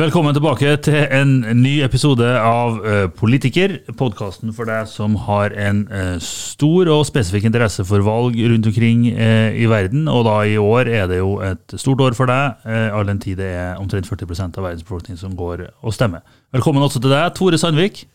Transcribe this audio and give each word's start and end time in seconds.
Velkommen 0.00 0.32
tilbake 0.32 0.70
til 0.80 0.96
en 1.12 1.32
ny 1.60 1.82
episode 1.84 2.24
av 2.24 2.78
uh, 2.80 3.02
Politiker, 3.12 3.74
podkasten 3.98 4.54
for 4.56 4.64
deg 4.70 4.86
som 4.88 5.18
har 5.26 5.52
en 5.60 5.82
uh, 5.90 6.14
stor 6.24 6.88
og 6.94 7.02
spesifikk 7.04 7.44
interesse 7.50 7.84
for 7.84 8.00
valg 8.06 8.38
rundt 8.38 8.68
omkring 8.70 9.02
uh, 9.10 9.50
i 9.52 9.66
verden. 9.68 10.06
Og 10.08 10.22
da 10.24 10.38
i 10.48 10.54
år 10.56 10.88
er 10.88 11.10
det 11.10 11.18
jo 11.18 11.34
et 11.44 11.74
stort 11.76 12.00
år 12.00 12.16
for 12.16 12.30
deg, 12.32 12.64
all 12.96 13.10
den 13.10 13.20
tid 13.20 13.42
det 13.42 13.50
er 13.58 13.82
omtrent 13.82 14.08
40 14.08 14.46
av 14.46 14.62
verdens 14.62 14.86
befolkning 14.86 15.18
som 15.20 15.34
går 15.36 15.66
og 15.68 15.92
stemmer. 15.92 16.24
Velkommen 16.56 16.86
også 16.86 17.02
til 17.02 17.12
deg, 17.12 17.26
Tore 17.36 17.60
Sandvik. 17.60 18.06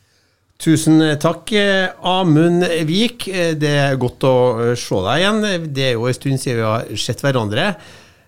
Tusen 0.58 1.04
takk, 1.22 1.54
Amund 2.02 2.66
Vik. 2.90 3.28
Det 3.62 3.76
er 3.84 4.00
godt 4.02 4.26
å 4.26 4.34
se 4.74 5.04
deg 5.06 5.22
igjen. 5.22 5.70
Det 5.70 5.86
er 5.92 5.94
jo 6.00 6.10
en 6.10 6.18
stund 6.18 6.42
siden 6.42 6.64
vi 6.64 6.66
har 6.66 7.06
sett 7.06 7.22
hverandre. 7.22 7.76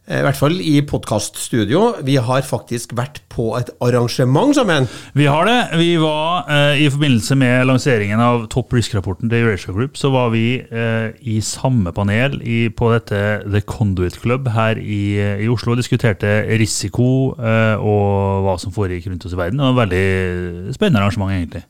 Eh, 0.07 0.21
I 0.21 0.23
hvert 0.23 0.39
fall 0.39 0.61
i 0.63 0.77
podkaststudio. 0.87 1.81
Vi 2.07 2.13
har 2.23 2.45
faktisk 2.47 2.93
vært 2.95 3.19
på 3.27 3.49
et 3.57 3.67
arrangement 3.83 4.55
sammen. 4.55 4.87
Vi 5.17 5.25
har 5.27 5.43
det. 5.49 5.57
Vi 5.81 5.97
var 5.99 6.47
eh, 6.47 6.79
I 6.85 6.87
forbindelse 6.93 7.35
med 7.35 7.67
lanseringen 7.67 8.23
av 8.23 8.45
Top 8.53 8.71
Risk-rapporten 8.71 9.27
til 9.27 9.43
Eurasia 9.43 9.75
Group, 9.75 9.99
så 9.99 10.13
var 10.13 10.31
vi 10.31 10.61
eh, 10.63 11.11
i 11.27 11.41
samme 11.43 11.91
panel 11.91 12.39
i, 12.39 12.69
på 12.71 12.93
dette 12.95 13.21
The 13.43 13.61
Conduit 13.67 14.15
Club 14.23 14.47
her 14.55 14.79
i, 14.79 15.19
eh, 15.19 15.43
i 15.43 15.51
Oslo 15.51 15.75
og 15.75 15.81
diskuterte 15.83 16.39
risiko 16.55 17.35
eh, 17.35 17.75
og 17.75 18.47
hva 18.47 18.55
som 18.63 18.71
foregikk 18.71 19.11
rundt 19.11 19.27
oss 19.27 19.35
i 19.35 19.43
verden. 19.43 19.59
Det 19.59 19.67
var 19.67 19.75
et 19.75 19.83
veldig 19.83 20.75
spennende 20.79 21.03
arrangement, 21.03 21.35
egentlig. 21.35 21.65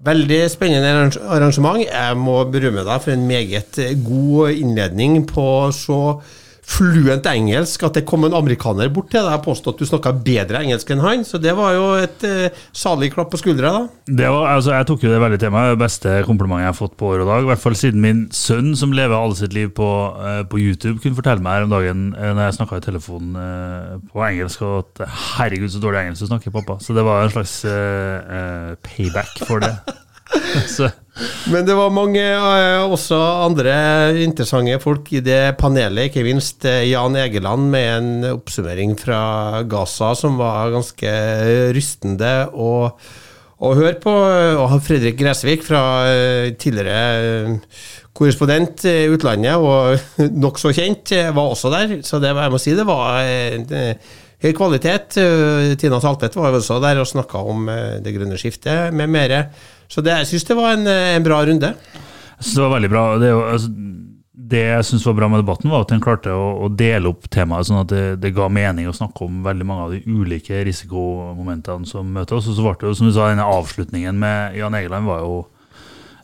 Veldig 0.00 0.44
spennende 0.48 1.10
arrangement. 1.28 1.84
Jeg 1.84 2.16
må 2.16 2.40
berømme 2.48 2.88
deg 2.88 3.04
for 3.04 3.12
en 3.12 3.28
meget 3.28 3.84
god 4.00 4.56
innledning 4.56 5.26
på 5.28 5.50
så 5.76 6.00
fluent 6.70 7.26
engelsk 7.26 7.82
at 7.86 7.98
det 7.98 8.04
kom 8.08 8.24
en 8.26 8.36
amerikaner 8.36 8.90
bort 8.92 9.10
til 9.12 9.24
deg 9.26 9.36
og 9.40 9.44
påstod 9.44 9.74
at 9.74 9.82
du 9.82 9.88
snakka 9.88 10.12
bedre 10.24 10.62
engelsk 10.62 10.92
enn 10.94 11.02
han. 11.02 11.24
Så 11.26 11.40
det 11.42 11.54
var 11.58 11.74
jo 11.74 11.86
et 11.98 12.26
eh, 12.26 12.60
salig 12.76 13.10
klapp 13.14 13.32
på 13.32 13.40
skuldra, 13.40 13.72
da. 13.74 13.82
Det 14.06 14.30
var, 14.30 14.52
altså, 14.54 14.74
jeg 14.76 14.88
tok 14.90 15.06
jo 15.06 15.12
det 15.12 15.20
veldig 15.22 15.40
til 15.42 15.54
meg. 15.54 15.72
Det 15.74 15.80
beste 15.82 16.16
komplimentet 16.28 16.66
jeg 16.66 16.72
har 16.72 16.78
fått 16.78 16.98
på 17.00 17.12
år 17.12 17.24
og 17.24 17.32
dag. 17.32 17.46
I 17.46 17.50
hvert 17.50 17.64
fall 17.64 17.78
siden 17.78 18.04
min 18.04 18.26
sønn, 18.34 18.74
som 18.78 18.94
lever 18.96 19.16
alle 19.16 19.38
sitt 19.38 19.56
liv 19.56 19.72
på, 19.76 19.88
eh, 20.24 20.42
på 20.50 20.60
YouTube, 20.62 20.98
kunne 21.02 21.18
fortelle 21.18 21.44
meg 21.44 21.58
her 21.58 21.68
om 21.68 21.74
dagen 21.74 22.04
eh, 22.14 22.34
når 22.34 22.46
jeg 22.46 22.58
snakka 22.60 22.80
i 22.80 22.86
telefonen 22.86 23.40
eh, 23.40 23.96
på 24.12 24.26
engelsk, 24.28 24.66
og 24.66 24.84
at 24.84 25.16
herregud, 25.38 25.70
så 25.72 25.82
dårlig 25.82 26.04
engelsk 26.04 26.26
du 26.26 26.30
snakker, 26.30 26.54
pappa. 26.54 26.78
Så 26.84 26.96
det 26.96 27.06
var 27.06 27.24
en 27.24 27.34
slags 27.34 27.58
payback 28.86 29.42
for 29.46 29.62
det. 29.62 29.74
så 30.76 30.90
men 31.50 31.66
det 31.66 31.74
var 31.76 31.92
mange 31.92 32.22
uh, 32.22 32.90
også 32.92 33.16
andre 33.44 33.72
interessante 34.22 34.78
folk 34.82 35.08
i 35.12 35.22
det 35.24 35.56
panelet, 35.60 36.08
ikke 36.08 36.24
minst 36.24 36.64
uh, 36.68 36.80
Jan 36.86 37.16
Egeland 37.18 37.66
med 37.72 37.88
en 37.96 38.28
oppsummering 38.34 38.94
fra 38.98 39.62
Gaza 39.68 40.12
som 40.18 40.38
var 40.40 40.72
ganske 40.72 41.10
rystende 41.76 42.32
å, 42.52 42.70
å 43.60 43.72
høre 43.76 43.98
på. 44.00 44.14
Og 44.62 44.76
Fredrik 44.86 45.18
Gresvik 45.20 45.66
fra 45.66 45.82
uh, 46.08 46.46
tidligere 46.60 47.58
korrespondent 48.16 48.86
i 48.88 49.10
utlandet 49.12 49.60
og 49.60 50.00
nokså 50.44 50.72
kjent, 50.76 51.12
var 51.34 51.52
også 51.52 51.72
der. 51.74 51.98
Så 52.06 52.22
det, 52.22 52.32
jeg 52.36 52.54
må 52.54 52.62
si 52.62 52.76
det 52.76 52.86
var 52.88 53.20
høy 54.40 54.54
kvalitet. 54.56 55.18
Tina 55.80 56.00
Saltvedt 56.00 56.36
var 56.38 56.56
også 56.56 56.80
der 56.84 57.00
og 57.00 57.08
snakka 57.08 57.44
om 57.52 57.68
det 58.04 58.16
grønne 58.16 58.40
skiftet 58.40 58.92
med 58.96 59.12
mere. 59.12 59.44
Så 59.90 60.02
det, 60.06 60.14
jeg 60.22 60.30
syns 60.30 60.46
det 60.46 60.56
var 60.58 60.76
en, 60.76 60.86
en, 60.86 61.24
bra 61.26 61.40
runde. 61.46 61.74
Jeg 61.74 62.44
synes 62.44 62.56
Det 62.56 62.64
var 62.64 62.74
veldig 62.76 62.90
bra. 62.92 63.04
Det, 63.18 63.30
altså, 63.34 63.70
det 64.50 64.62
jeg 64.64 64.86
syns 64.86 65.06
var 65.06 65.16
bra 65.18 65.28
med 65.30 65.42
debatten, 65.42 65.70
var 65.70 65.84
at 65.84 65.92
den 65.92 66.02
klarte 66.02 66.34
å, 66.34 66.46
å 66.64 66.68
dele 66.72 67.10
opp 67.10 67.26
temaet, 67.32 67.68
sånn 67.68 67.82
at 67.82 67.90
det, 67.92 68.04
det, 68.22 68.32
ga 68.36 68.48
mening 68.52 68.88
å 68.88 68.96
snakke 68.96 69.26
om 69.26 69.42
veldig 69.46 69.66
mange 69.66 69.86
av 69.86 69.94
de 69.94 70.02
ulike 70.06 70.62
risikomomentene 70.66 71.88
som 71.90 72.10
møter 72.14 72.38
oss. 72.38 72.48
Og 72.50 72.58
så 72.58 72.66
ble 72.66 72.76
det 72.80 72.90
jo, 72.90 72.98
som 73.00 73.10
du 73.10 73.14
sa, 73.16 73.30
denne 73.30 73.46
avslutningen 73.46 74.20
med 74.20 74.58
Jan 74.58 74.78
Egeland 74.78 75.10
var 75.10 75.24
jo 75.26 75.40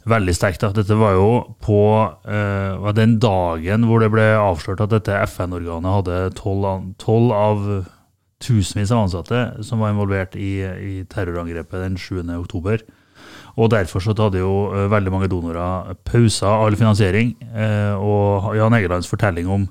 veldig 0.06 0.36
sterkt. 0.38 0.62
Da. 0.62 0.70
Dette 0.74 0.98
var 0.98 1.16
jo 1.18 1.30
på 1.66 1.82
uh, 2.06 2.92
den 2.96 3.18
dagen 3.22 3.86
hvor 3.90 4.02
det 4.02 4.12
ble 4.14 4.28
avslørt 4.38 4.84
at 4.84 4.94
dette 4.94 5.18
FN-organet 5.26 5.98
hadde 5.98 6.20
tolv 6.38 7.34
av 7.34 7.66
tusenvis 8.42 8.92
av 8.92 9.06
ansatte 9.06 9.40
som 9.66 9.82
var 9.82 9.94
involvert 9.94 10.36
i, 10.38 10.60
i 10.62 10.94
terrorangrepet 11.10 11.82
den 11.82 11.98
7. 11.98 12.22
oktober. 12.38 12.84
Og 13.56 13.70
derfor 13.72 14.04
så 14.04 14.12
hadde 14.16 14.42
jo 14.42 14.68
eh, 14.74 14.86
veldig 14.92 15.12
mange 15.12 15.30
donorer 15.32 15.96
pausa 16.04 16.52
all 16.60 16.76
finansiering. 16.76 17.32
Eh, 17.56 17.94
og 17.96 18.52
Jan 18.56 18.76
Egelands 18.76 19.08
fortelling 19.08 19.48
om 19.48 19.66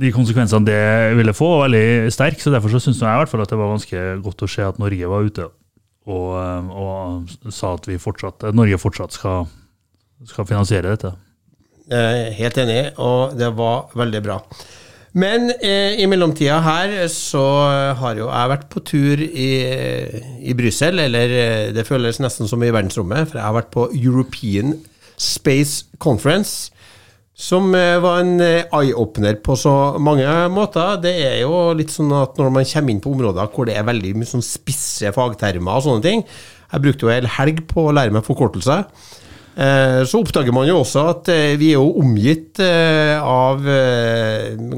de 0.00 0.12
konsekvensene 0.14 0.64
det 0.64 1.16
ville 1.18 1.34
få, 1.36 1.50
var 1.58 1.68
veldig 1.68 2.12
sterk. 2.14 2.40
Så 2.40 2.52
derfor 2.52 2.72
så 2.72 2.80
syns 2.80 3.02
jeg 3.02 3.10
i 3.10 3.20
hvert 3.20 3.32
fall 3.32 3.44
at 3.44 3.52
det 3.52 3.60
var 3.60 3.74
ganske 3.74 4.04
godt 4.24 4.46
å 4.46 4.50
se 4.50 4.64
at 4.64 4.80
Norge 4.80 5.12
var 5.12 5.28
ute 5.28 5.48
og, 6.10 6.28
eh, 6.40 6.70
og 6.72 7.52
sa 7.52 7.74
at 7.76 7.90
fortsatt, 8.00 8.48
Norge 8.56 8.80
fortsatt 8.80 9.18
skal, 9.18 9.50
skal 10.24 10.48
finansiere 10.48 10.96
dette. 10.96 11.12
Helt 11.90 12.58
enig, 12.62 12.92
og 13.02 13.32
det 13.34 13.48
var 13.58 13.90
veldig 13.98 14.20
bra. 14.22 14.36
Men 15.18 15.48
eh, 15.58 15.98
i 15.98 16.06
mellomtida 16.06 16.60
her 16.62 16.92
så 17.10 17.42
har 17.98 18.18
jo 18.20 18.28
jeg 18.28 18.50
vært 18.52 18.68
på 18.70 18.82
tur 18.86 19.22
i, 19.24 19.50
i 20.38 20.54
Brussel, 20.54 21.02
eller 21.02 21.34
eh, 21.34 21.70
det 21.74 21.86
føles 21.88 22.20
nesten 22.22 22.46
som 22.50 22.62
i 22.62 22.70
verdensrommet, 22.70 23.26
for 23.26 23.40
jeg 23.40 23.48
har 23.48 23.56
vært 23.56 23.72
på 23.74 23.88
European 23.96 24.76
Space 25.18 25.88
Conference. 25.98 26.70
Som 27.40 27.72
eh, 27.74 27.96
var 28.02 28.20
en 28.20 28.34
eh, 28.44 28.68
eye-opener 28.68 29.38
på 29.40 29.56
så 29.56 29.72
mange 29.98 30.28
måter. 30.52 30.98
Det 31.00 31.14
er 31.24 31.38
jo 31.40 31.70
litt 31.76 31.92
sånn 31.94 32.12
at 32.14 32.36
når 32.38 32.52
man 32.52 32.68
kommer 32.68 32.92
inn 32.92 33.00
på 33.00 33.14
områder 33.14 33.48
hvor 33.54 33.68
det 33.68 33.78
er 33.80 33.86
veldig 33.88 34.12
mye 34.20 34.28
sånn 34.28 34.44
spisse 34.44 35.08
fagtermer 35.16 35.78
og 35.78 35.86
sånne 35.86 36.04
ting 36.04 36.24
Jeg 36.26 36.84
brukte 36.84 37.06
jo 37.06 37.14
en 37.14 37.30
helg 37.38 37.62
på 37.70 37.86
å 37.88 37.94
lære 37.96 38.12
meg 38.14 38.26
forkortelser. 38.28 38.84
Eh, 39.58 40.02
så 40.06 40.20
oppdager 40.22 40.54
man 40.54 40.68
jo 40.68 40.78
også 40.80 41.06
at 41.10 41.30
eh, 41.32 41.56
vi 41.58 41.72
er 41.72 41.80
jo 41.80 41.96
omgitt 42.00 42.60
eh, 42.62 43.16
av 43.18 43.64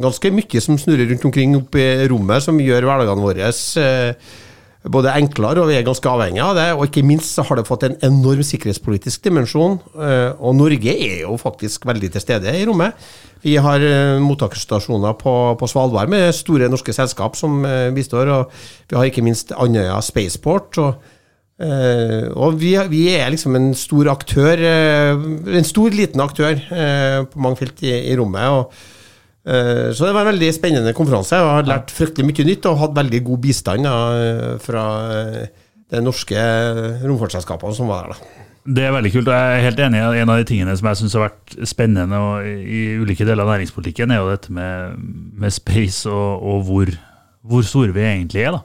ganske 0.03 0.33
mye 0.33 0.63
som 0.65 0.79
snurrer 0.81 1.11
rundt 1.11 1.27
omkring 1.29 1.59
oppe 1.59 1.83
i 1.83 2.09
rommet, 2.11 2.45
som 2.45 2.61
gjør 2.61 2.89
hverdagene 2.89 3.27
våre 3.27 3.53
både 4.83 5.13
enklere, 5.15 5.63
og 5.63 5.69
vi 5.71 5.77
er 5.79 5.85
ganske 5.87 6.11
avhengige 6.11 6.43
av 6.43 6.57
det. 6.59 6.65
Og 6.75 6.89
ikke 6.89 7.05
minst 7.07 7.37
så 7.37 7.45
har 7.47 7.61
det 7.61 7.69
fått 7.69 7.85
en 7.87 7.93
enorm 8.03 8.43
sikkerhetspolitisk 8.43 9.23
dimensjon. 9.23 9.77
Og 10.43 10.57
Norge 10.59 10.91
er 10.91 11.21
jo 11.21 11.37
faktisk 11.39 11.87
veldig 11.87 12.11
til 12.11 12.25
stede 12.25 12.51
i 12.51 12.65
rommet. 12.67 12.99
Vi 13.47 13.55
har 13.63 13.85
mottakerstasjoner 14.19 15.15
på, 15.21 15.37
på 15.55 15.69
Svalbard 15.71 16.11
med 16.11 16.35
store 16.35 16.67
norske 16.73 16.97
selskap 16.97 17.39
som 17.39 17.63
bistår, 17.95 18.33
og 18.35 18.59
vi 18.91 18.99
har 18.99 19.07
ikke 19.07 19.23
minst 19.23 19.55
Andøya 19.55 20.03
Spaceport. 20.03 20.83
og 20.83 21.12
Uh, 21.63 22.27
og 22.43 22.57
vi, 22.59 22.73
vi, 22.91 23.05
er 23.15 23.31
liksom 23.31 23.55
en 23.55 23.69
stor 23.79 24.09
aktør, 24.11 24.59
uh, 24.59 25.27
en 25.53 25.69
stor, 25.69 25.95
liten 25.95 26.23
aktør 26.25 26.57
uh, 26.59 27.23
på 27.31 27.43
mange 27.45 27.61
felt 27.61 27.85
i, 27.87 27.93
i 28.11 28.17
rommet. 28.19 28.49
Og, 28.51 28.89
så 29.43 30.07
det 30.07 30.13
var 30.15 30.23
en 30.23 30.29
veldig 30.31 30.49
spennende 30.55 30.93
konferanse. 30.95 31.35
Jeg 31.35 31.43
har 31.43 31.67
lært 31.67 31.91
fryktelig 31.91 32.29
mye 32.29 32.45
nytt 32.47 32.67
og 32.71 32.77
hatt 32.79 32.93
veldig 32.95 33.21
god 33.27 33.41
bistand 33.43 33.89
fra 34.63 34.85
de 35.03 36.03
norske 36.07 36.45
romfartsselskapene 37.03 37.75
som 37.75 37.91
var 37.91 38.07
der. 38.07 38.15
da. 38.15 38.45
Det 38.63 38.85
er 38.87 38.95
veldig 38.95 39.11
kult. 39.17 39.33
og 39.33 39.35
Jeg 39.35 39.57
er 39.57 39.65
helt 39.67 39.83
enig. 39.83 40.03
En 40.23 40.31
av 40.31 40.39
de 40.39 40.47
tingene 40.47 40.77
som 40.79 40.87
jeg 40.87 41.01
syns 41.01 41.17
har 41.19 41.25
vært 41.25 41.57
spennende 41.67 42.21
i 42.63 42.85
ulike 43.03 43.27
deler 43.27 43.43
av 43.43 43.51
næringspolitikken, 43.57 44.15
er 44.15 44.23
jo 44.23 44.31
dette 44.31 44.55
med, 44.55 45.03
med 45.43 45.59
space 45.59 46.07
og, 46.07 46.47
og 46.47 46.63
hvor, 46.69 46.95
hvor 47.43 47.67
store 47.67 47.99
vi 47.99 48.07
egentlig 48.07 48.47
er. 48.47 48.61
da. 48.61 48.63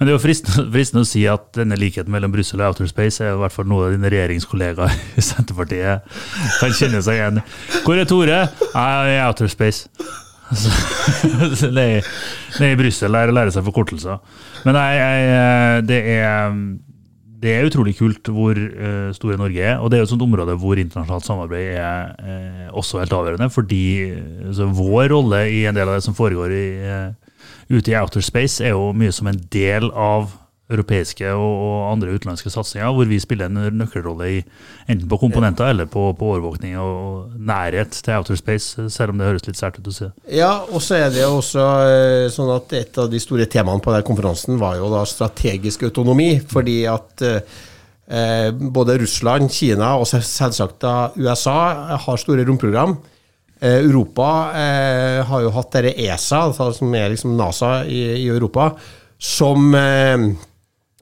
Men 0.00 0.08
det 0.08 0.14
er 0.14 0.16
jo 0.16 0.22
fristende, 0.22 0.62
fristende, 0.72 1.02
å 1.04 1.08
si 1.10 1.26
at 1.28 1.50
denne 1.58 1.76
likheten 1.76 2.08
mellom 2.08 2.32
Brussel 2.32 2.62
og 2.62 2.70
Outer 2.70 2.88
Space 2.88 3.20
er 3.20 3.34
i 3.34 3.40
hvert 3.42 3.52
fall 3.52 3.66
noe 3.68 3.84
av 3.84 3.92
dine 3.92 4.08
regjeringskollegaer 4.08 4.94
i 5.20 5.24
Senterpartiet 5.26 6.08
kan 6.56 6.72
kjenne 6.72 7.02
seg 7.04 7.18
igjen 7.18 7.42
Hvor 7.84 8.00
er 8.00 8.08
Tore? 8.08 8.38
Jeg 8.48 8.80
er 8.80 9.12
i 9.12 9.20
Outer 9.26 9.52
Space. 9.52 9.92
Nede 11.68 12.70
i 12.72 12.78
Brussel 12.80 13.12
lærer 13.12 13.36
lære 13.36 13.52
seg 13.52 13.66
forkortelser. 13.68 14.24
Men 14.64 14.80
nei, 14.80 14.88
jeg, 14.96 15.84
det, 15.92 16.00
er, 16.16 16.58
det 17.44 17.52
er 17.58 17.68
utrolig 17.68 17.98
kult 18.00 18.32
hvor 18.32 18.56
uh, 18.56 19.12
store 19.16 19.36
Norge 19.36 19.60
er. 19.60 19.78
Og 19.84 19.92
det 19.92 20.00
er 20.00 20.08
et 20.08 20.14
sånt 20.16 20.24
område 20.24 20.56
hvor 20.64 20.80
internasjonalt 20.80 21.28
samarbeid 21.28 21.76
er 21.76 22.14
uh, 22.16 22.68
også 22.72 23.04
helt 23.04 23.20
avgjørende. 23.20 23.52
Fordi 23.52 23.84
altså, 24.48 24.72
vår 24.80 25.12
rolle 25.12 25.44
i 25.52 25.66
en 25.68 25.76
del 25.76 25.92
av 25.92 26.00
det 26.00 26.08
som 26.08 26.16
foregår 26.16 26.56
i 26.56 26.68
ute 27.70 27.92
i 27.92 27.96
outer 27.98 28.24
space 28.24 28.64
er 28.64 28.74
jo 28.74 28.90
mye 28.96 29.14
som 29.14 29.30
en 29.30 29.40
del 29.52 29.90
av 29.94 30.32
europeiske 30.70 31.26
og, 31.34 31.90
andre 31.90 32.14
utenlandske 32.14 32.50
satsinger, 32.52 32.92
hvor 32.94 33.08
vi 33.10 33.18
spiller 33.22 33.50
en 33.50 33.78
nøkkelrolle 33.80 34.28
i 34.30 34.36
enten 34.90 35.08
på 35.10 35.18
komponenter 35.18 35.72
eller 35.72 35.88
på, 35.90 36.04
på 36.18 36.28
overvåkning 36.30 36.76
og 36.78 37.32
nærhet 37.34 37.96
til 37.96 38.14
outer 38.14 38.38
space, 38.38 38.86
selv 38.94 39.14
om 39.14 39.18
det 39.18 39.26
høres 39.26 39.48
litt 39.48 39.58
sært 39.58 39.80
ut 39.80 39.90
å 39.90 39.94
si. 39.96 40.10
Ja, 40.36 40.52
og 40.70 40.82
så 40.84 41.00
er 41.00 41.10
det 41.14 41.24
jo 41.24 41.40
også 41.40 41.66
eh, 41.88 42.28
sånn 42.32 42.52
at 42.54 42.76
et 42.78 43.02
av 43.02 43.10
de 43.10 43.22
store 43.22 43.48
temaene 43.50 43.82
på 43.82 43.94
den 43.94 44.06
konferansen 44.06 44.60
var 44.62 44.78
jo 44.78 44.92
da 44.92 45.02
strategisk 45.08 45.88
autonomi, 45.90 46.32
fordi 46.52 46.78
at 46.90 47.26
eh, 47.26 48.50
både 48.50 49.00
Russland, 49.02 49.50
Kina 49.54 49.96
og 49.98 50.06
selvsagt 50.10 50.80
da 50.86 50.94
USA 51.18 51.98
har 52.06 52.22
store 52.22 52.46
romprogram. 52.46 53.00
Europa 53.60 54.28
eh, 54.56 55.18
har 55.28 55.42
jo 55.44 55.50
hatt 55.52 55.74
dette 55.76 55.96
ESA, 56.06 56.46
altså, 56.48 56.70
som 56.78 56.94
er 56.96 57.10
liksom 57.12 57.34
NASA 57.36 57.82
i, 57.84 58.00
i 58.22 58.28
Europa, 58.32 58.70
som 59.20 59.74
eh, 59.76 60.30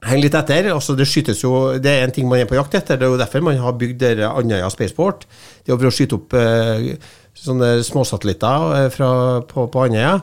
henger 0.07 0.25
litt 0.25 0.35
etter. 0.39 0.69
Altså, 0.73 0.95
det 0.99 1.07
skytes 1.09 1.43
jo, 1.43 1.53
det 1.79 1.93
er 1.93 2.07
en 2.07 2.15
ting 2.15 2.27
man 2.29 2.41
er 2.41 2.49
på 2.49 2.57
jakt 2.57 2.75
etter. 2.79 2.99
Det 2.99 3.07
er 3.07 3.13
jo 3.13 3.21
derfor 3.21 3.45
man 3.45 3.59
har 3.61 3.79
bygd 3.79 4.05
Andøya 4.27 4.69
Spaceport. 4.73 5.25
Det 5.63 5.75
er 5.75 5.89
å 5.89 5.95
skyte 5.95 6.19
opp 6.19 6.35
eh, 6.39 6.91
sånne 7.39 7.77
småsatellitter 7.87 8.69
eh, 8.77 8.89
fra, 8.93 9.09
på, 9.47 9.67
på 9.71 9.85
Andøya. 9.87 10.17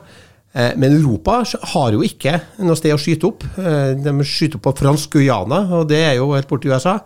Eh, 0.57 0.73
men 0.79 0.97
Europa 0.97 1.41
har 1.73 1.95
jo 1.95 2.03
ikke 2.05 2.39
noe 2.65 2.77
sted 2.79 2.95
å 2.95 3.01
skyte 3.01 3.29
opp. 3.29 3.45
Eh, 3.61 3.95
de 4.01 4.13
skyter 4.25 4.59
opp 4.59 4.67
på 4.69 4.77
fransk 4.83 5.17
Guyana, 5.17 5.63
og 5.79 5.89
det 5.91 6.03
er 6.05 6.15
jo 6.19 6.31
helt 6.33 6.49
borti 6.49 6.71
USA. 6.71 6.97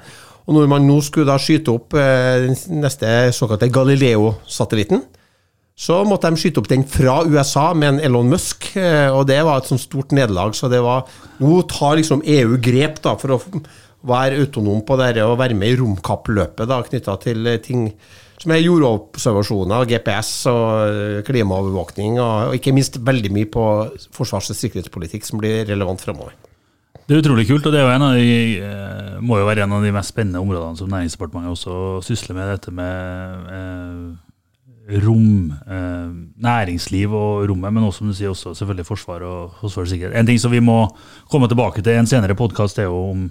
Og 0.47 0.55
når 0.57 0.69
man 0.71 0.85
nå 0.87 0.97
skulle 1.05 1.29
da 1.29 1.37
skyte 1.39 1.73
opp 1.73 1.95
eh, 1.99 2.47
den 2.47 2.83
neste 2.83 3.31
såkalte 3.35 3.69
Galileo-satellitten, 3.73 5.03
så 5.77 6.01
måtte 6.05 6.29
de 6.29 6.39
skyte 6.39 6.61
opp 6.61 6.69
den 6.69 6.83
fra 6.85 7.21
USA 7.25 7.71
med 7.73 7.95
en 7.95 8.01
Elon 8.05 8.29
Musk, 8.29 8.67
eh, 8.77 9.09
og 9.09 9.25
det 9.29 9.39
var 9.47 9.61
et 9.61 9.69
sånt 9.71 9.81
stort 9.81 10.13
nederlag. 10.13 10.53
Så 10.57 10.69
det 10.71 10.81
var 10.83 11.07
Nå 11.41 11.61
tar 11.69 11.97
liksom 11.97 12.21
EU 12.21 12.57
grep 12.61 12.99
da 13.01 13.15
for 13.17 13.37
å 13.37 13.39
være 14.05 14.41
autonom 14.41 14.83
på 14.85 14.97
det 14.99 15.15
og 15.23 15.39
være 15.39 15.57
med 15.57 15.73
i 15.73 15.79
romkappløpet 15.79 16.69
knytta 16.89 17.17
til 17.23 17.47
eh, 17.47 17.61
ting 17.63 17.89
som 18.41 18.53
er 18.53 18.63
jordobservasjoner, 18.63 19.85
GPS 19.89 20.31
og 20.49 20.69
eh, 20.85 21.17
klimaovervåkning, 21.25 22.17
og 22.21 22.55
ikke 22.57 22.73
minst 22.73 22.97
veldig 23.01 23.33
mye 23.33 23.49
på 23.49 23.65
forsvars- 24.13 24.49
og 24.53 24.57
sikkerhetspolitikk 24.57 25.27
som 25.27 25.41
blir 25.41 25.65
relevant 25.69 26.01
fremover. 26.01 26.33
Det 27.05 27.17
er 27.17 27.21
utrolig 27.21 27.47
kult, 27.49 27.65
og 27.67 27.73
det 27.73 27.81
de, 27.83 29.19
må 29.21 29.37
jo 29.41 29.47
være 29.47 29.65
en 29.65 29.73
av 29.75 29.85
de 29.85 29.93
mest 29.93 30.13
spennende 30.13 30.41
områdene 30.41 30.77
som 30.79 30.89
Næringsdepartementet 30.89 31.53
også 31.53 31.77
sysler 32.05 32.37
med. 32.37 32.51
Dette 32.53 32.73
med 32.73 33.49
eh, 33.51 34.30
rom, 35.03 35.53
eh, 35.67 36.11
næringsliv 36.43 37.13
og 37.13 37.49
rommet, 37.49 37.73
men 37.73 37.83
også, 37.83 38.01
som 38.01 38.11
du 38.11 38.13
sier, 38.17 38.29
også 38.29 38.55
selvfølgelig 38.57 38.85
forsvar 38.85 39.25
og 39.27 39.57
forsvarssikkerhet. 39.61 40.17
En 40.19 40.27
ting 40.27 40.39
som 40.39 40.51
vi 40.51 40.59
må 40.59 40.83
komme 41.31 41.47
tilbake 41.47 41.81
til 41.81 41.93
i 41.93 42.01
en 42.01 42.09
senere 42.09 42.35
podkast, 42.35 42.79
er 42.79 42.89
jo 42.89 43.09
om 43.11 43.29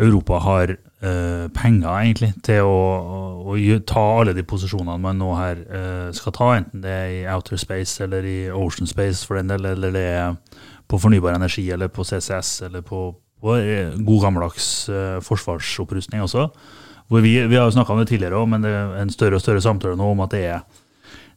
Europa 0.00 0.38
har 0.38 0.70
eh, 0.72 1.46
penger 1.52 1.88
egentlig 1.88 2.32
til 2.44 2.64
å, 2.64 2.76
å, 3.00 3.20
å, 3.52 3.78
ta 3.86 4.04
alle 4.20 4.34
de 4.36 4.44
posisjonene 4.48 4.96
man 5.02 5.18
nå 5.20 5.32
her 5.36 5.60
eh, 5.60 6.10
skal 6.16 6.34
ta, 6.36 6.50
enten 6.56 6.84
det 6.84 6.94
er 6.94 7.14
i 7.18 7.24
outer 7.28 7.60
space 7.60 8.04
eller 8.04 8.24
i 8.24 8.38
ocean 8.50 8.88
space 8.88 9.26
for 9.26 9.36
den 9.36 9.50
del, 9.52 9.66
eller 9.74 9.92
det 9.92 10.06
er 10.14 10.38
på 10.90 10.98
fornybar 10.98 11.36
energi 11.36 11.68
eller 11.70 11.90
på 11.92 12.04
CCS 12.06 12.62
eller 12.68 12.84
på, 12.86 13.10
på 13.40 13.56
eh, 13.58 13.96
god 13.98 14.24
gammeldags 14.24 14.70
eh, 14.88 15.18
forsvarsopprustning 15.24 16.24
også. 16.24 16.48
Vi, 17.10 17.20
vi 17.50 17.56
har 17.56 17.66
jo 17.66 17.74
snakka 17.74 17.92
om 17.92 18.00
det 18.00 18.08
tidligere 18.12 18.38
òg, 18.38 18.46
men 18.52 18.62
det 18.62 18.70
er 18.70 19.00
en 19.02 19.10
større 19.10 19.40
og 19.40 19.42
større 19.42 19.62
samtale 19.64 19.98
nå 19.98 20.12
om 20.14 20.20
at 20.22 20.34
det 20.34 20.44
er 20.46 20.60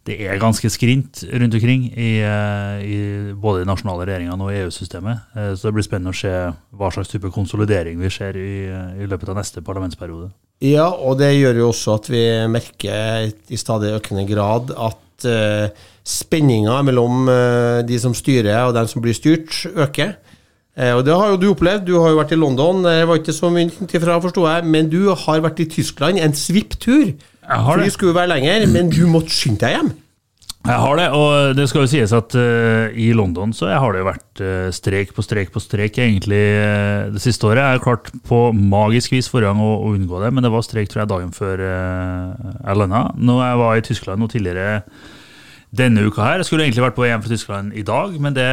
det 0.04 0.18
er 0.28 0.40
ganske 0.40 0.68
skrint 0.68 1.22
rundt 1.32 1.56
omkring 1.56 1.86
i, 1.96 2.20
eh, 2.20 2.82
i 2.84 2.98
både 3.40 3.62
i 3.64 3.68
nasjonale 3.68 4.04
regjeringene 4.10 4.44
og 4.44 4.52
EU-systemet. 4.52 5.22
Eh, 5.36 5.54
så 5.56 5.70
det 5.70 5.74
blir 5.78 5.86
spennende 5.88 6.12
å 6.12 6.18
se 6.18 6.34
hva 6.76 6.90
slags 6.92 7.12
type 7.12 7.32
konsolidering 7.32 8.02
vi 8.02 8.12
ser 8.12 8.36
i, 8.36 8.68
i, 9.00 9.08
løpet 9.08 9.32
av 9.32 9.40
neste 9.40 9.64
parlamentsperiode. 9.64 10.30
Ja, 10.64 10.90
og 10.92 11.20
det 11.20 11.32
gjør 11.38 11.62
jo 11.62 11.70
også 11.72 11.96
at 11.96 12.12
vi 12.12 12.26
merker 12.52 13.32
i 13.48 13.60
stadig 13.60 13.96
økende 13.96 14.28
grad 14.28 14.76
at 14.76 15.26
uh, 15.28 15.72
spenninga 16.08 16.78
mellom 16.88 17.28
uh, 17.28 17.80
de 17.84 17.98
som 18.00 18.16
styrer 18.16 18.68
og 18.68 18.76
dem 18.76 18.88
som 18.88 19.04
blir 19.04 19.16
styrt, 19.16 19.66
øker. 19.72 20.16
Uh, 20.76 20.94
og 21.00 21.04
Det 21.08 21.18
har 21.20 21.34
jo 21.34 21.40
du 21.42 21.50
opplevd. 21.52 21.84
Du 21.88 21.98
har 22.00 22.14
jo 22.14 22.20
vært 22.20 22.32
i 22.36 22.40
London. 22.40 22.84
Det 22.86 23.08
var 23.08 23.20
ikke 23.20 23.36
så 23.36 23.52
mye 23.52 24.04
fra, 24.04 24.20
forsto 24.24 24.48
jeg. 24.48 24.68
Men 24.72 24.92
du 24.92 25.12
har 25.12 25.44
vært 25.44 25.64
i 25.64 25.70
Tyskland 25.76 26.20
en 26.20 26.36
svipptur. 26.36 27.12
Flyet 27.62 27.96
skulle 27.96 28.16
være 28.18 28.34
lenger, 28.36 28.66
men 28.72 28.90
du 28.92 29.04
måtte 29.12 29.34
skynde 29.34 29.62
deg 29.66 29.78
hjem. 29.78 29.92
Jeg 30.64 30.80
har 30.80 30.96
det, 30.96 31.06
og 31.12 31.58
det 31.58 31.66
skal 31.68 31.84
jo 31.84 31.90
sies 31.92 32.12
at 32.16 32.36
uh, 32.40 32.88
i 32.96 33.10
London 33.12 33.52
så 33.52 33.68
har 33.68 33.92
det 33.92 34.00
jo 34.00 34.08
vært 34.08 34.42
uh, 34.46 34.70
strek 34.72 35.10
på 35.12 35.26
strek 35.26 35.50
på 35.52 35.60
strek 35.60 35.98
egentlig 36.00 36.40
uh, 36.40 37.10
det 37.12 37.20
siste 37.20 37.50
året. 37.50 37.60
Jeg 37.60 37.82
har 37.82 37.84
klart 37.84 38.08
på 38.30 38.40
magisk 38.56 39.12
vis 39.12 39.28
forrige 39.28 39.52
gang 39.52 39.60
å, 39.60 39.74
å, 39.82 39.92
unngå 39.92 40.22
det, 40.24 40.30
men 40.32 40.46
det 40.46 40.54
var 40.54 40.64
strek 40.64 40.88
tror 40.88 41.04
jeg 41.04 41.12
dagen 41.12 41.36
før 41.36 41.66
jeg 41.66 42.80
landa. 42.80 43.04
Når 43.20 43.44
jeg 43.44 43.60
var 43.64 43.76
i 43.76 43.84
Tyskland 43.90 44.24
noe 44.24 44.32
tidligere 44.32 44.80
denne 45.74 46.04
uka 46.06 46.22
her. 46.22 46.42
Jeg 46.42 46.48
skulle 46.48 46.68
egentlig 46.68 46.84
vært 46.84 46.98
på 46.98 47.06
EM 47.08 47.24
for 47.24 47.34
Tyskland 47.34 47.74
i 47.74 47.84
dag, 47.86 48.14
men 48.22 48.36
det 48.36 48.46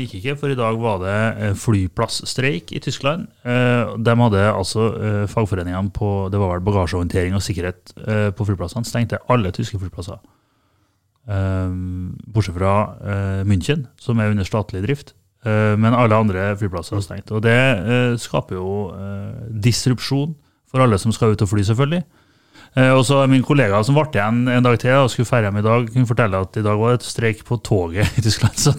gikk 0.00 0.14
ikke, 0.20 0.36
for 0.40 0.52
i 0.52 0.56
dag 0.58 0.78
var 0.80 1.00
det 1.02 1.50
flyplassstreik 1.60 2.72
i 2.72 2.80
Tyskland. 2.80 3.28
de 3.44 4.16
hadde 4.22 4.44
altså 4.48 4.88
fagforeningene 5.28 5.92
på 5.92 6.30
det 6.32 6.40
var 6.40 6.54
vel 6.54 6.64
bagasjehåndtering 6.64 7.36
og 7.36 7.44
sikkerhet 7.44 7.92
på 8.36 8.46
flyplassene, 8.48 8.88
stengte 8.88 9.20
alle 9.28 9.52
tyske 9.52 9.80
flyplasser. 9.82 10.20
Ehm, 11.30 12.16
bortsett 12.26 12.56
fra 12.56 12.74
München, 13.44 13.86
som 14.00 14.18
er 14.18 14.32
under 14.32 14.48
statlig 14.48 14.82
drift. 14.86 15.14
Men 15.44 15.96
alle 15.96 16.16
andre 16.16 16.54
flyplasser 16.56 16.96
er 16.96 17.04
stengt. 17.04 17.32
Og 17.32 17.44
det 17.44 18.20
skaper 18.20 18.56
jo 18.56 18.72
disrupsjon 19.52 20.34
for 20.70 20.84
alle 20.84 20.98
som 21.02 21.12
skal 21.12 21.34
ut 21.34 21.44
og 21.44 21.50
fly, 21.50 21.64
selvfølgelig. 21.66 22.04
Og 22.70 23.00
så 23.02 23.24
Min 23.26 23.42
kollega 23.42 23.80
som 23.82 23.96
ble 23.96 24.06
igjen 24.14 24.44
en 24.46 24.62
dag 24.62 24.76
til 24.78 24.94
og 24.94 25.10
skulle 25.10 25.26
feire 25.26 25.48
hjem 25.48 25.58
i 25.58 25.66
dag, 25.66 25.88
kunne 25.90 26.06
fortelle 26.06 26.42
at 26.44 26.58
i 26.60 26.62
dag 26.62 26.78
var 26.78 26.92
det 26.92 27.00
et 27.00 27.08
streik 27.08 27.44
på 27.48 27.58
toget 27.66 28.06
i 28.18 28.22
Tyskland. 28.22 28.54
Så, 28.60 28.74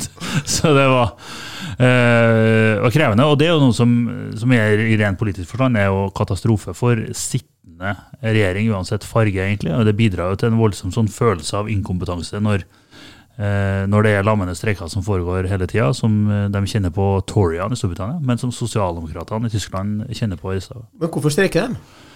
så 0.47 0.71
det 0.77 0.87
var, 0.87 1.15
var, 1.77 2.93
krevende. 2.93 3.27
Og 3.27 3.35
det 3.39 3.49
er 3.49 3.55
jo 3.55 3.63
noe 3.65 3.75
som, 3.75 3.95
som 4.39 4.53
er 4.55 4.79
i 4.85 4.95
ren 5.01 5.19
politisk 5.19 5.51
forstand 5.51 5.79
er 5.79 5.89
jo 5.91 6.07
katastrofe 6.15 6.75
for 6.77 7.03
sittende 7.17 7.95
regjering, 8.21 8.69
uansett 8.71 9.07
farge, 9.07 9.41
egentlig. 9.41 9.73
Og 9.75 9.85
det 9.87 9.97
bidrar 9.97 10.31
jo 10.31 10.41
til 10.41 10.51
en 10.51 10.61
voldsom 10.61 10.93
sånn 10.93 11.09
følelse 11.11 11.57
av 11.57 11.71
inkompetanse 11.71 12.39
når, 12.43 12.63
eh, 13.37 13.83
når 13.89 14.05
det 14.05 14.13
er 14.15 14.27
lammende 14.27 14.55
streiker 14.57 14.91
som 14.91 15.05
foregår 15.05 15.49
hele 15.51 15.67
tida, 15.69 15.91
som 15.97 16.21
eh, 16.29 16.47
de 16.53 16.63
kjenner 16.69 16.93
på 16.95 17.09
Torian 17.29 17.73
i 17.73 17.79
Storbritannia, 17.79 18.21
men 18.21 18.41
som 18.41 18.53
sosialdemokratene 18.55 19.49
i 19.49 19.55
Tyskland 19.55 20.07
kjenner 20.15 20.39
på 20.39 20.55
i 20.55 20.61
stedet. 20.63 20.85
Men 21.01 21.11
hvorfor 21.11 21.33
streiker 21.33 21.67
de? 21.71 22.07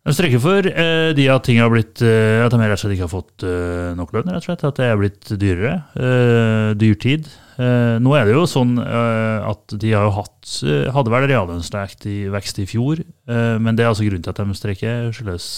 De 0.00 0.14
strekker 0.16 0.40
for 0.40 0.64
eh, 0.64 1.10
de 1.12 1.26
at 1.28 1.44
ting 1.44 1.58
har 1.60 1.68
blitt 1.68 2.00
eh, 2.00 2.40
At 2.40 2.54
de 2.54 2.60
rett 2.62 2.72
og 2.72 2.80
slett 2.80 2.94
ikke 2.96 3.04
har 3.04 3.12
fått 3.12 3.44
eh, 3.44 3.90
nok 3.98 4.14
lønn. 4.16 4.30
rett 4.32 4.40
og 4.40 4.48
slett, 4.48 4.64
At 4.64 4.80
det 4.80 4.88
er 4.88 5.00
blitt 5.00 5.32
dyrere. 5.36 5.74
Eh, 5.92 6.70
dyrtid. 6.80 7.28
Eh, 7.60 7.98
nå 8.00 8.14
er 8.16 8.24
det 8.24 8.32
jo 8.32 8.46
sånn 8.48 8.78
eh, 8.80 9.48
at 9.50 9.74
de 9.76 9.90
har 9.92 10.06
jo 10.06 10.14
hatt 10.16 10.52
eh, 10.64 10.88
hadde 10.94 11.12
vel 11.12 11.26
reallønnsvekst 11.28 12.60
i, 12.62 12.66
fjor, 12.70 13.02
men 13.26 13.76
det 13.76 13.84
er 13.84 13.90
altså 13.90 14.06
grunnen 14.06 14.24
til 14.24 14.32
at 14.32 14.40
de 14.40 14.56
streiker, 14.56 15.10
skyldes 15.14 15.48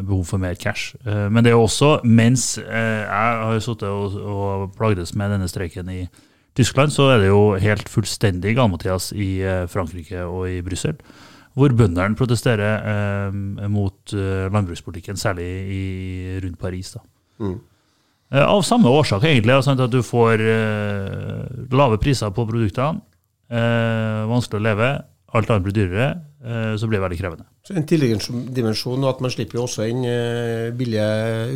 behov 0.00 0.22
for 0.28 0.40
mer 0.40 0.56
cash. 0.58 0.94
men 1.04 1.44
det 1.44 1.52
er 1.52 1.58
også, 1.58 2.00
mens 2.04 2.54
jeg 2.56 3.06
har 3.10 3.60
sittet 3.62 3.88
og, 3.90 4.16
og 4.16 4.74
plagdes 4.78 5.12
med 5.18 5.34
denne 5.34 5.48
streiken 5.50 5.90
i 5.92 6.00
Tyskland, 6.56 6.94
så 6.94 7.10
er 7.14 7.24
det 7.24 7.30
jo 7.30 7.42
helt 7.60 7.90
fullstendig 7.90 8.56
gammel-Mathias 8.56 9.10
i 9.12 9.30
Frankrike 9.70 10.24
og 10.24 10.48
i 10.50 10.60
Brussel. 10.66 10.96
Hvor 11.58 11.70
bøndene 11.74 12.14
protesterer 12.18 12.74
eh, 12.92 13.30
mot 13.68 14.12
eh, 14.14 14.46
landbrukspolitikken, 14.52 15.16
særlig 15.18 15.48
i, 15.74 15.80
rundt 16.44 16.58
Paris. 16.60 16.92
da. 16.94 17.00
Mm. 17.40 17.58
Eh, 18.30 18.46
av 18.46 18.62
samme 18.62 18.86
årsak, 18.94 19.24
egentlig. 19.26 19.56
Sånn 19.66 19.80
at 19.82 19.90
du 19.90 20.02
får 20.06 20.38
eh, 20.44 21.40
lave 21.74 21.98
priser 22.02 22.30
på 22.34 22.46
produktene. 22.48 23.00
Eh, 23.50 24.20
vanskelig 24.30 24.60
å 24.60 24.66
leve. 24.68 24.88
Alt 25.34 25.50
annet 25.50 25.64
blir 25.66 25.76
dyrere. 25.76 26.08
så 26.40 26.86
blir 26.88 26.96
det 26.96 27.04
veldig 27.04 27.20
krevende. 27.20 27.44
Så 27.62 27.74
En 27.76 27.84
tilleggsdimensjon 27.84 28.54
dimensjon 28.56 29.04
at 29.04 29.20
man 29.20 29.30
slipper 29.30 29.56
jo 29.58 29.62
også 29.66 29.84
inn 29.90 30.02
billige 30.74 31.08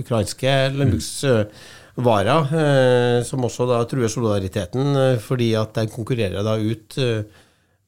ukrainske 0.03 0.53
landbruksvarer, 0.77 2.43
som 3.25 3.45
også 3.49 3.67
da 3.71 3.79
truer 3.89 4.09
solidariteten, 4.13 4.85
fordi 5.25 5.55
at 5.57 5.73
de 5.81 5.89
konkurrerer 5.89 6.45
da 6.45 6.59
ut 6.61 6.93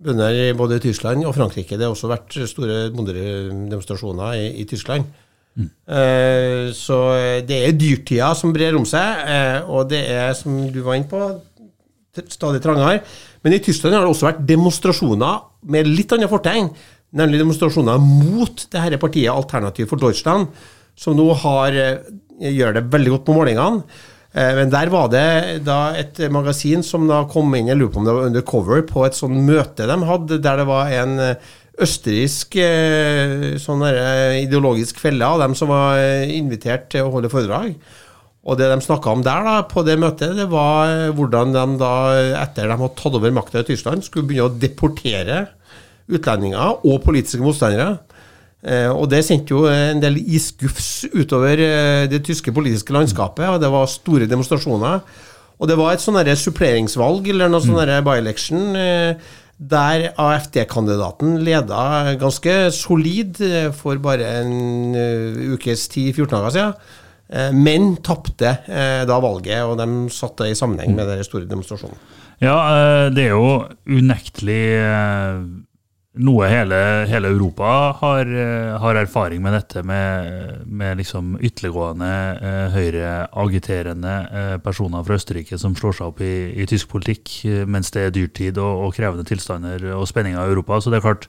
bønder 0.02 0.40
i 0.40 0.48
både 0.56 0.80
Tyskland 0.82 1.24
og 1.24 1.34
Frankrike. 1.36 1.76
Det 1.76 1.86
har 1.86 1.94
også 1.94 2.10
vært 2.10 2.36
store 2.50 2.88
bondedemonstrasjoner 2.94 4.36
i, 4.40 4.48
i 4.62 4.66
Tyskland. 4.68 5.06
Mm. 5.56 5.68
Eh, 5.88 6.64
så 6.76 6.98
det 7.48 7.60
er 7.64 7.78
dyrtida 7.78 8.32
som 8.36 8.52
brer 8.52 8.76
om 8.76 8.84
seg, 8.88 9.22
eh, 9.24 9.60
og 9.64 9.88
det 9.92 10.02
er, 10.12 10.34
som 10.36 10.66
du 10.72 10.82
var 10.84 10.98
inne 10.98 11.08
på, 11.10 11.22
stadig 12.32 12.60
trangere. 12.64 13.00
Men 13.44 13.56
i 13.56 13.62
Tyskland 13.62 13.96
har 13.96 14.04
det 14.04 14.12
også 14.12 14.28
vært 14.30 14.44
demonstrasjoner 14.48 15.40
med 15.72 15.88
litt 15.88 16.12
annet 16.16 16.32
fortegn, 16.32 16.68
nemlig 17.16 17.40
demonstrasjoner 17.40 18.00
mot 18.02 18.66
det 18.72 18.82
dette 18.82 19.00
partiet 19.00 19.32
Alternativ 19.32 19.88
for 19.90 20.00
Deutschland, 20.00 20.48
som 20.96 21.16
nå 21.16 21.28
har, 21.44 21.76
uh, 21.76 22.12
gjør 22.40 22.78
det 22.78 22.86
veldig 22.92 23.12
godt 23.14 23.26
på 23.26 23.36
målingene. 23.36 23.84
Men 24.36 24.68
der 24.68 24.90
var 24.92 25.06
det 25.08 25.64
da 25.64 25.94
et 25.96 26.18
magasin 26.28 26.82
som 26.84 27.06
da 27.08 27.22
kom 27.30 27.54
inn, 27.56 27.70
jeg 27.70 27.78
lurer 27.80 27.92
på 27.94 28.02
om 28.02 28.08
det 28.08 28.16
var 28.18 28.26
undercover, 28.28 28.82
på 28.84 29.06
et 29.06 29.16
sånt 29.16 29.38
møte 29.46 29.86
de 29.88 29.96
hadde, 30.04 30.36
der 30.44 30.60
det 30.60 30.66
var 30.68 30.92
en 30.92 31.14
østerriksk 31.82 32.56
eh, 32.62 33.54
sånn 33.60 33.84
eh, 33.88 34.42
ideologisk 34.44 35.00
felle 35.02 35.26
av 35.26 35.42
dem 35.42 35.56
som 35.58 35.70
var 35.72 36.00
eh, 36.00 36.32
invitert 36.36 36.88
til 36.92 37.06
å 37.06 37.12
holde 37.12 37.30
foredrag. 37.32 37.74
Og 38.46 38.58
det 38.58 38.68
de 38.70 38.78
snakka 38.84 39.12
om 39.12 39.24
der 39.26 39.42
da, 39.44 39.56
på 39.68 39.82
det 39.84 39.98
møtet, 39.98 40.36
det 40.38 40.46
var 40.52 41.10
hvordan 41.18 41.52
de 41.54 41.64
da, 41.80 41.94
etter 42.44 42.70
de 42.70 42.76
hadde 42.78 42.94
tatt 43.00 43.16
over 43.18 43.34
makta 43.34 43.64
i 43.64 43.66
Tyskland, 43.66 44.06
skulle 44.06 44.28
begynne 44.28 44.46
å 44.46 44.60
deportere 44.62 45.40
utlendinger 46.06 46.86
og 46.86 47.00
politiske 47.02 47.42
motstandere. 47.42 47.96
Eh, 48.66 48.90
og 48.90 49.06
det 49.12 49.22
sendte 49.22 49.54
jo 49.54 49.64
en 49.70 50.02
del 50.02 50.18
isgufs 50.18 51.06
utover 51.14 51.60
eh, 51.62 52.04
det 52.10 52.24
tyske 52.26 52.50
politiske 52.54 52.94
landskapet, 52.94 53.46
og 53.46 53.60
det 53.62 53.70
var 53.70 53.86
store 53.90 54.26
demonstrasjoner. 54.30 55.02
Og 55.56 55.70
det 55.70 55.76
var 55.78 55.94
et 55.94 56.02
sånn 56.02 56.18
suppleringsvalg, 56.36 57.30
eller 57.32 57.52
noe 57.52 57.64
sånn 57.64 57.78
mm. 57.78 58.02
by-election, 58.04 58.64
eh, 58.76 59.34
der 59.56 60.10
AFD-kandidaten 60.20 61.38
leda 61.46 62.12
ganske 62.20 62.56
solid 62.76 63.38
for 63.78 63.96
bare 64.04 64.26
en 64.42 64.92
ukes 65.54 65.86
tid, 65.88 66.10
14 66.12 66.34
dager 66.34 66.52
siden. 66.52 66.74
Men 67.56 67.94
tapte 68.04 68.52
da 69.08 69.16
valget, 69.24 69.64
og 69.64 69.80
de 69.80 70.12
satte 70.12 70.44
det 70.44 70.52
i 70.52 70.58
sammenheng 70.60 70.92
med 70.94 71.08
den 71.08 71.24
store 71.24 71.48
demonstrasjonen. 71.48 71.96
Ja, 72.44 72.58
det 73.08 73.24
er 73.24 73.32
jo 73.32 73.64
unektelig 73.88 74.60
noe 76.16 76.48
hele, 76.48 76.78
hele 77.10 77.28
Europa 77.28 77.92
har, 78.00 78.26
eh, 78.26 78.72
har, 78.80 78.96
erfaring 78.96 79.42
med 79.42 79.52
dette, 79.52 79.82
med, 79.84 80.64
med 80.66 80.96
liksom 81.00 81.36
ytterliggående, 81.44 82.10
eh, 82.40 82.74
høyreagiterende 82.74 84.14
eh, 84.30 84.56
personer 84.64 85.04
fra 85.04 85.18
Østerrike 85.18 85.58
som 85.60 85.76
slår 85.76 85.98
seg 85.98 86.08
opp 86.08 86.22
i, 86.24 86.34
i 86.56 86.66
tysk 86.68 86.88
politikk 86.92 87.32
eh, 87.44 87.64
mens 87.68 87.92
det 87.92 88.06
er 88.06 88.14
dyrtid 88.16 88.60
og, 88.62 88.86
og, 88.86 88.94
krevende 88.96 89.26
tilstander 89.28 89.84
og 89.96 90.06
spenninger 90.08 90.40
i 90.40 90.54
Europa. 90.54 90.80
Så 90.80 90.92
det 90.92 91.00
er 91.00 91.08
klart, 91.08 91.28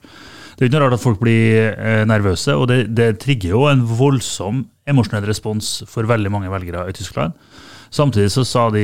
det 0.56 0.64
er 0.64 0.70
ikke 0.70 0.78
noe 0.78 0.86
rart 0.86 0.98
at 0.98 1.04
folk 1.04 1.20
blir 1.22 1.74
nervøse, 2.08 2.56
og 2.56 2.70
det, 2.72 2.82
det, 2.96 3.18
trigger 3.22 3.54
jo 3.54 3.66
en 3.70 3.84
voldsom 3.86 4.64
emosjonell 4.88 5.28
respons 5.28 5.82
for 5.90 6.08
veldig 6.08 6.32
mange 6.32 6.52
velgere 6.52 6.88
i 6.88 6.96
Tyskland. 6.96 7.36
Samtidig 7.94 8.32
så 8.34 8.44
sa 8.48 8.66
de 8.72 8.84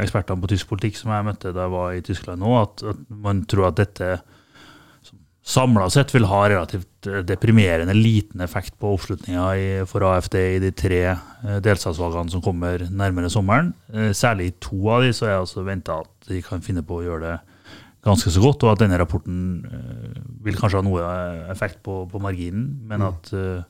ekspertene 0.00 0.40
på 0.40 0.52
tysk 0.52 0.68
politikk 0.70 0.96
som 0.96 1.12
jeg 1.12 1.26
møtte 1.26 1.52
da 1.52 1.66
jeg 1.66 1.72
var 1.74 1.96
i 1.96 2.04
Tyskland 2.04 2.40
nå, 2.40 2.54
at, 2.60 2.84
at 2.92 3.02
man 3.24 3.42
tror 3.48 3.68
at 3.68 3.80
dette 3.80 4.12
samla 5.50 5.88
sett 5.90 6.12
vil 6.14 6.26
ha 6.30 6.40
relativt 6.48 7.08
eh, 7.08 7.20
deprimerende 7.26 7.94
liten 7.96 8.42
effekt 8.44 8.76
på 8.80 8.94
oppslutninga 8.94 9.84
for 9.90 10.04
AFD 10.06 10.36
i 10.38 10.60
de 10.62 10.70
tre 10.76 11.00
eh, 11.10 11.58
delstatsvalgene 11.64 12.32
som 12.32 12.44
kommer 12.44 12.86
nærmere 12.90 13.30
sommeren. 13.32 13.72
Eh, 13.92 14.12
særlig 14.16 14.50
i 14.50 14.56
to 14.62 14.80
av 14.92 15.04
de 15.04 15.14
så 15.16 15.26
er 15.26 15.34
jeg 15.34 15.44
altså 15.44 15.66
venta 15.66 16.00
at 16.04 16.30
de 16.30 16.42
kan 16.46 16.62
finne 16.64 16.84
på 16.86 17.00
å 17.00 17.06
gjøre 17.06 17.24
det 17.26 17.38
ganske 18.06 18.32
så 18.32 18.40
godt, 18.40 18.62
og 18.64 18.72
at 18.72 18.80
denne 18.80 18.96
rapporten 18.96 19.40
vil 20.40 20.56
kanskje 20.56 20.78
ha 20.80 20.84
noe 20.86 21.08
effekt 21.52 21.82
på, 21.84 22.06
på 22.08 22.20
marginen, 22.22 22.70
men 22.88 23.04
mm. 23.04 23.66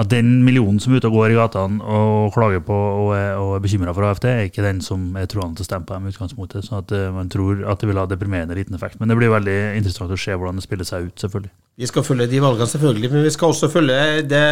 At 0.00 0.08
den 0.08 0.38
millionen 0.46 0.78
som 0.80 0.94
er 0.94 1.00
ute 1.00 1.08
og 1.10 1.16
går 1.18 1.34
i 1.34 1.36
gatene 1.36 1.84
og 1.84 2.30
klager 2.32 2.62
på 2.64 2.76
og 2.76 3.10
er, 3.12 3.34
og 3.36 3.56
er 3.58 3.64
bekymra 3.64 3.92
for 3.96 4.06
AFD, 4.08 4.26
er 4.30 4.46
ikke 4.48 4.64
den 4.64 4.80
som 4.84 5.10
er 5.18 5.28
troende 5.28 5.58
til 5.58 5.66
å 5.66 5.68
stemme 5.68 5.88
på 5.88 5.98
dem 5.98 6.06
i 6.08 6.12
utgangspunktet. 6.14 6.64
Så 6.64 6.78
at 6.78 6.94
uh, 6.96 7.10
man 7.12 7.28
tror 7.32 7.60
at 7.68 7.82
det 7.82 7.90
vil 7.90 8.00
ha 8.00 8.06
deprimerende 8.08 8.56
liten 8.56 8.78
effekt. 8.78 8.96
Men 9.00 9.12
det 9.12 9.18
blir 9.20 9.34
veldig 9.34 9.58
interessant 9.76 10.14
å 10.14 10.20
se 10.20 10.32
hvordan 10.32 10.56
det 10.56 10.64
spiller 10.64 10.88
seg 10.88 11.10
ut, 11.10 11.16
selvfølgelig. 11.20 11.52
Vi 11.80 11.90
skal 11.90 12.06
følge 12.06 12.30
de 12.32 12.40
valgene, 12.46 12.70
selvfølgelig, 12.72 13.12
men 13.12 13.28
vi 13.28 13.34
skal 13.36 13.52
også 13.52 13.70
følge 13.72 14.00
det 14.30 14.46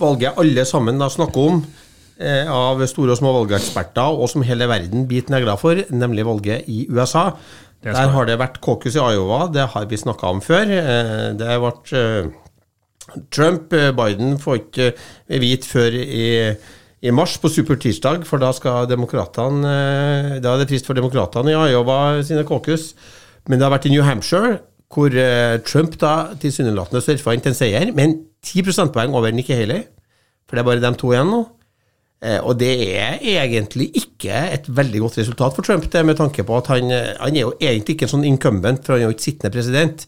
valget 0.00 0.40
alle 0.40 0.64
sammen 0.68 1.04
da 1.04 1.10
snakker 1.12 1.52
om 1.52 1.62
eh, 2.16 2.48
av 2.48 2.82
store 2.88 3.12
og 3.12 3.20
små 3.20 3.36
valgeksperter, 3.42 4.16
og 4.16 4.32
som 4.32 4.44
hele 4.46 4.68
verden 4.70 5.08
biter 5.10 5.36
negler 5.36 5.60
for, 5.60 5.84
nemlig 5.92 6.26
valget 6.28 6.68
i 6.68 6.86
USA. 6.88 7.30
Der 7.84 8.10
har 8.10 8.26
det 8.26 8.40
vært 8.40 8.58
caucus 8.64 8.96
i 8.96 9.04
Iowa, 9.04 9.46
det 9.54 9.68
har 9.74 9.84
vi 9.86 10.00
snakka 10.00 10.32
om 10.32 10.40
før. 10.42 10.72
Eh, 10.80 11.24
det 11.38 11.46
har 11.52 11.60
vært 13.08 13.30
Trump, 13.30 13.72
eh, 13.72 13.92
får 14.38 14.60
ikke 14.60 14.92
eh, 14.92 15.40
vite 15.40 15.66
før 15.66 15.94
i, 15.94 16.54
i 17.02 17.10
mars, 17.10 17.38
på 17.38 17.48
supertirsdag, 17.48 18.24
for 18.26 18.38
da 18.38 18.52
skal 18.52 18.88
demokratene 18.88 19.68
eh, 19.68 20.40
Da 20.40 20.54
er 20.54 20.58
det 20.58 20.68
frist 20.68 20.86
for 20.86 20.94
demokratene 20.94 21.52
i 21.52 21.72
Iowa 21.72 22.22
sine 22.22 22.44
caucus. 22.44 22.94
Men 23.48 23.58
det 23.58 23.64
har 23.64 23.72
vært 23.72 23.86
i 23.86 23.94
New 23.94 24.02
Hampshire, 24.02 24.58
hvor 24.92 25.12
Trump 25.64 25.94
da 26.00 26.34
tilsynelatende 26.40 27.00
surfa 27.04 27.32
inn 27.32 27.40
til 27.44 27.52
en 27.52 27.56
seier, 27.56 27.92
men 27.92 28.14
10 28.44 28.64
prosentpoeng 28.64 29.14
over 29.16 29.32
Nikki 29.32 29.56
Haley. 29.56 29.86
For 30.48 30.56
det 30.56 30.62
er 30.62 30.68
bare 30.68 30.82
dem 30.82 30.96
to 30.96 31.12
igjen 31.12 31.28
nå. 31.32 31.40
Og 32.44 32.54
det 32.58 32.70
er 32.98 33.20
egentlig 33.20 33.90
ikke 34.00 34.32
et 34.56 34.68
veldig 34.68 35.00
godt 35.04 35.18
resultat 35.20 35.56
for 35.56 35.64
Trump, 35.64 35.86
det 35.92 36.04
med 36.04 36.18
tanke 36.18 36.44
på 36.44 36.56
at 36.56 36.68
han, 36.72 36.90
han 36.92 37.36
er 37.36 37.44
jo 37.44 37.54
egentlig 37.60 37.96
ikke 37.96 38.08
en 38.08 38.14
sånn 38.16 38.26
incumbent, 38.28 38.84
for 38.84 38.96
han 38.96 39.04
er 39.04 39.08
jo 39.08 39.16
ikke 39.16 39.28
sittende 39.28 39.54
president. 39.54 40.06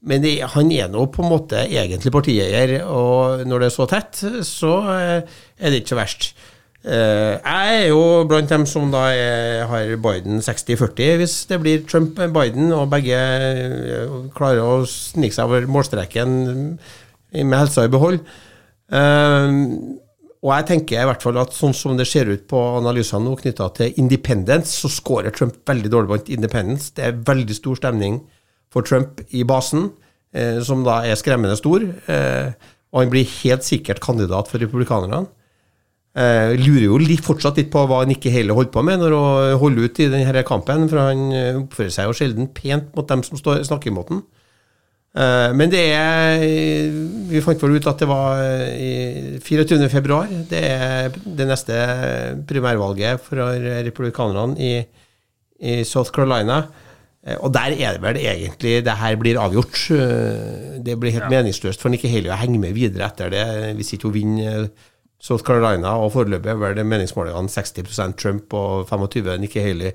Men 0.00 0.22
det, 0.24 0.38
han 0.54 0.70
er 0.72 0.88
nå 0.88 1.04
på 1.12 1.20
en 1.20 1.28
måte 1.28 1.60
egentlig 1.66 2.12
partieier, 2.14 2.78
og 2.88 3.42
når 3.48 3.60
det 3.60 3.68
er 3.68 3.74
så 3.74 3.86
tett, 3.90 4.22
så 4.48 4.72
eh, 4.94 5.36
er 5.60 5.72
det 5.72 5.82
ikke 5.82 5.92
så 5.92 5.98
verst. 5.98 6.30
Eh, 6.80 7.34
jeg 7.36 7.74
er 7.74 7.88
jo 7.90 8.00
blant 8.28 8.48
dem 8.48 8.64
som 8.68 8.88
da 8.94 9.10
er, 9.12 9.66
har 9.68 9.92
Biden 10.00 10.40
60-40, 10.40 11.20
hvis 11.20 11.36
det 11.50 11.60
blir 11.60 11.84
Trump-Biden, 11.84 12.72
og 12.72 12.88
begge 12.94 13.20
eh, 13.20 14.16
klarer 14.36 14.64
å 14.64 14.88
snike 14.88 15.36
seg 15.36 15.52
over 15.52 15.68
målstreken 15.68 16.32
med 17.36 17.58
helsa 17.58 17.84
i 17.84 17.92
behold. 17.92 18.22
Og 20.40 20.50
jeg 20.56 20.66
tenker 20.66 21.02
i 21.02 21.06
hvert 21.06 21.22
fall 21.22 21.36
at 21.38 21.52
sånn 21.52 21.76
som 21.76 21.98
det 21.98 22.08
ser 22.08 22.32
ut 22.32 22.48
på 22.48 22.58
analysene 22.80 23.28
nå 23.28 23.36
knytta 23.38 23.68
til 23.76 24.00
independence, 24.00 24.72
så 24.80 24.88
scorer 24.90 25.36
Trump 25.36 25.60
veldig 25.68 25.92
dårlig 25.92 26.10
på 26.10 26.38
independence. 26.38 26.88
Det 26.96 27.04
er 27.04 27.20
veldig 27.28 27.54
stor 27.60 27.78
stemning 27.78 28.22
for 28.70 28.86
Trump 28.86 29.20
i 29.34 29.42
basen, 29.44 29.90
eh, 30.34 30.60
som 30.66 30.84
da 30.86 31.00
er 31.04 31.18
skremmende 31.18 31.58
stor. 31.58 31.84
Eh, 31.84 32.52
og 32.90 33.04
han 33.04 33.12
blir 33.12 33.28
helt 33.42 33.66
sikkert 33.66 34.02
kandidat 34.02 34.50
for 34.50 34.62
republikanerne. 34.62 35.26
Eh, 36.10 36.56
lurer 36.58 36.88
jo 36.88 36.96
litt, 36.98 37.22
fortsatt 37.22 37.60
litt 37.60 37.68
på 37.70 37.84
hva 37.86 38.00
Nikki 38.08 38.32
Haley 38.34 38.50
holder 38.50 38.72
på 38.74 38.82
med 38.82 38.98
når 38.98 39.12
hun 39.14 39.60
holder 39.62 39.86
ut 39.86 40.00
i 40.02 40.08
denne 40.10 40.42
kampen, 40.46 40.88
for 40.90 40.98
han 40.98 41.30
eh, 41.30 41.58
oppfører 41.60 41.94
seg 41.94 42.08
jo 42.08 42.16
sjelden 42.18 42.50
pent 42.50 42.90
mot 42.98 43.06
dem 43.06 43.22
som 43.22 43.38
står, 43.38 43.62
snakker 43.68 43.92
imot 43.92 44.10
den. 44.10 44.24
Eh, 45.14 45.52
men 45.54 45.70
det 45.70 45.84
er 45.94 46.42
Vi 47.30 47.42
fant 47.42 47.62
vel 47.62 47.78
ut 47.78 47.86
at 47.86 48.02
det 48.02 48.08
var 48.10 48.42
i 48.74 49.38
24. 49.38 49.86
februar. 49.90 50.26
Det 50.50 50.64
er 50.66 51.14
det 51.14 51.46
neste 51.46 51.78
primærvalget 52.50 53.22
for 53.22 53.38
republikanerne 53.86 54.58
i, 54.58 54.72
i 55.62 55.82
South 55.86 56.10
Carolina. 56.10 56.64
Eh, 57.26 57.36
og 57.36 57.52
der 57.52 57.74
er 57.76 57.96
det 57.96 58.02
vel 58.02 58.16
egentlig 58.16 58.78
det 58.84 58.96
her 58.96 59.16
blir 59.20 59.40
avgjort. 59.40 59.90
Eh, 59.92 60.78
det 60.84 60.96
blir 61.00 61.12
helt 61.12 61.28
ja. 61.28 61.34
meningsløst 61.36 61.82
for 61.82 61.92
Nikki 61.92 62.08
Haley 62.08 62.32
å 62.32 62.40
henge 62.40 62.60
med 62.62 62.76
videre 62.76 63.10
etter 63.10 63.32
det, 63.32 63.44
hvis 63.76 63.94
ikke 63.94 64.08
hun 64.08 64.16
vinner 64.16 64.66
South 65.20 65.44
Carolina. 65.44 65.98
Og 66.00 66.14
foreløpig 66.16 66.52
er 66.54 66.60
vel 66.60 66.82
meningsmålingene 66.84 67.52
60% 67.52 68.18
Trump 68.20 68.56
og 68.56 68.88
25 68.88 69.36
Nikki 69.44 69.64
Haley. 69.64 69.94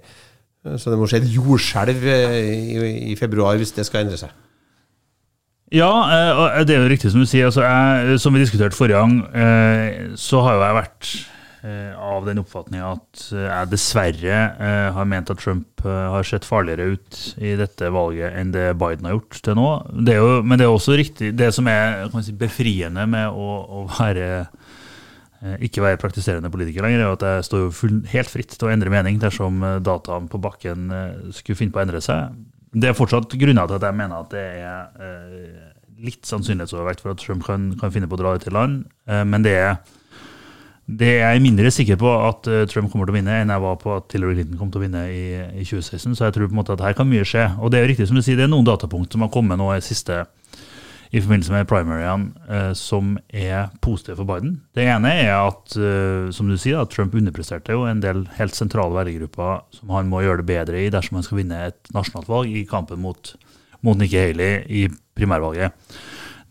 Eh, 0.65 0.77
så 0.77 0.93
det 0.93 1.01
må 1.01 1.09
skje 1.09 1.23
et 1.23 1.31
jordskjelv 1.33 2.09
i, 2.09 2.89
i 3.11 3.19
februar 3.19 3.57
hvis 3.57 3.73
det 3.77 3.87
skal 3.89 4.05
endre 4.05 4.21
seg. 4.21 4.41
Ja, 5.73 5.89
det 6.61 6.75
er 6.75 6.83
jo 6.83 6.89
riktig 6.91 7.09
som 7.09 7.23
du 7.23 7.25
sier. 7.27 7.47
Altså, 7.49 7.63
jeg, 7.65 8.19
som 8.21 8.35
vi 8.35 8.43
diskuterte 8.43 8.77
forrige 8.77 8.99
gang, 9.01 10.13
så 10.15 10.43
har 10.45 10.59
jo 10.59 10.61
jeg 10.61 10.77
vært 10.77 11.07
Eh, 11.15 11.34
av 11.97 12.25
den 12.27 12.39
oppfatning 12.41 12.83
at 12.85 13.21
eh, 13.33 13.47
jeg 13.47 13.69
dessverre 13.71 14.35
eh, 14.35 14.89
har 14.95 15.07
ment 15.09 15.31
at 15.33 15.41
Trump 15.41 15.85
har 15.85 16.25
sett 16.25 16.47
farligere 16.47 16.95
ut 16.95 17.19
i 17.37 17.51
dette 17.59 17.91
valget 17.93 18.33
enn 18.39 18.53
det 18.53 18.71
Biden 18.81 19.05
har 19.05 19.15
gjort 19.17 19.39
til 19.45 19.57
nå. 19.59 19.67
Det 20.07 20.15
jo, 20.17 20.29
men 20.41 20.57
det 20.57 20.65
er 20.65 20.73
også 20.73 20.95
riktig 20.97 21.29
Det 21.37 21.51
som 21.53 21.67
er 21.69 22.07
si, 22.25 22.33
befriende 22.37 23.03
med 23.09 23.29
å, 23.29 23.49
å 23.81 23.83
være 23.91 24.47
ikke 25.61 25.83
være 25.83 25.99
praktiserende 26.01 26.49
politiker 26.49 26.81
lenger, 26.81 27.03
er 27.03 27.11
at 27.13 27.23
jeg 27.27 27.45
står 27.45 27.65
full, 27.75 27.99
helt 28.09 28.31
fritt 28.31 28.55
til 28.55 28.65
å 28.65 28.71
endre 28.73 28.89
mening 28.89 29.19
dersom 29.21 29.59
dataen 29.85 30.29
på 30.31 30.39
bakken 30.41 30.87
skulle 31.35 31.59
finne 31.59 31.75
på 31.75 31.77
å 31.77 31.83
endre 31.83 32.01
seg. 32.01 32.33
Det 32.73 32.89
er 32.89 32.97
fortsatt 32.97 33.35
grunner 33.37 33.69
til 33.69 33.77
at 33.77 33.85
jeg 33.85 33.97
mener 33.99 34.23
at 34.23 34.33
det 34.33 34.45
er 34.63 36.01
litt 36.01 36.25
sannsynlighetsovervekt 36.25 37.03
for 37.03 37.13
at 37.13 37.21
Trump 37.21 37.45
kan, 37.45 37.67
kan 37.77 37.93
finne 37.93 38.09
på 38.09 38.17
å 38.17 38.23
dra 38.23 38.33
det 38.33 38.47
til 38.47 38.57
land, 38.57 38.87
men 39.05 39.45
det 39.45 39.53
er 39.59 39.77
det 40.85 41.15
er 41.17 41.31
jeg 41.33 41.41
mindre 41.41 41.71
sikker 41.73 41.97
på 41.97 42.11
at 42.27 42.45
uh, 42.45 42.61
Trump 42.69 42.91
kommer 42.91 43.07
til 43.09 43.15
å 43.15 43.17
vinne 43.17 43.39
enn 43.41 43.49
jeg 43.49 43.63
var 43.63 43.77
på 43.81 43.95
at 43.95 44.13
Hillary 44.13 44.35
Clinton 44.37 44.59
kom 44.59 44.69
til 44.69 44.83
å 44.83 44.85
vinne 44.85 45.01
i, 45.09 45.23
i 45.57 45.65
2016. 45.65 46.13
Så 46.13 46.27
jeg 46.27 46.35
tror 46.35 46.49
på 46.49 46.53
en 46.53 46.59
måte 46.61 46.75
at 46.75 46.83
her 46.85 46.97
kan 46.97 47.09
mye 47.09 47.25
skje. 47.25 47.47
Og 47.57 47.73
det 47.73 47.79
er 47.79 47.87
jo 47.87 47.91
riktig 47.95 48.09
som 48.11 48.19
du 48.19 48.21
sier, 48.21 48.37
det 48.37 48.45
er 48.45 48.51
noen 48.53 48.67
datapunkt 48.67 49.15
som 49.15 49.25
har 49.25 49.33
kommet 49.33 49.57
nå 49.57 49.71
i 49.73 49.81
siste 49.85 50.23
i 51.15 51.21
forbindelse 51.21 51.53
med 51.53 51.67
primaryene 51.69 52.47
eh, 52.49 52.71
som 52.77 53.13
er 53.29 53.69
positive 53.83 54.17
for 54.19 54.27
Biden. 54.27 54.57
Det 54.75 54.83
ene 54.89 55.11
er 55.21 55.31
at 55.37 55.75
eh, 55.79 56.31
som 56.35 56.49
du 56.49 56.57
sier, 56.59 56.81
at 56.81 56.91
Trump 56.91 57.15
underpresterte 57.15 57.75
jo 57.75 57.85
en 57.87 58.01
del 58.03 58.25
helt 58.39 58.57
sentrale 58.57 58.95
velgergrupper 58.97 59.63
som 59.77 59.93
han 59.95 60.09
må 60.11 60.25
gjøre 60.25 60.41
det 60.41 60.49
bedre 60.49 60.81
i 60.81 60.91
dersom 60.93 61.19
han 61.19 61.27
skal 61.27 61.39
vinne 61.39 61.61
et 61.69 61.93
nasjonalt 61.95 62.31
valg 62.31 62.51
i 62.51 62.65
kampen 62.67 62.99
mot, 63.05 63.35
mot 63.85 63.99
Nikki 63.99 64.19
Haley 64.19 64.65
i 64.67 64.85
primærvalget. 65.15 65.77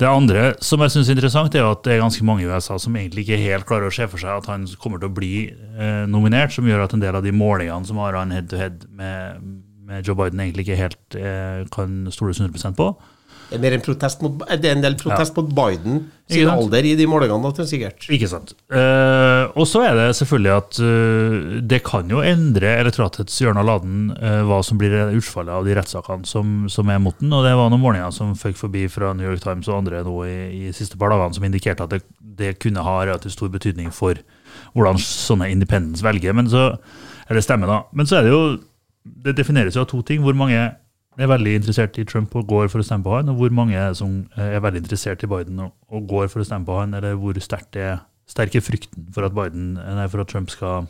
Det 0.01 0.09
andre 0.11 0.49
som 0.65 0.83
jeg 0.83 0.91
synes 0.91 1.09
er 1.09 1.15
interessant, 1.15 1.55
er 1.55 1.69
at 1.69 1.85
det 1.87 1.95
er 1.95 2.03
ganske 2.03 2.25
mange 2.27 2.43
i 2.43 2.49
USA 2.51 2.79
som 2.83 2.97
egentlig 2.99 3.23
ikke 3.25 3.39
helt 3.45 3.67
klarer 3.69 3.91
å 3.91 3.95
se 3.95 4.09
for 4.11 4.19
seg 4.19 4.41
at 4.41 4.49
han 4.51 4.67
kommer 4.83 4.99
til 4.99 5.11
å 5.11 5.15
bli 5.15 5.35
eh, 5.53 6.03
nominert, 6.11 6.55
som 6.57 6.67
gjør 6.67 6.83
at 6.87 6.97
en 6.97 7.05
del 7.05 7.15
av 7.15 7.23
de 7.23 7.35
målingene 7.35 7.87
som 7.87 8.01
har 8.03 8.19
han 8.19 8.35
head 8.35 8.49
to 8.51 8.59
head 8.59 8.89
med, 8.91 9.45
med 9.87 10.09
Joe 10.09 10.19
Biden, 10.19 10.43
egentlig 10.43 10.67
ikke 10.67 10.81
helt 10.81 11.19
eh, 11.19 11.63
kan 11.75 12.03
stoles 12.15 12.43
100% 12.43 12.75
på. 12.81 12.91
Det 13.55 13.61
er, 13.61 13.63
mer 13.63 13.77
en 13.77 13.85
protest 13.85 14.23
mot, 14.25 14.45
det 14.51 14.69
er 14.69 14.77
en 14.77 14.83
del 14.83 14.97
protest 14.99 15.37
mot 15.39 15.51
Biden 15.55 16.01
sin 16.31 16.49
alder 16.49 16.87
i 16.89 16.95
de 16.97 17.05
målingene, 17.09 17.67
sikkert. 17.69 18.07
Ikke 18.13 18.29
sant. 18.31 18.55
Uh, 18.73 19.53
og 19.53 19.67
så 19.69 19.85
er 19.85 19.99
det 19.99 20.07
selvfølgelig 20.19 20.53
at 20.55 20.79
uh, 20.81 21.59
det 21.71 21.83
kan 21.87 22.11
jo 22.11 22.23
endre 22.25 22.73
elektoratets 22.81 23.37
hjørne 23.43 23.61
av 23.61 23.69
laden 23.69 24.07
uh, 24.17 24.41
hva 24.49 24.63
som 24.65 24.81
blir 24.81 24.97
utfallet 25.15 25.53
av 25.53 25.69
de 25.69 25.77
rettssakene 25.77 26.29
som, 26.29 26.65
som, 26.73 26.91
er 26.91 27.03
mot 27.05 27.17
den. 27.21 27.33
Og 27.37 27.45
det 27.45 27.53
var 27.59 27.73
noen 27.73 27.85
målinger 27.85 28.15
som 28.17 28.33
føk 28.39 28.57
forbi 28.59 28.87
fra 28.93 29.13
New 29.17 29.29
York 29.29 29.45
Times 29.45 29.69
og 29.71 29.83
andre 29.83 30.01
nå 30.07 30.17
i, 30.27 30.39
i 30.65 30.75
siste 30.77 30.99
par 31.01 31.13
dagene 31.13 31.37
som 31.37 31.47
indikerte 31.47 31.87
at 31.87 31.93
det, 31.93 32.03
det, 32.19 32.55
kunne 32.65 32.85
ha 32.85 32.97
relativt 33.05 33.37
stor 33.37 33.53
betydning 33.53 33.93
for 33.95 34.19
hvordan 34.75 34.99
sånne 35.01 35.53
independents 35.53 36.03
velger. 36.05 36.35
Men 36.35 36.49
så, 36.51 36.73
eller 37.29 37.45
stemmer 37.45 37.71
da. 37.71 37.83
Men 37.93 38.09
så 38.09 38.21
er 38.21 38.27
det 38.27 38.33
jo 38.35 38.45
Det 39.05 39.37
defineres 39.37 39.77
jo 39.77 39.83
av 39.85 39.91
to 39.91 40.01
ting. 40.01 40.23
Hvor 40.25 40.33
mange 40.33 40.57
er 41.19 41.31
veldig 41.31 41.55
interessert 41.61 41.99
i 42.01 42.07
Trump 42.09 42.35
og 42.35 42.49
går 42.51 42.69
for 42.73 42.83
å 42.83 42.87
stemme 42.87 43.07
på 43.07 43.15
han, 43.15 43.31
og 43.31 43.39
hvor 43.39 43.55
mange 43.55 43.79
er 43.79 43.95
som 43.99 44.25
er 44.41 44.63
veldig 44.65 44.83
interessert 44.83 45.23
i 45.23 45.31
Biden 45.31 45.63
og, 45.67 45.73
går 46.11 46.29
for 46.33 46.43
å 46.43 46.49
stemme 46.49 46.67
på 46.67 46.79
han, 46.81 46.95
eller 46.99 47.15
hvor 47.21 47.39
sterkt 47.43 47.79
er 47.79 48.03
sterke 48.31 48.63
frykten 48.65 49.09
for 49.15 49.27
at, 49.27 49.35
Biden, 49.37 49.75
nei, 49.77 50.07
for 50.09 50.23
at 50.23 50.31
Trump 50.33 50.53
skal, 50.53 50.89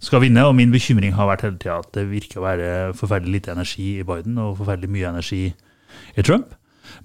skal, 0.00 0.22
vinne. 0.24 0.46
Og 0.48 0.56
min 0.56 0.72
bekymring 0.72 1.12
har 1.16 1.28
vært 1.30 1.44
hele 1.46 1.58
tida 1.60 1.80
at 1.82 1.90
det 1.96 2.08
virker 2.10 2.40
å 2.40 2.46
være 2.46 2.70
forferdelig 2.96 3.38
lite 3.38 3.52
energi 3.52 3.90
i 3.98 4.06
Biden 4.06 4.40
og 4.40 4.56
forferdelig 4.62 4.90
mye 4.94 5.12
energi 5.12 5.42
i 5.52 6.24
Trump. 6.24 6.56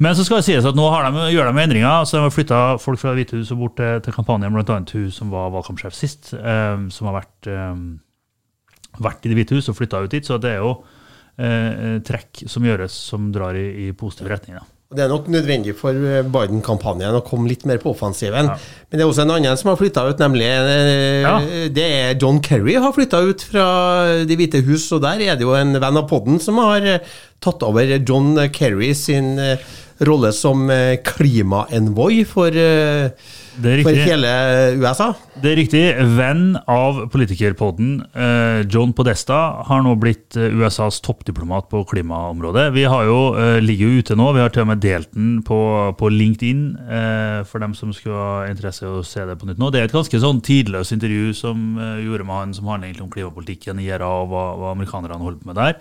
Men 0.02 0.16
så 0.16 0.24
skal 0.26 0.40
det 0.40 0.48
sies 0.48 0.66
at 0.66 0.78
nå 0.78 0.86
de, 0.88 1.26
gjør 1.36 1.52
de 1.52 1.64
endringer. 1.64 2.06
så 2.08 2.18
De 2.18 2.24
har 2.24 2.34
flytta 2.34 2.62
folk 2.82 3.02
fra 3.02 3.14
Hvite 3.18 3.38
hus 3.38 3.52
og 3.54 3.66
bort 3.66 3.78
til, 3.78 4.00
til 4.06 4.16
kampanjen, 4.16 4.56
bl.a. 4.56 4.80
hun 4.80 5.12
som 5.12 5.34
var 5.34 5.52
valgkampsjef 5.54 5.96
sist, 5.98 6.34
um, 6.40 6.88
som 6.94 7.10
har 7.10 7.20
vært, 7.20 7.52
um, 7.52 7.84
vært, 9.04 9.26
i 9.26 9.32
Det 9.32 9.38
hvite 9.38 9.60
hus 9.60 9.70
og 9.70 9.78
flytta 9.78 10.06
ut 10.06 10.16
dit. 10.16 10.26
Så 10.26 10.40
det 10.42 10.56
er 10.56 10.64
jo 10.64 10.78
uh, 11.42 11.98
trekk 12.06 12.46
som 12.52 12.66
gjøres 12.68 12.96
som 13.12 13.32
drar 13.34 13.58
i, 13.60 13.88
i 13.88 13.92
positiv 13.98 14.32
retning. 14.34 14.60
Da. 14.60 14.68
Det 14.94 15.04
er 15.04 15.12
nok 15.12 15.28
nødvendig 15.32 15.74
for 15.78 15.98
eh, 15.98 16.22
Biden-kampanjen 16.22 17.18
å 17.18 17.24
komme 17.26 17.50
litt 17.50 17.66
mer 17.70 17.80
på 17.82 17.92
offensiven. 17.94 18.52
Ja. 18.52 18.58
Men 18.90 19.00
det 19.00 19.06
er 19.06 19.10
også 19.10 19.26
en 19.26 19.36
annen 19.36 19.60
som 19.60 19.72
har 19.72 19.80
flytta 19.80 20.06
ut, 20.10 20.22
nemlig 20.22 20.48
eh, 20.48 21.24
ja. 21.26 21.36
det 21.74 21.86
er 21.86 22.18
John 22.22 22.42
Kerry 22.46 22.78
har 22.82 22.94
flytta 22.96 23.24
ut 23.26 23.46
fra 23.54 23.68
Det 24.28 24.38
hvite 24.40 24.64
hus. 24.68 24.86
Og 24.96 25.04
der 25.06 25.24
er 25.26 25.40
det 25.40 25.48
jo 25.48 25.56
en 25.58 25.76
venn 25.82 26.02
av 26.02 26.08
podden 26.10 26.42
som 26.44 26.62
har 26.62 26.86
eh, 26.86 27.16
tatt 27.44 27.66
over 27.66 27.96
John 27.98 28.38
Kerry 28.54 28.94
sin 28.98 29.36
rolle 30.04 30.32
som 30.36 30.70
klimaenvoy 31.06 32.24
for 32.28 32.56
for 33.62 33.98
hele 33.98 34.30
USA? 34.80 35.14
Det 35.44 35.52
er 35.52 35.58
riktig. 35.60 35.82
Venn 36.18 36.56
av 36.70 37.04
politikerpodden, 37.14 38.06
eh, 38.16 38.64
John 38.72 38.94
Podesta, 38.94 39.64
har 39.68 39.84
nå 39.84 39.96
blitt 40.00 40.38
eh, 40.38 40.54
USAs 40.54 41.02
toppdiplomat 41.04 41.70
på 41.70 41.84
klimaområdet. 41.90 42.72
Vi 42.74 42.84
har 42.84 43.04
jo, 43.06 43.36
eh, 43.36 43.60
ligger 43.62 43.90
jo 43.90 44.00
ute 44.00 44.18
nå, 44.18 44.32
vi 44.34 44.42
har 44.44 44.54
til 44.54 44.64
og 44.64 44.72
med 44.72 44.82
delt 44.82 45.12
den 45.14 45.42
på, 45.44 45.60
på 45.98 46.10
LinkedIn 46.10 46.64
for 47.50 47.60
dem 47.60 47.74
som 47.76 47.92
skulle 47.94 48.16
ha 48.16 48.48
interesse 48.48 48.88
å 48.88 49.04
se 49.06 49.26
det 49.26 49.38
på 49.40 49.48
nytt 49.50 49.60
nå. 49.62 49.70
Det 49.72 49.82
er 49.82 49.90
et 49.90 49.96
ganske 49.96 50.20
sånn 50.22 50.42
tidløst 50.46 50.96
intervju 50.96 51.34
som 51.38 51.78
gjorde 52.02 52.26
med 52.26 52.40
han 52.40 52.54
som 52.56 52.70
handler 52.70 52.90
egentlig 52.90 53.08
om 53.08 53.14
klimapolitikken 53.14 53.82
i 53.82 53.90
IRA 53.90 54.10
og 54.24 54.32
hva, 54.32 54.44
hva 54.60 54.74
amerikanerne 54.74 55.22
holder 55.22 55.42
på 55.42 55.52
med 55.52 55.60
der. 55.60 55.78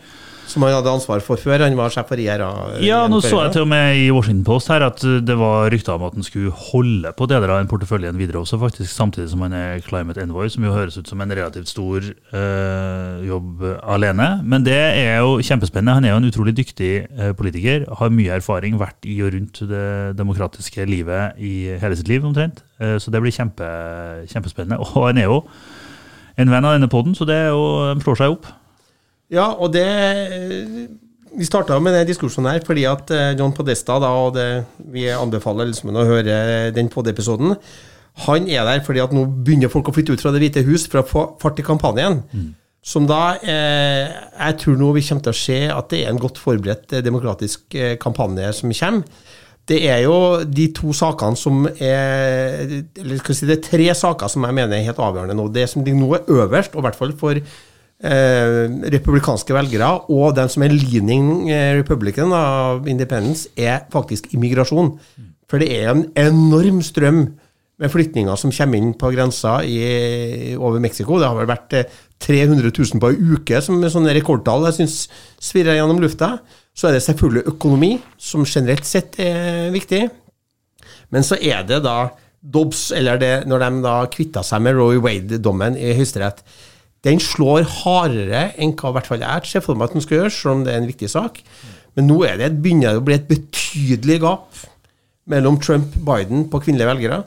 Som 0.53 0.67
han 0.67 0.75
hadde 0.75 0.93
ansvar 0.93 1.23
for 1.25 1.41
før 1.41 1.63
han 1.65 1.77
var 1.79 1.93
sjef 1.95 2.11
for 2.11 2.21
IRA? 2.21 2.49
Ja, 2.85 3.07
nå 3.09 3.23
så 3.25 3.39
jeg 3.41 3.55
til 3.55 3.65
og 3.65 3.71
med 3.71 3.97
i 3.97 4.11
Washington 4.13 4.45
Post 4.45 4.69
her 4.69 4.85
at 4.85 5.01
det 5.01 5.37
var 5.41 5.71
rykter 5.73 5.95
om 5.95 6.05
at 6.05 6.17
han 6.19 6.27
skulle 6.27 6.53
holde 6.53 7.13
på 7.17 7.29
deler 7.31 7.55
av 7.55 7.63
den 7.63 7.71
porteføljen 7.71 8.19
videre 8.21 8.43
også, 8.43 8.59
faktisk, 8.61 8.91
samtidig 8.93 9.31
som 9.33 9.45
han 9.47 9.57
er 9.57 9.81
Climate 9.87 10.21
Envoy, 10.21 10.51
som 10.53 10.67
jo 10.67 10.75
høres 10.75 10.99
ut 11.01 11.09
som 11.09 11.23
en 11.25 11.33
relativt 11.33 11.73
stor 11.73 12.05
øh, 12.05 13.25
jobb 13.25 13.65
alene. 13.81 14.29
Men 14.45 14.67
det 14.67 14.77
er 14.77 15.23
jo 15.25 15.39
kjempespennende. 15.41 15.97
Han 15.97 16.09
er 16.09 16.13
jo 16.15 16.21
en 16.21 16.29
utrolig 16.29 16.57
dyktig 16.59 16.93
øh, 17.09 17.33
politiker, 17.39 17.87
har 17.99 18.13
mye 18.13 18.37
erfaring, 18.37 18.77
vært 18.81 19.09
i 19.09 19.17
og 19.25 19.33
rundt 19.33 19.63
det 19.73 19.87
demokratiske 20.21 20.85
livet 20.91 21.41
i 21.41 21.79
hele 21.81 21.97
sitt 21.97 22.13
liv 22.13 22.27
omtrent. 22.29 22.61
Så 22.99 23.13
det 23.15 23.21
blir 23.23 23.33
kjempe, 23.33 23.67
kjempespennende. 24.29 24.81
Og 24.83 25.07
han 25.07 25.21
er 25.23 25.31
jo 25.31 25.45
en 26.41 26.51
venn 26.51 26.67
av 26.67 26.77
denne 26.77 26.91
poden, 26.91 27.15
så 27.15 27.27
det 27.29 27.37
er 27.37 27.53
jo, 27.53 27.95
de 27.95 28.03
slår 28.05 28.19
seg 28.19 28.35
opp. 28.35 28.49
Ja, 29.33 29.49
og 29.57 29.73
det 29.73 29.87
Vi 31.33 31.47
starta 31.49 31.79
med 31.81 31.95
den 31.97 32.11
diskusjonen 32.11 32.51
her 32.53 32.64
fordi 32.66 32.85
at 32.85 33.09
eh, 33.11 33.31
John 33.38 33.55
Podesta, 33.57 33.97
da, 34.03 34.11
og 34.21 34.35
det, 34.37 34.66
vi 34.92 35.07
anbefaler 35.09 35.71
liksom 35.71 35.95
å 35.97 36.05
høre 36.05 36.71
den 36.77 36.90
pod-episoden, 36.92 37.55
han 38.27 38.49
er 38.51 38.66
der 38.68 38.83
fordi 38.85 39.01
at 39.01 39.14
nå 39.16 39.25
begynner 39.25 39.73
folk 39.73 39.88
å 39.88 39.95
flytte 39.97 40.12
ut 40.12 40.21
fra 40.21 40.35
Det 40.35 40.42
hvite 40.42 40.66
hus 40.66 40.85
for 40.85 41.01
å 41.01 41.09
få 41.09 41.23
fart 41.40 41.62
i 41.62 41.64
kampanjen. 41.64 42.21
Mm. 42.37 42.51
Som 42.83 43.07
da 43.07 43.37
eh, 43.38 44.11
Jeg 44.11 44.59
tror 44.59 44.77
nå 44.77 44.90
vi 44.97 45.05
kommer 45.07 45.25
til 45.25 45.33
å 45.33 45.38
se 45.38 45.61
at 45.71 45.88
det 45.92 46.03
er 46.03 46.11
en 46.11 46.21
godt 46.21 46.40
forberedt 46.42 46.97
eh, 46.99 47.05
demokratisk 47.05 47.77
eh, 47.79 47.95
kampanje 48.03 48.51
som 48.59 48.75
kommer. 48.75 49.31
Det 49.71 49.79
er 49.87 50.01
jo 50.03 50.42
de 50.42 50.64
to 50.75 50.90
sakene 50.90 51.38
som 51.38 51.61
er 51.71 52.64
Eller 52.99 53.21
skal 53.21 53.31
vi 53.31 53.37
si 53.38 53.47
det 53.47 53.61
er 53.61 53.68
tre 53.68 53.85
saker 53.95 54.33
som 54.33 54.42
jeg 54.42 54.57
mener 54.59 54.75
er 54.75 54.88
helt 54.88 54.99
avgjørende 54.99 55.37
nå. 55.38 55.47
Det 55.55 55.68
som 55.71 55.87
nå 55.87 56.09
er 56.18 56.33
øverst, 56.42 56.75
og 56.75 56.83
i 56.83 56.87
hvert 56.88 56.99
fall 56.99 57.14
for 57.21 57.38
eh, 58.03 58.67
republikanske 58.93 59.55
velgere, 59.55 59.91
og 60.12 60.35
den 60.37 60.51
som 60.53 60.65
er 60.67 60.75
leaning 60.75 61.51
eh, 61.51 61.77
republican 61.79 62.35
av 62.37 62.88
independence, 62.91 63.49
er 63.57 63.85
faktisk 63.93 64.33
immigrasjon. 64.35 64.95
For 65.51 65.62
det 65.62 65.73
er 65.77 65.93
en 65.93 66.07
enorm 66.19 66.81
strøm 66.85 67.27
med 67.83 67.91
flyktninger 67.91 68.38
som 68.38 68.53
kommer 68.55 68.79
inn 68.79 68.95
på 68.99 69.11
grensa 69.15 69.59
i, 69.67 70.55
over 70.55 70.81
Mexico. 70.83 71.19
Det 71.19 71.29
har 71.29 71.38
vel 71.38 71.51
vært 71.51 71.77
300 72.23 72.69
eh, 72.69 72.73
000 72.79 73.03
på 73.03 73.12
ei 73.12 73.37
uke, 73.37 73.62
som 73.65 73.83
er 73.83 73.93
sånne 73.93 74.15
rekordtall 74.17 74.69
jeg 74.71 74.81
syns 74.81 74.99
svirrer 75.43 75.81
gjennom 75.81 76.03
lufta. 76.03 76.37
Så 76.73 76.88
er 76.88 76.97
det 76.97 77.05
selvfølgelig 77.05 77.47
økonomi, 77.53 77.95
som 78.17 78.47
generelt 78.49 78.87
sett 78.88 79.19
er 79.21 79.73
viktig. 79.75 80.07
Men 81.12 81.27
så 81.27 81.37
er 81.37 81.67
det 81.69 81.83
da 81.85 82.12
Dobbs, 82.43 82.88
eller 82.97 83.21
det, 83.21 83.35
når 83.47 83.62
de 83.62 83.83
da 83.85 83.97
kvitta 84.11 84.43
seg 84.43 84.65
med 84.65 84.75
Roy 84.75 84.97
Wade-dommen 84.99 85.77
i 85.79 85.93
Høyesterett 85.95 86.41
den 87.07 87.19
slår 87.23 87.67
hardere 87.83 88.53
enn 88.62 88.77
hva 88.79 88.93
i 88.93 88.97
hvert 88.97 89.09
fall 89.11 89.25
jeg 89.25 89.51
ser 89.51 89.65
for 89.65 89.79
meg 89.79 89.91
at 89.91 89.97
den 89.97 90.05
skal 90.05 90.21
gjøre, 90.21 90.35
selv 90.35 90.55
om 90.55 90.67
det 90.67 90.75
er 90.75 90.83
en 90.83 90.91
viktig 90.91 91.11
sak. 91.11 91.43
Men 91.99 92.09
nå 92.09 92.21
er 92.29 92.38
det, 92.41 92.55
begynner 92.62 92.95
det 92.95 93.03
å 93.03 93.07
bli 93.09 93.17
et 93.19 93.29
betydelig 93.31 94.21
gap 94.23 94.62
mellom 95.33 95.59
Trump 95.62 95.97
og 95.99 96.07
Biden 96.09 96.47
på 96.51 96.62
kvinnelige 96.62 96.93
velgere. 96.93 97.21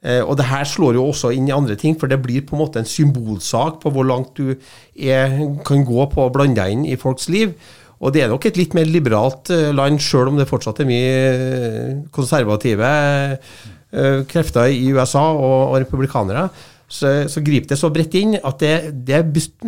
Eh, 0.00 0.22
og 0.22 0.38
det 0.38 0.46
her 0.48 0.64
slår 0.64 0.96
jo 0.96 1.08
også 1.10 1.34
inn 1.36 1.50
i 1.50 1.54
andre 1.54 1.76
ting, 1.80 1.98
for 2.00 2.10
det 2.10 2.22
blir 2.22 2.46
på 2.46 2.56
en 2.56 2.62
måte 2.62 2.80
en 2.80 2.88
symbolsak 2.88 3.82
på 3.82 3.92
hvor 3.92 4.06
langt 4.08 4.32
du 4.38 4.54
er, 4.94 5.36
kan 5.66 5.84
gå 5.84 6.06
på 6.14 6.24
å 6.24 6.32
blande 6.32 6.62
deg 6.62 6.78
inn 6.78 6.86
i 6.88 6.98
folks 7.00 7.28
liv. 7.32 7.52
Og 8.00 8.14
det 8.14 8.24
er 8.24 8.32
nok 8.32 8.46
et 8.48 8.56
litt 8.56 8.74
mer 8.76 8.88
liberalt 8.88 9.50
eh, 9.52 9.68
land, 9.76 10.00
sjøl 10.00 10.30
om 10.32 10.40
det 10.40 10.48
fortsatt 10.48 10.80
er 10.80 10.88
mye 10.88 11.14
eh, 11.28 11.94
konservative 12.14 12.88
eh, 12.88 14.20
krefter 14.30 14.72
i 14.72 14.86
USA 14.94 15.26
og, 15.34 15.74
og 15.74 15.80
republikanere 15.82 16.48
så, 16.90 17.12
så 17.30 17.42
griper 17.44 17.70
det 17.70 17.78
så 17.78 17.90
bredt 17.94 18.16
inn 18.18 18.34
at 18.36 18.62
det, 18.62 18.74
det, 19.06 19.22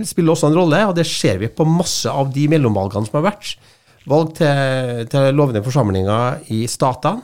spiller 0.08 0.34
også 0.34 0.50
en 0.50 0.58
rolle, 0.58 0.80
og 0.88 0.96
det 0.98 1.06
ser 1.06 1.38
vi 1.42 1.52
på 1.52 1.66
masse 1.68 2.10
av 2.10 2.32
de 2.34 2.48
mellomvalgene 2.50 3.06
som 3.06 3.20
har 3.20 3.28
vært. 3.30 3.54
Valg 4.10 4.32
til, 4.40 5.04
til 5.10 5.28
lovende 5.38 5.62
forsamlinger 5.62 6.42
i 6.54 6.64
statene. 6.70 7.22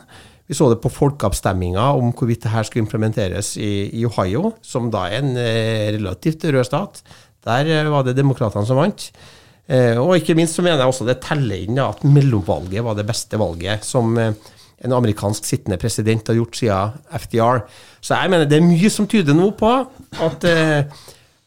Vi 0.48 0.56
så 0.56 0.70
det 0.70 0.78
på 0.80 0.88
folkeavstemminga 0.88 1.90
om 1.98 2.12
hvorvidt 2.16 2.46
det 2.46 2.52
her 2.54 2.64
skulle 2.64 2.86
implementeres 2.86 3.50
i, 3.60 3.72
i, 4.00 4.04
Ohio, 4.08 4.54
som 4.64 4.86
da 4.92 5.02
er 5.10 5.18
en 5.18 5.34
eh, 5.36 5.90
relativt 5.98 6.46
rød 6.48 6.64
stat. 6.64 7.02
Der 7.44 7.68
eh, 7.68 7.90
var 7.92 8.06
det 8.06 8.16
demokratene 8.16 8.64
som 8.64 8.80
vant. 8.80 9.10
Eh, 9.68 9.98
og 10.00 10.14
ikke 10.16 10.38
minst 10.38 10.56
så 10.56 10.64
mener 10.64 10.80
jeg 10.80 10.94
også 10.94 11.04
det 11.04 11.18
teller 11.26 11.66
inn 11.66 11.82
at 11.82 12.00
mellomvalget 12.06 12.86
var 12.86 12.96
det 12.96 13.04
beste 13.10 13.36
valget 13.40 13.84
som 13.84 14.16
en 14.84 14.94
amerikansk 14.94 15.46
sittende 15.46 15.78
president 15.80 16.28
har 16.30 16.38
gjort 16.38 16.58
siden 16.58 16.98
FDR. 17.24 17.62
Så 18.00 18.18
jeg 18.18 18.32
mener 18.32 18.48
det 18.48 18.58
er 18.60 18.66
mye 18.66 18.90
som 18.92 19.08
tyder 19.10 19.36
nå 19.36 19.50
på 19.58 19.72
at 20.24 20.46
eh, 20.48 20.98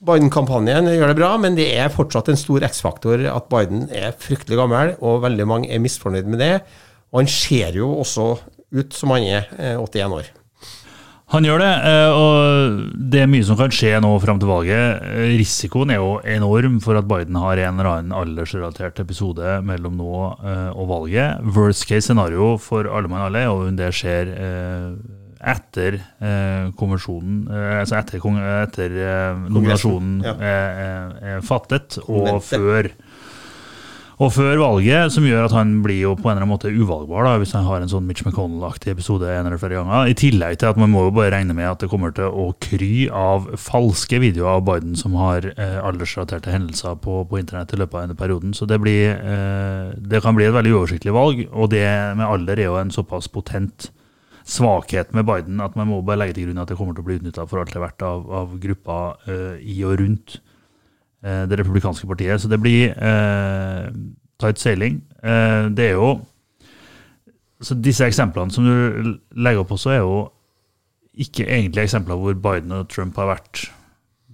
Biden-kampanjen 0.02 0.90
gjør 0.90 1.12
det 1.12 1.20
bra, 1.20 1.32
men 1.38 1.56
det 1.58 1.70
er 1.78 1.94
fortsatt 1.94 2.32
en 2.32 2.40
stor 2.40 2.66
X-faktor 2.66 3.22
at 3.30 3.50
Biden 3.52 3.86
er 3.94 4.16
fryktelig 4.18 4.58
gammel, 4.58 4.96
og 5.00 5.22
veldig 5.28 5.48
mange 5.48 5.72
er 5.72 5.84
misfornøyd 5.84 6.30
med 6.32 6.42
det. 6.42 6.56
Og 7.14 7.22
han 7.22 7.32
ser 7.32 7.78
jo 7.78 7.92
også 8.02 8.34
ut 8.72 8.96
som 8.96 9.14
han 9.16 9.28
er 9.28 9.52
eh, 9.60 9.76
81 9.78 10.18
år. 10.18 10.32
Han 11.32 11.46
gjør 11.48 11.62
det, 11.64 11.72
eh, 11.88 12.12
og 12.12 12.80
det 13.12 13.22
er 13.24 13.30
mye 13.32 13.46
som 13.48 13.56
kan 13.60 13.72
skje 13.72 13.94
nå 14.04 14.10
fram 14.20 14.40
til 14.42 14.50
valget. 14.52 15.06
Risikoen 15.32 15.94
er 15.94 16.02
jo 16.02 16.18
enorm 16.28 16.82
for 16.84 17.00
at 17.00 17.08
Biden 17.08 17.38
har 17.40 17.62
en 17.62 17.80
eller 17.80 17.88
annen 17.88 18.16
aldersrelatert 18.16 19.00
episode 19.00 19.54
mellom 19.64 19.96
nå 20.02 20.12
eh, 20.44 20.70
og 20.76 20.90
valget. 20.92 21.40
Worst 21.56 21.88
case 21.88 22.10
scenario 22.10 22.58
for 22.60 22.90
alle 22.92 23.12
mann 23.12 23.24
alle 23.30 23.46
og 23.48 23.70
om 23.70 23.80
det 23.80 23.94
skjer 23.96 24.34
eh, 24.36 24.92
etter 25.42 25.96
konvensjonen, 26.78 27.48
altså 27.50 27.96
etter, 27.98 28.22
etter 28.62 28.92
nominasjonen 29.50 30.20
er, 30.30 31.16
er, 31.18 31.40
fattet, 31.42 31.98
og 32.06 32.44
før 32.46 32.92
og 34.22 34.30
før 34.36 34.60
valget, 34.62 35.10
som 35.16 35.26
gjør 35.26 35.48
at 35.48 35.54
han 35.56 35.80
blir 35.82 35.98
jo 36.04 36.12
på 36.14 36.28
en 36.30 36.36
eller 36.36 36.44
annen 36.44 36.52
måte 36.52 36.70
uvalgbar 36.70 37.26
da, 37.26 37.32
hvis 37.42 37.56
han 37.58 37.66
har 37.66 37.82
en 37.82 37.90
sånn 37.90 38.06
Mitch 38.06 38.22
McConnell-aktig 38.22 38.92
episode 38.94 39.26
en 39.26 39.48
eller 39.50 39.58
flere 39.58 39.80
ganger. 39.80 40.12
I 40.12 40.18
tillegg 40.20 40.60
til 40.62 40.70
at 40.70 40.78
man 40.78 40.92
må 40.94 41.08
jo 41.08 41.14
bare 41.16 41.32
regne 41.34 41.56
med 41.58 41.66
at 41.66 41.82
det 41.82 41.90
kommer 41.90 42.14
til 42.14 42.30
å 42.30 42.52
kry 42.62 43.08
av 43.10 43.48
falske 43.58 44.20
videoer 44.22 44.60
av 44.60 44.68
Biden 44.68 44.94
som 45.00 45.16
har 45.18 45.48
eh, 45.56 45.80
aldersrelaterte 45.82 46.54
hendelser 46.54 47.00
på, 47.02 47.24
på, 47.32 47.40
internett 47.42 47.74
i 47.74 47.80
løpet 47.82 47.98
av 47.98 48.06
denne 48.06 48.20
perioden. 48.20 48.54
Så 48.54 48.70
det, 48.70 48.78
blir, 48.84 49.16
eh, 49.18 49.90
det 49.98 50.22
kan 50.22 50.38
bli 50.38 50.46
et 50.46 50.54
veldig 50.54 50.76
uoversiktlig 50.76 51.18
valg, 51.18 51.42
og 51.50 51.74
det 51.74 51.88
med 52.20 52.28
alder 52.28 52.62
er 52.62 52.70
jo 52.70 52.78
en 52.78 52.94
såpass 52.94 53.32
potent 53.34 53.90
svakhet 54.46 55.18
med 55.18 55.26
Biden 55.26 55.66
at 55.66 55.74
man 55.78 55.90
må 55.90 56.04
bare 56.06 56.22
legge 56.22 56.38
til 56.38 56.50
grunn 56.50 56.62
at 56.62 56.70
det 56.70 56.78
kommer 56.78 56.94
til 56.94 57.02
å 57.02 57.10
bli 57.10 57.18
utnytta 57.18 57.50
for 57.50 57.62
alt 57.62 57.74
det 57.74 57.82
er 57.82 57.88
verdt 57.88 58.06
av, 58.06 58.30
av 58.38 58.56
grupper 58.62 59.30
eh, 59.34 59.60
i 59.66 59.82
og 59.88 59.98
rundt 60.02 60.42
det 61.22 61.60
republikanske 61.60 62.08
partiet. 62.10 62.42
Så 62.42 62.50
det 62.50 62.58
blir 62.58 62.96
eh, 62.98 63.90
tight 64.42 64.58
sailing. 64.58 65.02
det 65.22 65.86
er 65.86 65.98
jo 66.00 66.16
så 67.62 67.78
Disse 67.78 68.08
eksemplene 68.10 68.54
som 68.54 68.66
du 68.66 69.12
legger 69.38 69.62
opp 69.62 69.76
også, 69.76 69.92
er 69.94 70.02
jo 70.02 70.16
ikke 71.22 71.46
egentlig 71.46 71.84
eksempler 71.84 72.18
hvor 72.18 72.34
Biden 72.34 72.74
og 72.74 72.90
Trump 72.90 73.20
har 73.20 73.36
vært 73.36 73.68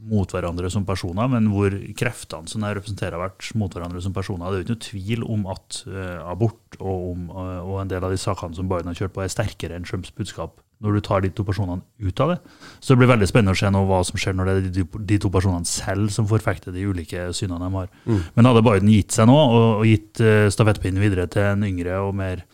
mot 0.07 0.31
hverandre 0.31 0.69
som 0.71 0.85
personer, 0.87 1.27
men 1.31 1.49
hvor 1.51 1.73
kreftene 1.99 2.47
som 2.47 2.63
de 2.63 2.69
representerer, 2.77 3.17
har 3.17 3.25
vært 3.27 3.49
mot 3.59 3.73
hverandre 3.73 4.01
som 4.03 4.13
personer. 4.15 4.47
Det 4.47 4.53
er 4.53 4.61
jo 4.61 4.65
ikke 4.65 4.75
noe 4.75 4.85
tvil 4.85 5.25
om 5.35 5.43
at 5.51 5.81
uh, 5.89 6.29
abort 6.31 6.77
og, 6.79 7.09
om, 7.11 7.25
uh, 7.33 7.59
og, 7.65 7.73
en 7.81 7.91
del 7.91 8.07
av 8.07 8.13
de 8.13 8.21
sakene 8.21 8.55
som 8.55 8.69
Biden 8.71 8.91
har 8.91 9.01
kjørt 9.01 9.15
på, 9.17 9.25
er 9.25 9.33
sterkere 9.33 9.75
enn 9.75 9.87
Trumps 9.87 10.13
budskap 10.15 10.61
når 10.83 10.97
du 10.97 11.01
tar 11.05 11.23
de 11.23 11.31
to 11.33 11.45
personene 11.47 11.81
ut 11.97 12.21
av 12.21 12.33
det. 12.33 12.37
Så 12.79 12.93
det 12.93 13.01
blir 13.01 13.09
veldig 13.09 13.29
spennende 13.29 13.55
å 13.55 13.59
se 13.59 13.71
nå 13.73 13.81
hva 13.89 14.03
som 14.05 14.19
skjer 14.21 14.37
når 14.37 14.49
det 14.49 14.53
er 14.55 14.69
de, 14.75 14.85
de 15.09 15.17
to 15.23 15.31
personene 15.33 15.69
selv 15.69 16.11
som 16.13 16.29
forfekter 16.29 16.75
de 16.75 16.85
ulike 16.85 17.29
synene 17.37 17.65
de 17.65 17.81
har. 17.81 17.89
Mm. 18.05 18.21
Men 18.35 18.51
hadde 18.51 18.63
Biden 18.67 18.93
gitt 18.93 19.17
seg 19.17 19.29
nå 19.29 19.37
og, 19.41 19.65
og 19.81 19.89
gitt 19.89 20.21
uh, 20.21 20.45
stafettpinnen 20.53 21.01
videre 21.01 21.27
til 21.33 21.47
en 21.49 21.65
yngre 21.67 21.97
og 22.05 22.13
mer 22.17 22.45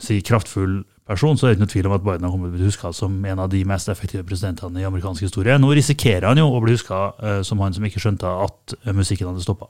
si, 0.00 0.22
kraftfull 0.24 0.82
person, 1.04 1.36
så 1.36 1.46
er 1.46 1.52
det 1.52 1.58
ikke 1.58 1.66
noe 1.66 1.72
tvil 1.74 1.88
om 1.90 1.96
at 1.98 2.04
Biden 2.04 2.24
har 2.24 2.32
kommet 2.32 2.48
til 2.48 2.54
å 2.54 2.58
bli 2.58 2.68
huska 2.70 2.92
som 2.96 3.16
en 3.28 3.44
av 3.44 3.50
de 3.52 3.60
mest 3.68 3.90
effektive 3.92 4.24
presidentene 4.24 4.80
i 4.80 4.88
amerikansk 4.88 5.26
historie. 5.26 5.56
Nå 5.60 5.74
risikerer 5.76 6.30
han 6.30 6.40
jo 6.40 6.48
å 6.48 6.62
bli 6.64 6.78
huska 6.78 7.00
uh, 7.20 7.40
som 7.44 7.60
han 7.60 7.76
som 7.76 7.84
ikke 7.84 8.00
skjønte 8.00 8.30
at 8.46 8.78
uh, 8.80 8.94
musikken 8.96 9.28
hadde 9.28 9.44
stoppa. 9.44 9.68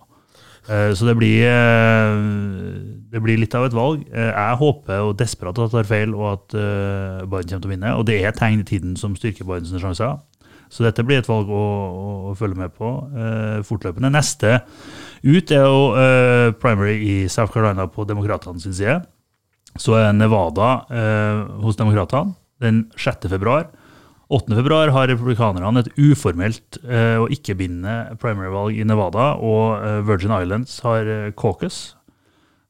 Uh, 0.65 0.91
så 0.97 1.09
det 1.09 1.17
blir, 1.19 1.45
det 3.13 3.23
blir, 3.23 3.41
litt 3.41 3.55
av 3.55 3.67
et 3.69 3.77
valg. 3.77 4.05
jeg 4.09 4.61
håper 4.61 5.09
og 5.09 5.17
desperat 5.21 5.59
at 5.59 5.67
jeg 5.67 5.75
tar 5.77 5.91
feil, 5.91 6.15
og 6.17 6.29
at 6.33 6.55
Biden 6.55 7.51
kommer 7.51 7.65
til 7.67 7.71
å 7.71 7.75
vinne. 7.75 7.97
Og 7.99 8.07
det 8.09 8.21
er 8.25 8.37
tegn 8.37 8.65
i 8.65 8.69
tiden 8.69 8.95
som 9.01 9.17
styrker 9.19 9.49
Bidens 9.49 9.75
sjanser. 9.77 10.21
Så 10.73 10.83
dette 10.83 11.05
blir 11.07 11.21
et 11.21 11.29
valg 11.29 11.51
å, 11.53 11.55
å, 11.55 12.13
å 12.31 12.37
følge 12.39 12.59
med 12.59 12.73
på 12.75 12.91
fortløpende. 13.69 14.11
Neste 14.11 14.63
ut 15.25 15.53
er 15.55 15.67
jo 15.69 16.55
primary 16.61 16.97
i 17.05 17.17
South 17.29 17.53
Carolina 17.55 17.87
på 17.87 18.09
demokratene 18.09 18.61
sin 18.61 18.75
side 18.75 19.03
så 19.81 19.97
er 19.99 20.13
Nevada 20.15 20.71
eh, 20.91 21.41
hos 21.65 21.79
Demokratene 21.79 22.35
den 22.63 22.85
6. 22.97 23.29
februar. 23.33 23.69
8. 24.35 24.51
februar 24.57 24.91
har 24.91 25.07
republikanerne 25.07 25.85
et 25.85 25.91
uformelt 26.01 26.79
eh, 26.83 27.21
og 27.23 27.31
ikke-bindende 27.35 28.17
primary-valg 28.19 28.81
i 28.81 28.87
Nevada, 28.87 29.35
og 29.39 29.77
eh, 29.79 30.01
Virgin 30.09 30.35
Islands 30.35 30.81
har 30.83 31.07
eh, 31.07 31.29
caucus. 31.39 31.95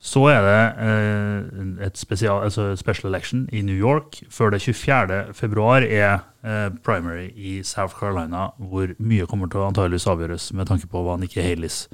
Så 0.05 0.27
er 0.29 0.43
det 0.45 0.59
eh, 0.85 1.87
et 1.87 1.97
spesial, 1.97 2.43
altså 2.45 2.75
special 2.77 3.09
election 3.09 3.47
i 3.53 3.63
New 3.65 3.77
York. 3.77 4.19
Før 4.29 4.53
det 4.53 4.61
24. 4.61 5.33
februar 5.33 5.87
er 5.87 6.19
eh, 6.45 6.69
primary 6.85 7.31
i 7.33 7.63
South 7.65 7.97
Carolina, 7.97 8.51
hvor 8.59 8.93
mye 8.99 9.29
kommer 9.31 9.49
til 9.49 9.63
å 9.63 9.71
antageligvis 9.71 10.11
avgjøres 10.13 10.51
med 10.53 10.69
tanke 10.69 10.91
på 10.93 11.07
hva 11.07 11.17
Nikki 11.17 11.41
Haleys 11.41 11.87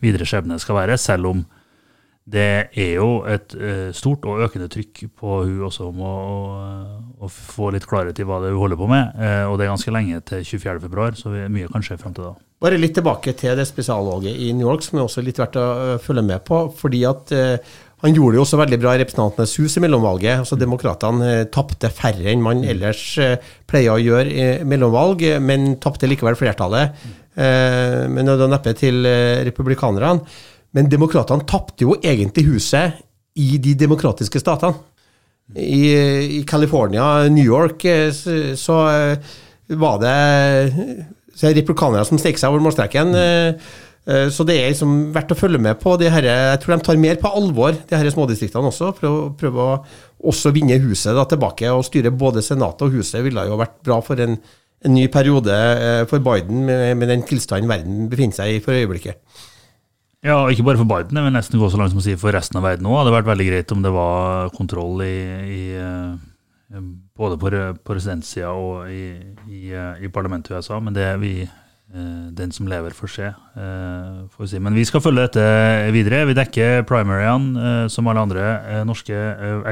videre 0.00 0.24
skjebne 0.24 0.56
skal 0.62 0.80
være, 0.80 0.96
selv 0.96 1.34
om 1.34 1.44
det 2.28 2.48
er 2.76 2.90
jo 2.98 3.22
et 3.28 3.54
uh, 3.56 3.88
stort 3.96 4.26
og 4.28 4.42
økende 4.44 4.68
trykk 4.72 5.06
på 5.16 5.38
hun 5.46 5.64
også 5.68 5.88
om 5.88 6.02
å, 6.04 6.14
å, 7.16 7.30
få 7.32 7.70
litt 7.72 7.86
klarhet 7.88 8.20
i 8.20 8.26
hva 8.28 8.42
det 8.42 8.50
er 8.50 8.56
hun 8.56 8.66
holder 8.66 8.80
på 8.80 8.90
med. 8.90 9.16
Uh, 9.16 9.48
og 9.48 9.56
det 9.56 9.66
er 9.66 9.72
ganske 9.72 9.94
lenge 9.94 10.20
til 10.28 10.44
24.2, 10.44 11.08
så 11.22 11.32
mye 11.48 11.72
kan 11.72 11.84
skje 11.84 11.98
frem 12.02 12.16
til 12.16 12.28
da. 12.28 12.36
Bare 12.58 12.78
litt 12.80 12.96
tilbake 12.98 13.36
til 13.38 13.54
det 13.56 13.68
spesialvalget 13.70 14.40
i 14.44 14.52
New 14.52 14.66
York, 14.66 14.82
som 14.84 14.98
er 14.98 15.06
også 15.06 15.22
litt 15.22 15.38
verdt 15.38 15.60
å 15.60 15.68
følge 16.02 16.26
med 16.26 16.42
på. 16.46 16.64
fordi 16.74 17.04
at 17.06 17.32
han 18.02 18.14
gjorde 18.14 18.36
det 18.36 18.38
jo 18.38 18.44
også 18.44 18.58
veldig 18.60 18.78
bra 18.78 18.92
i 18.94 19.00
Representantenes 19.00 19.56
hus 19.58 19.74
i 19.78 19.80
mellomvalget. 19.82 20.42
altså 20.42 20.58
Demokratene 20.58 21.30
eh, 21.32 21.46
tapte 21.50 21.90
færre 21.90 22.30
enn 22.30 22.44
man 22.44 22.62
ellers 22.62 23.02
pleier 23.66 23.96
å 23.96 24.02
gjøre 24.02 24.30
i 24.30 24.44
mellomvalg, 24.68 25.24
men 25.42 25.72
tapte 25.82 26.06
likevel 26.10 26.38
flertallet. 26.38 26.94
Eh, 27.34 28.04
men 28.06 28.30
det 28.30 28.38
er 28.38 28.52
neppe 28.52 28.76
til 28.78 29.02
republikanerne. 29.48 30.22
Men 30.76 30.90
demokratene 30.92 31.46
tapte 31.48 31.86
jo 31.86 31.96
egentlig 32.02 32.46
huset 32.50 33.00
i 33.38 33.56
de 33.62 33.74
demokratiske 33.78 34.40
statene. 34.42 34.76
I, 35.56 35.84
i 36.40 36.40
California, 36.44 37.28
New 37.32 37.44
York, 37.44 37.84
eh, 37.88 38.10
så, 38.12 38.34
så 38.58 38.78
eh, 38.92 39.36
var 39.80 40.00
det 40.02 40.16
så 41.38 41.52
republikanere 41.56 42.04
som 42.04 42.20
stek 42.20 42.36
seg 42.36 42.52
over 42.52 42.66
målstreken. 42.66 43.14
Eh, 43.16 43.70
så 44.32 44.44
det 44.48 44.54
er 44.56 44.70
liksom 44.72 45.10
verdt 45.12 45.32
å 45.34 45.36
følge 45.36 45.60
med 45.60 45.80
på. 45.80 45.94
Her, 46.00 46.24
jeg 46.24 46.60
tror 46.62 46.74
de 46.74 46.84
tar 46.84 47.00
mer 47.00 47.18
på 47.20 47.32
alvor, 47.40 47.76
de 47.88 47.96
her 47.96 48.08
smådistriktene 48.12 48.70
også. 48.70 48.94
For 48.96 49.08
å 49.08 49.26
prøve 49.36 49.64
å 49.64 49.74
også 50.32 50.52
vinne 50.56 50.78
huset 50.80 51.16
da, 51.16 51.26
tilbake. 51.28 51.68
Og 51.72 51.84
styre 51.84 52.12
både 52.12 52.44
Senatet 52.44 52.86
og 52.86 52.96
huset 52.96 53.20
ville 53.24 53.44
jo 53.48 53.60
vært 53.60 53.76
bra 53.84 54.00
for 54.04 54.20
en, 54.24 54.38
en 54.84 54.96
ny 54.96 55.04
periode 55.12 55.58
for 56.08 56.24
Biden, 56.24 56.64
med, 56.68 56.94
med 57.00 57.12
den 57.12 57.24
tilstanden 57.28 57.68
verden 57.68 58.08
befinner 58.08 58.40
seg 58.40 58.56
i 58.56 58.64
for 58.64 58.76
øyeblikket. 58.76 59.20
Ja, 60.28 60.42
ikke 60.52 60.66
bare 60.66 60.76
for 60.76 60.88
Biden, 60.88 61.16
men 61.24 61.32
nesten 61.32 61.60
gå 61.60 61.70
så 61.72 61.78
langt 61.80 61.94
som 61.94 62.02
å 62.02 62.04
si 62.04 62.12
for 62.20 62.34
resten 62.36 62.58
av 62.60 62.66
verden 62.66 62.88
òg. 62.90 62.98
Hadde 62.98 63.14
vært 63.14 63.30
veldig 63.30 63.46
greit 63.48 63.72
om 63.72 63.80
det 63.84 63.92
var 63.94 64.50
kontroll 64.52 65.00
i, 65.00 65.14
i 65.48 65.62
eh, 65.80 66.82
både 67.16 67.38
på, 67.40 67.52
presidentsida 67.88 68.50
og 68.52 68.90
i, 68.92 69.06
i, 69.48 69.62
eh, 69.72 70.04
i, 70.04 70.12
parlamentet 70.12 70.52
i 70.52 70.58
USA, 70.58 70.82
men 70.84 70.92
det 70.96 71.06
er 71.06 71.16
vi 71.22 71.32
eh, 71.46 72.28
den 72.36 72.52
som 72.52 72.68
lever, 72.68 72.92
får 72.92 73.14
se. 73.14 73.32
Får 74.34 74.44
vi 74.44 74.52
si. 74.52 74.60
Men 74.60 74.76
vi 74.76 74.84
skal 74.90 75.04
følge 75.06 75.30
dette 75.30 75.48
videre. 75.96 76.26
Vi 76.28 76.36
dekker 76.36 76.84
primaryene 76.90 77.88
som 77.88 78.12
alle 78.12 78.28
andre 78.28 78.84
norske 78.84 79.16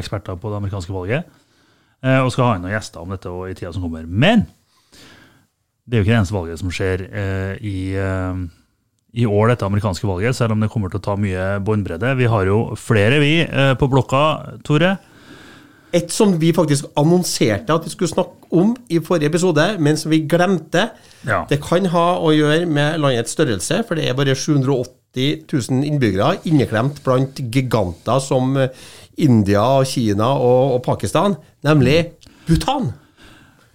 eksperter 0.01 0.41
på 0.41 0.55
det 0.55 0.63
amerikanske 0.63 0.95
valget. 0.95 1.41
Og 2.25 2.31
skal 2.33 2.47
ha 2.47 2.55
inn 2.57 2.65
noen 2.65 2.79
gjester 2.79 3.03
om 3.03 3.13
dette 3.13 3.29
i 3.51 3.57
tida 3.59 3.75
som 3.75 3.85
kommer. 3.85 4.09
Men 4.09 4.47
det 5.85 5.99
er 5.99 6.01
jo 6.01 6.07
ikke 6.07 6.15
det 6.15 6.21
eneste 6.23 6.39
valget 6.41 6.63
som 6.63 6.73
skjer 6.73 7.11
i 7.61 7.77
i 9.17 9.25
år, 9.25 9.51
dette 9.53 9.67
amerikanske 9.67 10.09
valget, 10.09 10.37
selv 10.37 10.53
om 10.55 10.63
det 10.63 10.71
kommer 10.73 10.93
til 10.93 11.01
å 11.01 11.07
ta 11.07 11.17
mye 11.21 11.45
båndbredde. 11.65 12.13
Vi 12.19 12.29
har 12.31 12.49
jo 12.49 12.59
flere, 12.77 13.21
vi, 13.23 13.41
eh, 13.41 13.75
på 13.81 13.89
blokka, 13.89 14.61
Tore. 14.67 14.97
Et 15.97 16.11
som 16.13 16.35
vi 16.39 16.53
faktisk 16.53 16.91
annonserte 16.99 17.73
at 17.73 17.87
vi 17.87 17.91
skulle 17.95 18.13
snakke 18.13 18.51
om 18.53 18.75
i 18.91 18.99
forrige 19.01 19.31
episode, 19.31 19.65
men 19.81 19.97
som 19.97 20.11
vi 20.11 20.27
glemte. 20.29 20.91
Ja. 21.25 21.47
Det 21.49 21.63
kan 21.65 21.87
ha 21.87 22.19
å 22.21 22.35
gjøre 22.35 22.67
med 22.69 23.01
landets 23.01 23.33
størrelse, 23.33 23.87
for 23.87 23.97
det 23.97 24.11
er 24.11 24.19
bare 24.19 24.37
780 24.37 25.47
000 25.49 25.87
innbyggere 25.87 26.43
inneklemt 26.45 27.01
blant 27.03 27.41
giganter 27.41 28.21
som 28.21 28.53
India, 29.17 29.65
Kina 29.89 30.35
og, 30.37 30.77
og 30.77 30.83
Pakistan, 30.85 31.39
nemlig 31.65 32.13
Bhutan. 32.47 32.93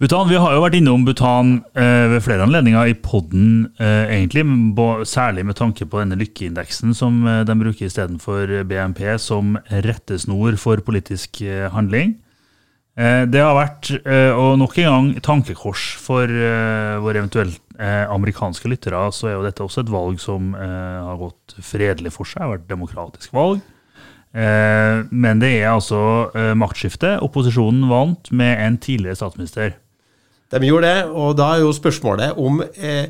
Bhutan, 0.02 0.26
Vi 0.26 0.34
har 0.34 0.50
jo 0.50 0.64
vært 0.64 0.74
innom 0.74 1.04
Bhutan 1.06 1.60
eh, 1.78 2.08
ved 2.10 2.24
flere 2.24 2.42
anledninger 2.42 2.88
i 2.90 2.94
poden, 2.98 3.68
eh, 3.78 4.10
egentlig, 4.10 4.42
særlig 5.06 5.44
med 5.46 5.54
tanke 5.54 5.86
på 5.86 6.00
denne 6.00 6.18
lykkeindeksen 6.18 6.90
som 6.90 7.20
eh, 7.22 7.44
de 7.46 7.54
bruker 7.54 7.86
istedenfor 7.86 8.50
BNP 8.66 8.98
som 9.22 9.54
rettesnor 9.70 10.58
for 10.58 10.82
politisk 10.82 11.38
eh, 11.46 11.68
handling. 11.70 12.16
Eh, 12.98 13.24
det 13.30 13.40
har 13.40 13.54
vært, 13.54 13.92
eh, 14.02 14.34
og 14.34 14.58
nok 14.58 14.74
en 14.82 14.88
gang, 14.90 15.12
tankekors 15.22 15.84
for 16.02 16.26
eh, 16.26 16.98
våre 16.98 17.22
eventuelt 17.22 17.60
amerikanske 17.82 18.68
lyttere. 18.68 18.98
Så 19.10 19.30
er 19.30 19.32
jo 19.36 19.46
dette 19.46 19.62
også 19.64 19.82
et 19.82 19.90
valg 19.90 20.18
som 20.22 20.52
har 20.54 21.16
gått 21.18 21.56
fredelig 21.66 22.12
for 22.14 22.28
seg, 22.28 22.44
har 22.44 22.52
vært 22.52 22.66
et 22.68 22.74
demokratisk 22.74 23.32
valg. 23.34 23.62
Men 24.36 25.40
det 25.42 25.50
er 25.56 25.72
altså 25.72 26.30
maktskifte. 26.54 27.16
Opposisjonen 27.26 27.88
vant 27.90 28.30
med 28.30 28.60
en 28.68 28.76
tidligere 28.78 29.18
statsminister. 29.18 29.74
De 30.52 30.68
gjorde 30.68 30.88
det, 30.88 31.04
og 31.08 31.36
da 31.38 31.54
er 31.54 31.64
jo 31.64 31.72
spørsmålet 31.76 32.38
om 32.40 32.60
eh, 32.62 33.08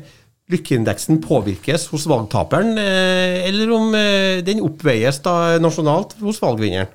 lykkeindeksen 0.51 1.21
påvirkes 1.23 1.89
hos 1.91 2.07
valgtaperen, 2.09 2.77
eh, 2.79 3.43
eller 3.49 3.71
om 3.75 3.95
eh, 3.99 4.43
den 4.45 4.63
oppveies 4.63 5.19
da 5.25 5.57
nasjonalt 5.63 6.15
hos 6.23 6.41
valgvinneren. 6.43 6.91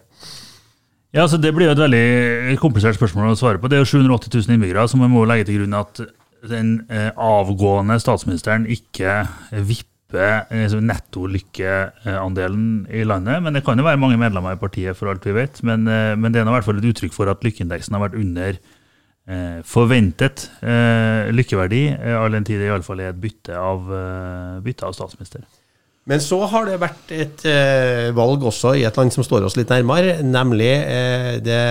Ja, 1.13 1.23
altså 1.25 1.39
Det 1.41 1.55
blir 1.57 1.71
jo 1.71 1.73
et 1.73 1.81
veldig 1.81 2.57
komplisert 2.61 2.99
spørsmål 2.99 3.33
å 3.33 3.39
svare 3.39 3.61
på. 3.61 3.69
Det 3.69 3.79
er 3.79 3.85
jo 3.85 3.93
780 3.97 4.29
000 4.45 4.57
innbyggere, 4.57 4.89
så 4.89 5.01
man 5.01 5.13
må 5.13 5.25
legge 5.29 5.49
til 5.49 5.63
grunn 5.63 5.77
at 5.79 6.03
den 6.49 6.75
eh, 6.93 7.11
avgående 7.17 7.97
statsministeren 8.03 8.67
ikke 8.71 9.23
vipper 9.67 10.53
eh, 10.53 10.77
nettolykkeandelen 10.91 12.87
i 12.93 13.05
landet. 13.09 13.41
Men 13.43 13.57
det 13.57 13.65
kan 13.67 13.81
jo 13.81 13.87
være 13.89 14.01
mange 14.01 14.21
medlemmer 14.21 14.53
i 14.55 14.61
partiet, 14.61 14.97
for 14.99 15.11
alt 15.11 15.25
vi 15.27 15.33
vet. 15.37 15.63
Men, 15.65 15.89
eh, 15.89 16.13
men 16.17 16.33
det 16.33 16.43
er 16.43 16.47
i 16.49 16.57
hvert 16.59 16.69
fall 16.69 16.79
et 16.83 16.91
uttrykk 16.93 17.17
for 17.17 17.33
at 17.33 17.45
lykkeindeksen 17.47 17.97
har 17.97 18.05
vært 18.05 18.21
under 18.21 18.61
forventet 19.69 20.47
eh, 20.65 21.29
lykkeverdi, 21.37 21.83
eh, 21.93 22.17
all 22.17 22.33
den 22.33 22.47
tid 22.49 22.63
det 22.63 22.71
iallfall 22.71 23.03
er 23.05 23.13
et 23.13 23.21
bytte 23.21 23.57
av, 23.61 23.89
eh, 23.93 24.61
bytte 24.65 24.89
av 24.89 24.97
statsminister. 24.97 25.45
Men 26.09 26.23
så 26.25 26.41
har 26.49 26.65
det 26.65 26.79
vært 26.81 27.13
et 27.13 27.45
eh, 27.49 28.09
valg 28.17 28.47
også 28.49 28.73
i 28.79 28.87
et 28.89 28.97
land 28.97 29.13
som 29.13 29.27
står 29.27 29.45
oss 29.45 29.59
litt 29.59 29.69
nærmere, 29.69 30.23
nemlig 30.25 30.73
eh, 30.81 31.35
det 31.45 31.65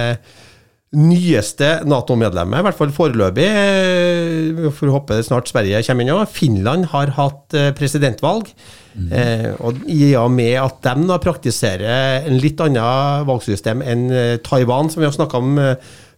nyeste 0.97 1.81
Nato-medlemmet, 1.89 2.61
i 2.61 2.65
hvert 2.67 2.77
fall 2.77 2.93
foreløpig. 2.93 3.47
Eh, 3.49 4.53
vi 4.61 4.73
får 4.77 4.93
håpe 4.93 5.17
snart 5.25 5.49
Sverige 5.49 5.81
kommer 5.89 6.05
inn 6.05 6.13
òg. 6.13 6.29
Finland 6.29 6.91
har 6.93 7.15
hatt 7.17 7.57
presidentvalg. 7.79 8.53
Mm. 8.93 9.09
Eh, 9.09 9.49
og 9.65 9.81
I 9.89 10.13
og 10.21 10.29
med 10.37 10.53
at 10.61 10.85
de 10.85 11.09
da 11.09 11.17
praktiserer 11.21 12.29
en 12.29 12.37
litt 12.41 12.61
annet 12.61 13.25
valgsystem 13.25 13.81
enn 13.81 14.11
Taiwan, 14.45 14.93
som 14.93 15.01
vi 15.01 15.09
har 15.09 15.17
snakka 15.17 15.41
om 15.41 15.57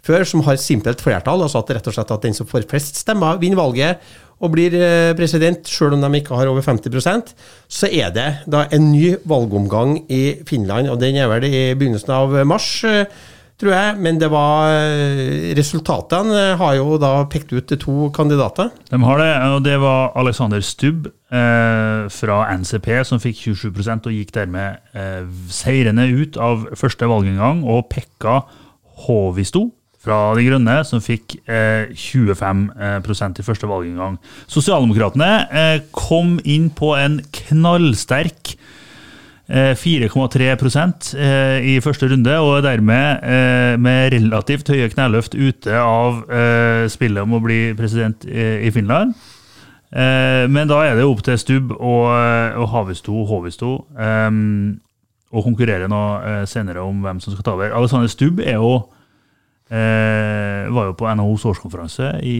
før, 0.06 0.26
som 0.28 0.44
har 0.48 0.60
simpelt 0.62 1.02
flertall, 1.04 1.44
altså 1.46 1.62
at 1.64 1.72
rett 1.78 1.90
og 1.92 1.96
slett 1.96 2.12
at 2.16 2.26
den 2.26 2.38
som 2.38 2.48
får 2.50 2.68
flest 2.70 3.00
stemmer, 3.02 3.40
vinner 3.42 3.60
valget 3.60 4.04
og 4.40 4.54
blir 4.54 4.76
eh, 4.78 5.14
president, 5.20 5.68
selv 5.68 5.98
om 5.98 6.04
de 6.06 6.22
ikke 6.22 6.38
har 6.40 6.48
over 6.48 6.64
50% 6.64 7.34
så 7.68 7.90
er 7.92 8.14
det 8.16 8.30
da 8.48 8.66
en 8.72 8.92
ny 8.94 9.18
valgomgang 9.28 9.98
i 10.08 10.40
Finland, 10.48 10.88
og 10.90 11.02
den 11.02 11.20
er 11.20 11.28
vel 11.32 11.50
i 11.50 11.66
begynnelsen 11.76 12.16
av 12.16 12.40
mars. 12.48 12.72
Eh, 12.88 13.04
tror 13.60 13.74
jeg, 13.74 13.96
Men 14.00 14.20
det 14.20 14.30
var 14.32 14.72
eh, 14.72 15.52
resultatene 15.58 16.56
har 16.60 16.76
jo 16.78 16.98
da 17.02 17.26
pekt 17.30 17.52
ut 17.52 17.74
to 17.82 18.10
kandidater. 18.16 18.72
De 18.90 19.00
har 19.04 19.20
det, 19.20 19.32
og 19.56 19.64
det 19.66 19.76
var 19.82 20.14
Alexander 20.16 20.64
Stubb 20.64 21.08
eh, 21.08 22.08
fra 22.08 22.40
NCP 22.56 22.88
som 23.04 23.20
fikk 23.20 23.44
27% 23.52 24.08
og 24.08 24.16
gikk 24.16 24.32
dermed 24.38 24.80
eh, 24.96 25.28
seirende 25.52 26.08
ut 26.08 26.40
av 26.40 26.70
første 26.80 27.10
valgomgang, 27.10 27.66
og 27.68 27.90
Pekka 27.92 28.42
Håvisto 29.04 29.68
fra 30.00 30.20
De 30.38 30.46
Grønne, 30.48 30.80
som 30.88 31.04
fikk 31.04 31.38
eh, 31.44 31.92
25 31.92 32.66
eh, 32.80 32.98
i 33.04 33.46
første 33.46 33.68
valginngang. 33.68 34.20
Sosialdemokratene 34.48 35.32
eh, 35.52 35.78
kom 35.92 36.38
inn 36.48 36.70
på 36.72 36.94
en 36.96 37.20
knallsterk 37.36 38.56
4,3 39.50 41.18
eh, 41.18 41.66
i 41.66 41.80
første 41.82 42.08
runde, 42.08 42.36
og 42.38 42.60
er 42.60 42.66
dermed 42.68 43.24
eh, 43.26 43.80
med 43.82 44.14
relativt 44.14 44.70
høye 44.70 44.90
kneløft 44.94 45.34
ute 45.34 45.74
av 45.74 46.22
eh, 46.30 46.86
spillet 46.90 47.26
om 47.26 47.34
å 47.34 47.42
bli 47.42 47.74
president 47.78 48.26
i 48.30 48.70
Finland. 48.72 49.18
Men 49.90 50.70
da 50.70 50.84
er 50.86 51.00
det 51.00 51.02
opp 51.10 51.24
til 51.26 51.38
Stubb 51.42 51.72
og, 51.74 52.04
og 52.62 52.68
Havisto 52.70 53.24
Håvisto 53.26 53.72
å 53.90 55.42
konkurrere 55.42 55.88
nå 55.90 56.02
senere 56.46 56.84
om 56.86 57.00
hvem 57.02 57.18
som 57.24 57.34
skal 57.34 57.48
ta 57.48 57.56
over. 57.56 57.74
Alexander 57.74 58.12
Stubb 58.14 58.38
er 58.44 58.60
jo 58.62 58.84
var 59.70 60.90
jo 60.90 60.96
på 60.98 61.06
NHOs 61.14 61.46
årskonferanse 61.52 62.16
i 62.26 62.40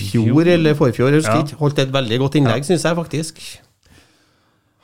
fjor. 0.00 0.30
Fjor 0.30 0.50
eller 0.54 0.78
forfjor, 0.78 1.12
jeg 1.12 1.20
husker 1.20 1.36
ja. 1.36 1.44
ikke. 1.44 1.60
Holdt 1.60 1.84
et 1.84 1.92
veldig 1.92 2.20
godt 2.24 2.40
innlegg, 2.40 2.64
ja. 2.64 2.68
syns 2.72 2.88
jeg 2.88 2.96
faktisk. 2.96 3.44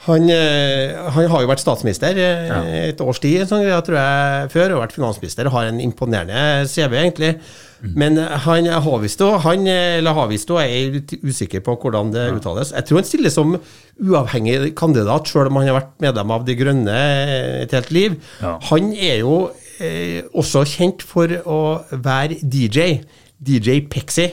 Han, 0.07 0.31
eh, 0.33 0.97
han, 1.13 1.27
har 1.29 1.43
jo 1.43 1.49
vært 1.51 1.61
statsminister 1.61 2.17
eh, 2.17 2.47
ja. 2.49 2.61
et 2.89 3.01
års 3.05 3.19
tid 3.21 3.43
sånn, 3.49 3.67
jeg 3.67 3.85
tror 3.85 3.99
jeg, 3.99 4.47
før, 4.55 4.73
og 4.75 4.81
vært 4.87 4.95
finansminister. 4.97 5.51
Har 5.53 5.69
en 5.69 5.83
imponerende 5.85 6.65
CV, 6.73 6.95
egentlig. 7.03 7.35
Mm. 7.85 7.91
Men 8.01 8.17
han 8.47 8.69
Havisto, 8.87 9.35
han, 9.45 9.69
eller 9.69 10.17
Havisto, 10.17 10.57
jeg 10.61 10.73
er 10.73 10.97
litt 10.97 11.13
usikker 11.21 11.61
på 11.67 11.77
hvordan 11.83 12.15
det 12.15 12.31
uttales. 12.39 12.73
Jeg 12.77 12.89
tror 12.89 13.01
han 13.03 13.11
stiller 13.11 13.35
som 13.35 13.59
uavhengig 14.01 14.73
kandidat, 14.79 15.29
selv 15.29 15.53
om 15.53 15.61
han 15.61 15.69
har 15.69 15.81
vært 15.83 15.93
medlem 16.07 16.33
av 16.33 16.49
De 16.49 16.57
Grønne 16.57 16.99
et 17.61 17.77
helt 17.77 17.93
liv. 17.93 18.17
Ja. 18.41 18.57
Han 18.71 18.95
er 18.97 19.21
jo 19.21 19.35
eh, 19.81 20.21
også 20.37 20.65
kjent 20.69 21.03
for 21.07 21.33
å 21.49 21.61
være 21.91 22.39
DJ. 22.43 23.01
DJ 23.41 23.81
Pexi. 23.89 24.29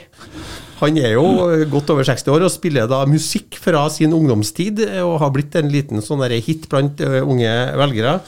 Han 0.81 0.97
er 1.01 1.15
jo 1.15 1.25
godt 1.71 1.89
over 1.93 2.05
60 2.05 2.33
år 2.35 2.45
og 2.45 2.53
spiller 2.53 2.89
da 2.89 3.01
musikk 3.09 3.57
fra 3.57 3.87
sin 3.93 4.13
ungdomstid 4.13 4.83
og 5.01 5.17
har 5.23 5.33
blitt 5.33 5.55
en 5.57 5.71
liten 5.73 6.03
sånn 6.05 6.21
hit 6.35 6.67
blant 6.69 7.01
eh, 7.01 7.21
unge 7.23 7.53
velgere. 7.79 8.19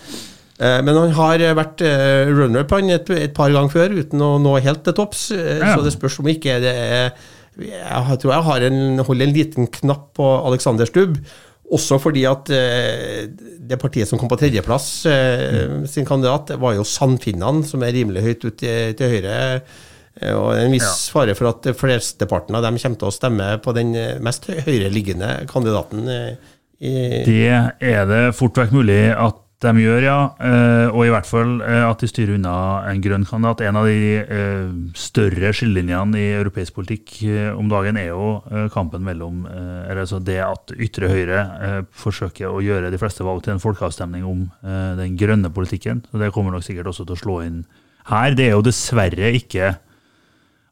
Eh, 0.59 0.79
men 0.85 0.97
han 0.97 1.13
har 1.17 1.43
vært 1.59 1.83
eh, 1.85 2.31
runner 2.31 2.65
på 2.67 2.79
han 2.79 2.95
et, 2.95 3.11
et, 3.13 3.35
par 3.35 3.53
ganger 3.53 3.75
før 3.75 3.99
uten 3.99 4.23
å 4.25 4.31
nå 4.41 4.55
helt 4.65 4.81
til 4.87 4.97
topps, 4.97 5.29
ja. 5.35 5.75
så 5.75 5.85
det 5.85 5.93
spørs 5.95 6.19
om 6.23 6.31
ikke 6.31 6.57
det 6.63 6.73
er 6.73 7.13
Jeg 7.59 8.19
tror 8.21 8.33
jeg 8.33 8.47
har 8.47 8.65
en, 8.69 8.81
holder 9.03 9.27
en 9.27 9.35
liten 9.35 9.69
knapp 9.79 10.09
på 10.17 10.25
Alexander 10.47 10.89
Stubb. 10.89 11.19
Også 11.75 11.99
fordi 12.01 12.23
at 12.25 12.47
det 12.49 13.77
partiet 13.77 14.09
som 14.09 14.17
kom 14.17 14.29
på 14.31 14.39
tredjeplass, 14.41 14.87
mm. 15.05 15.83
sin 15.85 16.07
kandidat, 16.07 16.55
var 16.57 16.73
jo 16.73 16.85
Sandfinnene, 16.87 17.61
som 17.67 17.83
er 17.85 17.93
rimelig 17.93 18.23
høyt 18.25 18.47
ut 18.47 18.57
til, 18.57 18.95
til 18.97 19.13
høyre 19.13 19.35
Eh, 20.19 20.35
og 20.35 20.53
en 20.57 20.73
viss 20.73 20.85
ja. 20.85 21.11
fare 21.13 21.35
for 21.37 21.51
at 21.51 21.69
flesteparten 21.79 22.57
av 22.57 22.65
dem 22.65 22.79
kommer 22.81 23.01
til 23.01 23.09
å 23.09 23.15
stemme 23.15 23.51
på 23.63 23.75
den 23.77 23.93
eh, 23.97 24.15
mest 24.23 24.49
høyreliggende 24.49 25.31
kandidaten. 25.51 26.07
Eh, 26.09 26.55
det 26.79 27.51
er 27.51 28.09
det 28.09 28.23
fort 28.37 28.59
vekk 28.59 28.75
mulig 28.75 29.01
at 29.11 29.39
de 29.59 29.71
gjør, 29.83 30.03
ja. 30.05 30.17
Og 30.93 31.01
i 31.03 31.11
hvert 31.11 31.27
fall 31.27 31.57
at 31.61 31.99
de 31.99 32.07
styrer 32.07 32.37
unna 32.37 32.53
en 32.87 33.01
grønn 33.03 33.25
kandidat. 33.27 33.65
En 33.67 33.79
av 33.81 33.89
de 33.89 34.93
større 34.95 35.51
skillelinjene 35.55 36.15
i 36.15 36.29
europeisk 36.37 36.77
politikk 36.77 37.17
om 37.57 37.67
dagen 37.71 37.99
er 37.99 38.13
jo 38.13 38.29
kampen 38.71 39.03
mellom 39.03 39.43
altså 39.49 40.21
det 40.23 40.39
at 40.45 40.71
ytre 40.79 41.11
høyre 41.11 41.43
forsøker 41.91 42.47
å 42.47 42.63
gjøre 42.63 42.93
de 42.93 43.01
fleste 43.01 43.27
valg 43.27 43.43
til 43.43 43.57
en 43.57 43.63
folkeavstemning 43.63 44.23
om 44.27 44.47
den 44.99 45.19
grønne 45.19 45.51
politikken. 45.51 46.05
Så 46.07 46.23
Det 46.23 46.31
kommer 46.35 46.55
nok 46.55 46.63
sikkert 46.63 46.93
også 46.93 47.03
til 47.09 47.17
å 47.17 47.23
slå 47.25 47.37
inn 47.49 47.61
her. 48.09 48.31
Det 48.39 48.47
er 48.47 48.55
jo 48.55 48.65
dessverre 48.65 49.35
ikke 49.35 49.75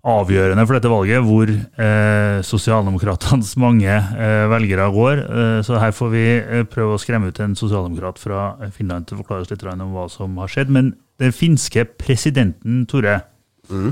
avgjørende 0.08 0.63
for 0.63 0.78
dette 0.78 0.91
valget 0.91 1.24
hvor 1.26 1.50
eh, 1.52 2.39
sosialdemokratenes 2.48 3.56
mange 3.65 3.91
eh, 3.91 4.43
velgere 4.52 4.89
går. 4.96 5.24
Eh, 5.24 5.58
så 5.67 5.82
her 5.82 5.96
får 5.96 6.12
vi 6.13 6.26
eh, 6.38 6.67
prøve 6.70 6.96
å 6.96 7.02
skremme 7.02 7.32
ut 7.32 7.41
en 7.43 7.58
sosialdemokrat 7.58 8.22
fra 8.22 8.52
Finland 8.76 9.08
til 9.08 9.17
å 9.17 9.24
forklare 9.24 9.46
oss 9.46 9.52
litt 9.52 9.65
om 9.67 9.96
hva 9.96 10.08
som 10.12 10.38
har 10.41 10.52
skjedd. 10.52 10.72
Men 10.74 10.93
den 11.22 11.34
finske 11.36 11.88
presidenten, 11.98 12.86
Tore 12.89 13.20
mm. 13.72 13.89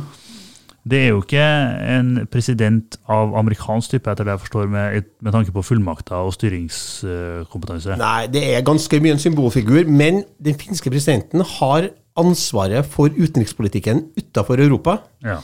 Det 0.86 1.00
er 1.02 1.08
jo 1.16 1.24
ikke 1.24 1.42
en 1.42 2.10
president 2.30 3.00
av 3.10 3.32
amerikansk 3.40 3.96
type, 3.96 4.12
etter 4.12 4.28
det 4.28 4.36
jeg 4.36 4.42
forstår, 4.44 4.68
med, 4.70 5.08
med 5.26 5.34
tanke 5.34 5.50
på 5.50 5.64
fullmakter 5.66 6.28
og 6.28 6.36
styringskompetanse? 6.36 7.98
Nei, 7.98 8.28
det 8.30 8.44
er 8.54 8.62
ganske 8.68 9.00
mye 9.02 9.16
en 9.16 9.24
symbolfigur. 9.24 9.90
Men 9.90 10.22
den 10.38 10.60
finske 10.62 10.94
presidenten 10.94 11.42
har 11.56 11.90
ansvaret 12.22 12.86
for 12.86 13.10
utenrikspolitikken 13.10 14.12
utenfor 14.22 14.62
Europa. 14.62 15.00
Ja 15.26 15.42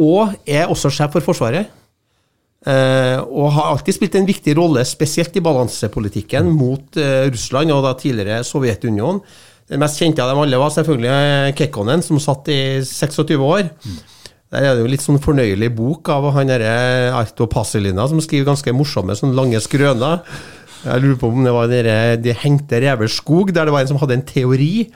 og 0.00 0.34
er 0.48 0.70
også 0.70 0.90
sjef 0.92 1.12
for 1.16 1.30
Forsvaret. 1.30 1.76
Uh, 2.60 3.24
og 3.32 3.54
har 3.56 3.70
alltid 3.70 3.96
spilt 3.96 4.16
en 4.18 4.28
viktig 4.28 4.52
rolle, 4.58 4.82
spesielt 4.84 5.36
i 5.38 5.42
balansepolitikken 5.44 6.50
mot 6.52 6.98
uh, 7.00 7.24
Russland 7.32 7.72
og 7.72 7.86
da 7.86 7.94
tidligere 7.96 8.44
Sovjetunionen. 8.44 9.22
Den 9.70 9.80
mest 9.80 10.00
kjente 10.02 10.20
av 10.20 10.32
dem 10.32 10.40
alle 10.42 10.58
var 10.58 10.72
selvfølgelig 10.74 11.54
Kekkonen, 11.56 12.02
som 12.02 12.18
satt 12.20 12.48
i 12.50 12.60
26 12.82 13.38
år. 13.38 13.68
Der 14.50 14.64
er 14.66 14.74
det 14.74 14.82
jo 14.82 14.90
litt 14.90 15.04
sånn 15.04 15.20
fornøyelig 15.22 15.68
bok 15.78 16.10
av 16.10 16.26
han 16.34 16.50
derre 16.50 16.72
Arto 17.14 17.46
Paselina, 17.46 18.08
som 18.10 18.18
skriver 18.20 18.48
ganske 18.48 18.74
morsomme, 18.74 19.14
sånn 19.14 19.36
lange 19.38 19.60
skrøner. 19.62 20.24
Jeg 20.80 21.04
lurer 21.04 21.20
på 21.20 21.30
om 21.30 21.46
det 21.46 21.54
var 21.54 21.70
dere, 21.70 21.94
De 22.18 22.34
hengte 22.34 22.80
revers 22.82 23.20
skog, 23.20 23.54
der 23.54 23.68
det 23.68 23.76
var 23.76 23.84
en 23.84 23.92
som 23.92 24.00
hadde 24.02 24.18
en 24.18 24.26
teori 24.26 24.88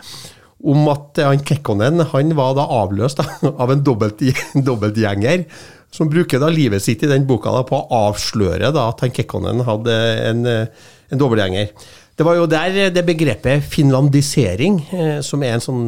om 0.65 0.89
at 0.93 1.21
han 1.21 1.43
Kekkonen 1.45 2.07
han 2.13 2.35
var 2.39 2.55
da 2.57 2.67
avløst 2.81 3.21
av 3.63 3.73
en 3.73 3.85
dobbeltgjenger, 4.69 5.45
som 5.95 6.11
bruker 6.11 6.41
da 6.43 6.49
livet 6.51 6.83
sitt 6.83 7.05
i 7.07 7.11
den 7.11 7.27
boka 7.29 7.53
da, 7.55 7.63
på 7.69 7.79
å 7.79 8.01
avsløre 8.09 8.73
da, 8.75 8.89
at 8.91 9.05
han 9.05 9.15
Kekkonen 9.15 9.63
hadde 9.67 9.99
en, 10.31 10.47
en 10.49 11.21
dobbeltgjenger. 11.21 11.71
Det 12.15 12.27
var 12.27 12.39
jo 12.39 12.47
der 12.47 12.93
det 12.95 13.03
begrepet 13.07 13.65
finlandisering, 13.67 14.79
eh, 14.95 15.19
som 15.27 15.43
er 15.43 15.57
en 15.57 15.65
sånn 15.65 15.85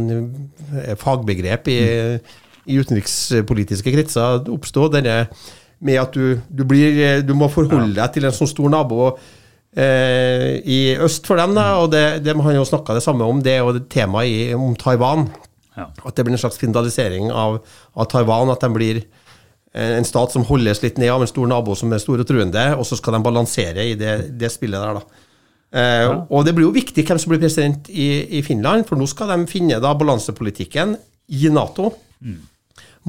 eh, 0.83 0.97
fagbegrep 0.99 1.71
i, 1.71 1.79
i 2.67 2.79
utenrikspolitiske 2.83 3.93
kretser, 3.95 4.43
oppstod. 4.51 4.97
Denne 4.97 5.25
med 5.79 6.01
at 6.01 6.15
du, 6.17 6.41
du, 6.49 6.65
blir, 6.65 7.21
du 7.23 7.35
må 7.37 7.51
forholde 7.53 7.95
deg 7.99 8.15
til 8.15 8.27
en 8.27 8.35
sånn 8.35 8.51
stor 8.51 8.73
nabo. 8.73 9.11
Eh, 9.77 10.57
i 10.65 10.97
øst 11.05 11.27
for 11.29 11.37
dem. 11.37 11.53
Da, 11.57 11.67
og 11.83 11.91
det, 11.93 12.23
det 12.25 12.37
har 12.41 12.57
jo 12.57 12.65
snakka 12.65 12.97
det 12.97 13.05
samme 13.05 13.27
om, 13.29 13.43
det 13.45 13.59
og 13.61 13.83
temaet 13.93 14.55
om 14.57 14.73
Taiwan. 14.81 15.29
Ja. 15.77 15.91
At 16.09 16.17
det 16.17 16.25
blir 16.25 16.37
en 16.37 16.41
slags 16.41 16.57
finalisering 16.61 17.29
av, 17.29 17.61
av, 17.93 18.09
Taiwan. 18.09 18.53
At 18.55 18.65
de 18.65 18.73
blir 18.73 19.05
en 19.77 20.09
stat 20.09 20.33
som 20.33 20.47
holdes 20.49 20.81
litt 20.81 20.97
ned 20.97 21.13
av 21.13 21.21
en 21.21 21.29
stor 21.29 21.49
nabo 21.51 21.75
som 21.77 21.91
er 21.93 22.01
stor 22.01 22.23
og 22.23 22.29
truende, 22.29 22.63
og 22.79 22.87
så 22.89 22.97
skal 22.97 23.19
de 23.19 23.27
balansere 23.27 23.85
i 23.85 23.93
det, 24.01 24.15
det 24.41 24.49
spillet 24.55 24.81
der. 24.81 24.97
da. 24.97 25.25
Eh, 25.77 26.05
ja. 26.07 26.15
Og 26.31 26.47
det 26.47 26.55
blir 26.57 26.69
jo 26.69 26.75
viktig 26.75 27.05
hvem 27.05 27.21
som 27.21 27.35
blir 27.35 27.43
president 27.43 27.91
i, 27.93 28.09
i, 28.39 28.43
Finland, 28.47 28.87
for 28.89 28.97
nå 28.97 29.09
skal 29.11 29.35
de 29.35 29.51
finne 29.51 29.81
da 29.83 29.93
balansepolitikken 29.99 30.95
i 31.37 31.51
Nato 31.53 31.91
mm. 32.25 32.39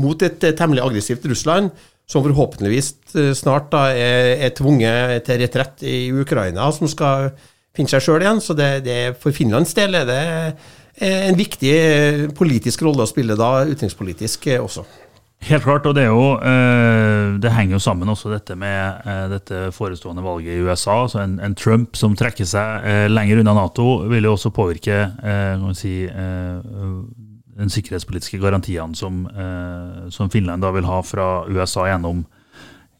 mot 0.04 0.26
et 0.26 0.50
temmelig 0.58 0.84
aggressivt 0.84 1.28
Russland 1.30 1.72
som 2.08 2.24
forhåpentligvis 2.24 2.94
eh, 3.16 3.34
snart 3.36 3.72
da 3.74 3.90
er, 3.92 4.34
er 4.48 4.56
tvunget 4.56 5.26
til 5.28 5.42
retrett 5.44 5.84
i 5.84 5.98
Ukraina, 6.16 6.70
som 6.72 6.88
skal 6.88 7.34
finne 7.76 7.92
seg 7.92 8.04
sjøl 8.04 8.24
igjen. 8.24 8.44
Så 8.44 8.56
det, 8.58 8.72
det, 8.88 9.18
for 9.22 9.36
Finlands 9.36 9.76
del 9.78 10.00
er 10.00 10.08
det 10.08 10.22
en 11.08 11.38
viktig 11.38 11.74
eh, 11.74 12.24
politisk 12.38 12.88
rolle 12.88 13.04
å 13.04 13.10
spille 13.10 13.38
da, 13.38 13.68
utenrikspolitisk 13.68 14.48
eh, 14.54 14.64
også. 14.64 14.88
Helt 15.48 15.68
klart, 15.68 15.86
og 15.86 15.94
det 15.94 16.08
jo 16.08 16.32
Det 17.38 17.52
henger 17.54 17.76
jo 17.76 17.80
sammen 17.84 18.10
også 18.10 18.32
dette 18.32 18.56
med 18.58 19.04
dette 19.30 19.68
forestående 19.70 20.24
valget 20.26 20.56
i 20.56 20.64
USA. 20.66 21.04
altså 21.04 21.20
En, 21.22 21.36
en 21.38 21.54
Trump 21.54 21.94
som 21.96 22.16
trekker 22.18 22.48
seg 22.50 22.88
lenger 23.12 23.44
unna 23.44 23.54
Nato, 23.54 23.86
vil 24.10 24.26
jo 24.26 24.32
også 24.34 24.50
påvirke 24.50 24.98
si, 25.78 25.94
den 27.58 27.72
sikkerhetspolitiske 27.74 28.40
garantiene 28.42 28.96
som, 28.96 29.26
eh, 29.28 30.10
som, 30.14 30.30
Finland 30.30 30.62
da 30.62 30.72
vil 30.76 30.86
ha 30.86 31.02
fra 31.06 31.46
USA 31.50 31.88
gjennom, 31.90 32.24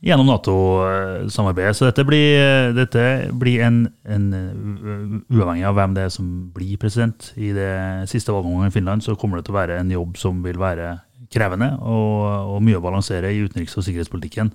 gjennom 0.02 0.30
Nato-samarbeidet. 0.30 1.78
Så 1.78 1.86
dette 1.90 2.06
blir, 2.06 2.74
dette 2.78 3.04
blir 3.34 3.62
en, 3.66 3.84
en, 4.06 4.30
Uavhengig 5.30 5.68
av 5.68 5.78
hvem 5.78 5.94
det 5.98 6.08
er 6.08 6.14
som 6.14 6.32
blir 6.56 6.78
president 6.82 7.32
i 7.36 7.52
det 7.56 8.10
siste 8.10 8.34
valgomgangen 8.34 8.72
i 8.72 8.76
Finland, 8.76 9.06
så 9.06 9.16
kommer 9.16 9.38
det 9.38 9.48
til 9.48 9.56
å 9.56 9.62
være 9.62 9.80
en 9.82 9.94
jobb 9.94 10.18
som 10.18 10.42
vil 10.46 10.60
være 10.62 10.98
krevende 11.34 11.74
og, 11.82 12.56
og 12.56 12.62
mye 12.64 12.80
å 12.80 12.84
balansere 12.84 13.34
i 13.34 13.42
utenriks- 13.44 13.78
og 13.78 13.86
sikkerhetspolitikken. 13.86 14.54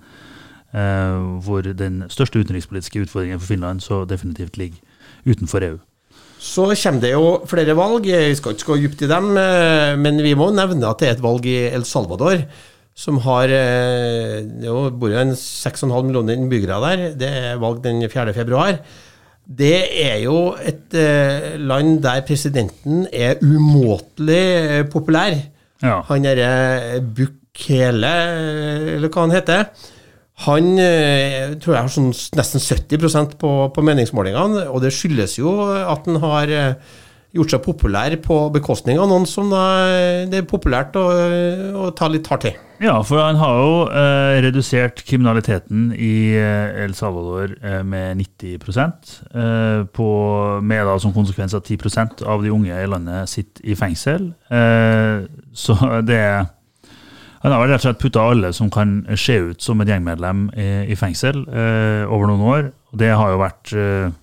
Eh, 0.73 1.17
hvor 1.45 1.61
den 1.61 2.03
største 2.09 2.41
utenrikspolitiske 2.41 3.03
utfordringen 3.05 3.39
for 3.39 3.47
Finland 3.47 3.83
så 3.85 4.05
definitivt 4.09 4.57
ligger 4.57 4.79
utenfor 5.25 5.63
EU. 5.67 5.77
Så 6.43 6.65
kommer 6.75 6.99
det 6.99 7.13
jo 7.13 7.27
flere 7.47 7.75
valg. 7.77 8.03
Vi 8.03 8.35
skal 8.35 8.55
ikke 8.57 8.73
gå 8.73 8.79
dypt 8.83 9.05
i 9.05 9.09
dem, 9.11 9.31
eh, 9.39 9.95
men 9.95 10.19
vi 10.25 10.35
må 10.35 10.49
nevne 10.51 10.89
at 10.89 10.99
det 10.99 11.07
er 11.07 11.15
et 11.15 11.23
valg 11.23 11.47
i 11.47 11.69
El 11.71 11.85
Salvador. 11.87 12.43
Som 12.93 13.17
har 13.25 13.49
eh, 13.49 14.43
Det 14.43 14.69
bor 14.99 15.09
jo 15.09 15.17
en 15.17 15.33
6,5 15.33 15.87
millioner 16.03 16.35
innbyggere 16.35 16.81
der. 16.83 17.05
Det 17.17 17.31
er 17.31 17.61
valg 17.63 17.81
den 17.85 18.03
4. 18.03 18.35
februar. 18.35 18.77
Det 19.43 19.79
er 20.03 20.19
jo 20.23 20.53
et 20.59 20.93
eh, 20.95 21.55
land 21.59 22.01
der 22.03 22.21
presidenten 22.27 23.07
er 23.11 23.39
umåtelig 23.41 24.91
populær. 24.91 25.39
Ja. 25.83 26.01
Han 26.11 26.27
derre 26.27 27.01
Bukele, 27.01 28.13
eller 28.99 29.09
hva 29.09 29.25
han 29.25 29.35
heter. 29.35 29.65
Han 30.47 30.73
jeg 30.81 31.59
tror 31.61 31.75
jeg 31.75 31.85
har 31.85 31.93
sånn 31.93 32.11
nesten 32.35 32.63
70 32.63 33.35
på, 33.39 33.51
på 33.69 33.85
meningsmålingene, 33.85 34.67
og 34.73 34.81
det 34.81 34.93
skyldes 34.95 35.37
jo 35.37 35.53
at 35.69 36.09
han 36.09 36.17
har 36.23 36.49
eh, 36.51 36.93
gjort 37.33 37.53
seg 37.53 37.63
populær 37.65 38.13
på 38.21 38.37
bekostning 38.53 38.99
av 39.01 39.09
noen 39.09 39.25
som 39.29 39.49
eh, 39.57 40.25
det 40.29 40.41
er 40.43 40.49
populært 40.49 40.97
å, 40.99 41.05
å 41.81 41.89
ta 41.97 42.09
litt 42.11 42.29
hardt 42.29 42.49
i. 42.49 42.53
Ja, 42.83 42.97
for 43.05 43.21
han 43.23 43.39
har 43.39 43.59
jo 43.61 43.75
eh, 43.87 44.37
redusert 44.45 45.01
kriminaliteten 45.07 45.91
i 45.95 46.35
eh, 46.37 46.83
El 46.83 46.93
Salvador 46.97 47.55
eh, 47.61 47.81
med 47.87 48.19
90 48.21 48.57
eh, 48.59 49.85
på, 49.95 50.09
med 50.61 50.89
da 50.89 50.97
som 51.01 51.15
konsekvens 51.15 51.55
at 51.57 51.69
10% 51.69 52.25
av 52.27 52.43
de 52.45 52.53
unge 52.53 52.75
i 52.75 52.89
landet 52.89 53.31
sitter 53.31 53.65
i 53.65 53.77
fengsel. 53.79 54.29
Eh, 54.53 55.23
så 55.57 55.77
det 56.05 56.19
er 56.19 56.51
Han 57.43 57.51
har 57.51 57.67
rett 57.67 57.81
og 57.81 57.87
slett 57.89 57.99
putta 57.99 58.23
alle 58.31 58.53
som 58.55 58.69
kan 58.71 59.01
se 59.19 59.35
ut 59.51 59.63
som 59.63 59.81
et 59.83 59.89
gjengmedlem, 59.91 60.45
i, 60.55 60.95
fengsel 60.95 61.43
eh, 61.51 62.03
over 62.07 62.29
noen 62.31 62.45
år. 62.47 62.69
Det 62.95 63.09
har 63.11 63.33
jo 63.33 63.41
vært 63.41 63.73
eh, 63.75 64.13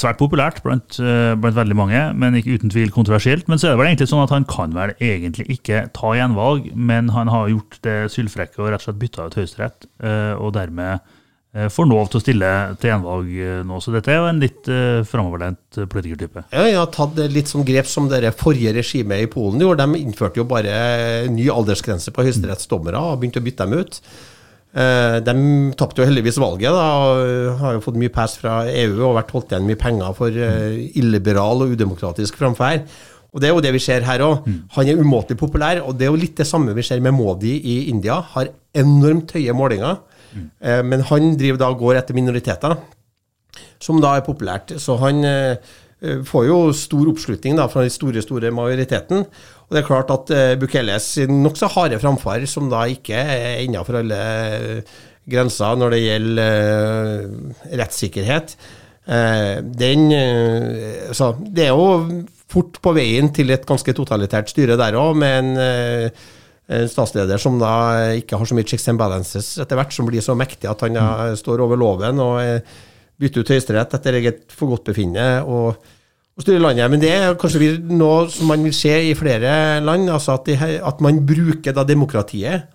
svært 0.00 0.18
populært 0.18 0.62
blant, 0.64 0.98
eh, 0.98 1.34
blant 1.38 1.56
veldig 1.56 1.76
mange, 1.76 2.00
men 2.18 2.34
ikke 2.34 2.56
uten 2.56 2.70
tvil 2.72 2.90
kontroversielt. 2.90 3.46
Men 3.48 3.58
så 3.58 3.68
er 3.68 3.72
det 3.72 3.78
vel 3.82 3.90
egentlig 3.92 4.08
sånn 4.10 4.24
at 4.24 4.32
han 4.34 4.48
kan 4.48 4.74
vel 4.74 4.94
egentlig 4.98 5.46
ikke 5.52 5.86
ta 5.94 6.14
gjenvalg, 6.16 6.72
men 6.74 7.10
han 7.12 7.28
har 7.28 7.52
gjort 7.52 7.78
det 7.86 7.98
sylfrekke 8.10 8.58
og 8.62 8.72
rett 8.72 8.82
og 8.82 8.88
slett 8.88 9.02
bytta 9.02 9.28
ut 9.28 9.36
Høyesterett, 9.38 9.86
eh, 10.02 10.34
og 10.34 10.54
dermed 10.56 11.00
får 11.52 11.84
lov 11.84 12.08
til 12.08 12.16
å 12.16 12.22
stille 12.22 12.50
til 12.80 12.88
gjenvalg 12.88 13.32
eh, 13.36 13.60
nå. 13.68 13.78
Så 13.84 13.92
dette 13.92 14.08
er 14.08 14.20
jo 14.22 14.28
en 14.30 14.40
litt 14.40 14.68
uh, 14.72 15.02
framoverlent 15.04 15.78
eh, 15.82 15.88
politikertype. 15.92 16.46
Ja, 16.48 16.64
jeg 16.64 16.78
har 16.80 16.88
tatt 16.94 17.18
litt 17.32 17.50
sånn 17.52 17.66
grep 17.68 17.90
som 17.90 18.08
det 18.08 18.24
forrige 18.40 18.72
regimet 18.78 19.26
i 19.26 19.30
Polen 19.30 19.60
gjorde. 19.60 19.84
De 19.84 20.00
innførte 20.00 20.40
jo 20.40 20.48
bare 20.48 21.28
ny 21.28 21.50
aldersgrense 21.52 22.14
på 22.14 22.24
høyesterettsdommere 22.24 23.00
og 23.00 23.20
begynte 23.20 23.42
å 23.42 23.44
bytte 23.44 23.68
dem 23.68 23.84
ut. 23.84 24.00
Eh, 24.72 25.18
De 25.20 25.34
tapte 25.76 26.00
jo 26.00 26.08
heldigvis 26.08 26.40
valget 26.40 26.72
da, 26.72 26.86
og 27.04 27.58
har 27.60 27.76
jo 27.76 27.84
fått 27.84 27.98
mye 28.00 28.12
pass 28.12 28.38
fra 28.40 28.62
EU 28.70 29.02
og 29.10 29.18
vært 29.18 29.34
holdt 29.36 29.52
igjen 29.52 29.68
mye 29.68 29.80
penger 29.80 30.14
for 30.16 30.32
eh, 30.32 30.78
illiberal 30.96 31.66
og 31.66 31.74
udemokratisk 31.76 32.40
framferd. 32.40 32.88
Og 33.32 33.40
Det 33.40 33.48
er 33.48 33.52
jo 33.52 33.62
det 33.64 33.72
vi 33.72 33.80
ser 33.80 34.04
her 34.04 34.20
òg. 34.24 34.48
Han 34.74 34.88
er 34.88 34.98
umåtelig 35.00 35.38
populær, 35.40 35.78
og 35.84 35.96
det 35.96 36.04
er 36.04 36.10
jo 36.12 36.20
litt 36.20 36.36
det 36.36 36.48
samme 36.48 36.72
vi 36.76 36.84
ser 36.84 37.00
med 37.00 37.14
Modi 37.16 37.54
i 37.60 37.76
India. 37.88 38.18
Har 38.34 38.50
enormt 38.76 39.32
høye 39.32 39.54
målinger, 39.56 40.00
eh, 40.34 40.82
men 40.86 41.06
han 41.10 41.36
driver 41.38 41.60
da 41.62 41.70
går 41.78 42.00
etter 42.00 42.18
minoriteter 42.18 42.76
som 43.82 44.00
da 44.02 44.16
er 44.16 44.26
populært. 44.26 44.74
Så 44.80 44.96
han 45.02 45.22
eh, 45.26 45.54
eh, 46.02 46.20
får 46.26 46.48
jo 46.48 46.58
stor 46.76 47.12
oppslutning 47.12 47.58
da 47.58 47.68
fra 47.72 47.84
den 47.84 47.94
store, 47.94 48.24
store 48.24 48.52
majoriteten. 48.54 49.24
Og 49.26 49.74
det 49.74 49.82
er 49.82 49.88
klart 49.88 50.12
at 50.14 50.34
eh, 50.34 50.58
Bukeles 50.60 51.14
nokså 51.30 51.70
harde 51.76 52.00
framferd, 52.02 52.46
som 52.50 52.70
da 52.72 52.84
ikke 52.90 53.16
er 53.16 53.64
innafor 53.64 54.02
alle 54.02 54.22
grenser 55.30 55.76
når 55.78 55.94
det 55.94 55.98
gjelder 56.02 57.26
rettssikkerhet, 57.78 58.56
den 59.02 60.02
så 61.14 61.28
Det 61.42 61.64
er 61.64 61.70
jo 61.70 62.24
fort 62.50 62.76
på 62.82 62.92
veien 62.94 63.30
til 63.34 63.50
et 63.50 63.64
ganske 63.66 63.94
totalitært 63.98 64.50
styre 64.50 64.76
der 64.78 64.98
òg, 64.98 65.16
med 65.18 65.38
en 65.38 66.10
en 66.72 66.88
statsleder 66.90 67.40
som 67.40 67.58
da 67.60 67.72
ikke 68.18 68.38
har 68.40 68.48
så 68.48 68.56
mye 68.56 68.66
checks 68.68 68.88
and 68.90 69.00
balances 69.00 69.54
etter 69.62 69.78
hvert, 69.78 69.94
som 69.94 70.08
blir 70.08 70.24
så 70.24 70.36
mektig 70.38 70.70
at 70.70 70.84
han 70.84 70.96
mm. 70.98 71.36
står 71.40 71.62
over 71.64 71.80
loven 71.80 72.20
og 72.22 72.38
eh, 72.42 72.78
bytter 73.22 73.44
ut 73.44 73.52
Høyesterett 73.54 73.96
etter 73.98 74.18
eget 74.18 74.44
forgodtbefinnende 74.56 75.44
og, 75.46 75.78
og 76.32 76.44
styrer 76.44 76.62
landet. 76.64 76.90
Men 76.92 77.02
det 77.02 77.12
er 77.14 77.38
kanskje 77.40 77.76
noe 77.92 78.26
som 78.32 78.50
man 78.50 78.64
vil 78.66 78.76
se 78.76 78.94
i 79.10 79.16
flere 79.18 79.80
land, 79.84 80.10
altså 80.10 80.38
at, 80.38 80.48
de, 80.48 80.78
at 80.82 81.02
man 81.04 81.22
bruker 81.28 81.76
da 81.76 81.86
demokratiet 81.88 82.70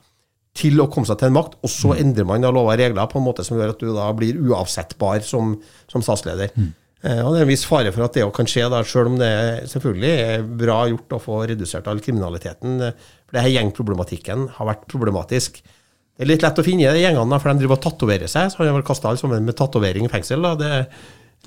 til 0.58 0.80
å 0.82 0.88
komme 0.90 1.06
seg 1.06 1.20
til 1.20 1.30
en 1.30 1.38
makt, 1.38 1.60
og 1.62 1.70
så 1.70 1.94
endrer 2.00 2.26
man 2.26 2.42
da 2.42 2.50
lover 2.54 2.78
og 2.78 2.82
regler 2.82 3.10
på 3.12 3.20
en 3.20 3.28
måte 3.28 3.46
som 3.46 3.60
gjør 3.60 3.76
at 3.76 3.84
du 3.84 3.92
da 3.94 4.08
blir 4.18 4.40
uavsettbar 4.42 5.22
som, 5.26 5.56
som 5.92 6.06
statsleder. 6.06 6.54
Eh, 6.56 6.74
og 7.22 7.34
Det 7.36 7.40
er 7.40 7.46
en 7.46 7.52
viss 7.52 7.66
fare 7.70 7.92
for 7.94 8.08
at 8.08 8.16
det 8.18 8.24
òg 8.26 8.34
kan 8.34 8.48
skje, 8.50 8.66
da, 8.74 8.82
selv 8.88 9.12
om 9.12 9.18
det 9.20 9.30
selvfølgelig 9.70 10.14
er 10.24 10.46
bra 10.64 10.80
gjort 10.90 11.14
å 11.14 11.22
få 11.22 11.42
redusert 11.52 11.88
all 11.92 12.02
kriminaliteten. 12.02 12.80
eh, 12.82 13.12
For 13.28 13.38
det 13.38 13.44
her 13.46 13.54
gjengproblematikken 13.54 14.48
har 14.58 14.70
vært 14.72 14.88
problematisk. 14.90 15.62
Det 15.62 16.26
er 16.26 16.32
litt 16.32 16.42
lett 16.42 16.58
å 16.58 16.66
finne 16.66 16.90
de 16.96 17.04
gjengene, 17.04 17.38
for 17.40 17.54
de 17.54 17.62
driver 17.62 17.78
og 17.78 17.84
tatoverer 17.86 18.32
seg. 18.32 18.50
Så 18.50 18.64
har 18.64 18.72
har 18.72 18.80
vel 18.80 18.88
kasta 18.88 19.12
alle 19.12 19.22
sammen 19.22 19.46
med 19.46 19.56
tatovering 19.56 20.10
i 20.10 20.10
fengsel. 20.10 20.42
Da. 20.42 20.56
Det, 20.58 20.88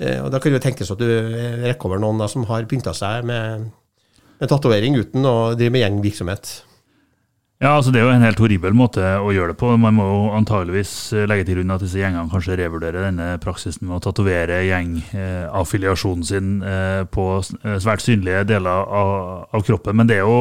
eh, 0.07 0.23
og 0.23 0.31
da 0.31 0.39
kan 0.39 0.55
det 0.55 0.63
tenkes 0.63 0.95
at 0.95 1.03
du 1.03 1.11
eh, 1.11 1.67
rekker 1.67 1.91
over 1.91 1.99
noen 1.99 2.23
da, 2.23 2.29
som 2.31 2.47
har 2.47 2.69
pynta 2.71 2.95
seg 2.95 3.27
med, 3.27 3.71
med 4.39 4.49
tatovering 4.49 4.95
uten 5.03 5.27
å 5.27 5.55
drive 5.59 5.75
med 5.75 5.83
gjengvirksomhet. 5.83 6.53
Ja, 7.61 7.75
altså 7.77 7.91
Det 7.93 8.01
er 8.01 8.07
jo 8.07 8.13
en 8.15 8.23
helt 8.25 8.39
horribel 8.41 8.73
måte 8.73 9.03
å 9.21 9.35
gjøre 9.37 9.53
det 9.53 9.61
på. 9.61 9.69
Man 9.77 9.93
må 9.99 10.07
jo 10.09 10.21
antageligvis 10.33 10.93
eh, 11.13 11.27
legge 11.29 11.45
til 11.45 11.59
grunn 11.59 11.75
at 11.75 11.83
disse 11.85 11.99
gjengene 12.01 12.33
kanskje 12.33 12.57
revurderer 12.57 13.05
denne 13.05 13.35
praksisen 13.43 13.85
med 13.85 13.99
å 13.99 14.05
tatovere 14.07 14.63
gjengaffiliasjonen 14.65 16.25
sin 16.25 16.55
eh, 16.65 17.03
på 17.13 17.27
eh, 17.37 17.77
svært 17.85 18.01
synlige 18.01 18.47
deler 18.49 18.89
av, 18.89 19.59
kroppen. 19.67 19.99
Men 20.01 20.09
det 20.09 20.17
er 20.17 20.25
jo 20.25 20.39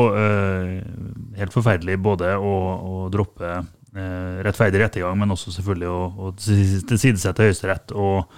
helt 1.41 1.57
forferdelig 1.57 1.99
både 1.99 2.31
å, 2.39 2.55
å 2.87 3.01
droppe 3.11 3.65
rettferdig 4.45 4.79
rettergang, 4.79 5.17
men 5.19 5.35
også 5.35 5.51
selvfølgelig 5.51 5.91
å, 5.91 6.01
å 6.23 6.31
tilsidesette 6.39 7.49
Høyesterett 7.49 7.91
og 7.99 8.31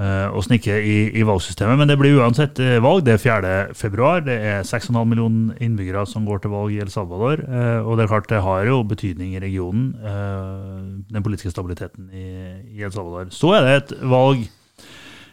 eh, 0.00 0.28
og 0.32 0.44
snikke 0.46 0.78
i, 0.80 0.96
i 1.20 1.24
valgsystemet. 1.28 1.78
Men 1.80 1.90
det 1.90 1.98
blir 2.00 2.16
uansett 2.20 2.58
eh, 2.64 2.78
valg. 2.82 3.04
Det 3.06 3.14
er 3.18 3.22
4. 3.22 3.54
februar. 3.76 4.22
Det 4.26 4.36
er 4.52 4.64
6,5 4.66 4.96
millioner 5.12 5.60
innbyggere 5.62 6.06
som 6.08 6.24
går 6.28 6.42
til 6.44 6.54
valg 6.54 6.72
i 6.74 6.80
El 6.82 6.92
Salvador. 6.92 7.44
eh, 7.44 7.80
Og 7.84 7.98
det 7.98 8.06
er 8.06 8.12
klart 8.14 8.30
det 8.32 8.42
har 8.46 8.64
jo 8.70 8.80
betydning 8.88 9.34
i 9.36 9.42
regionen, 9.44 9.90
eh, 10.00 11.04
den 11.12 11.26
politiske 11.26 11.52
stabiliteten 11.52 12.08
i, 12.16 12.26
i 12.78 12.86
El 12.86 12.94
Salvador. 12.96 13.28
Så 13.34 13.52
er 13.58 13.66
det 13.68 13.76
et 13.82 13.94
valg 14.08 14.48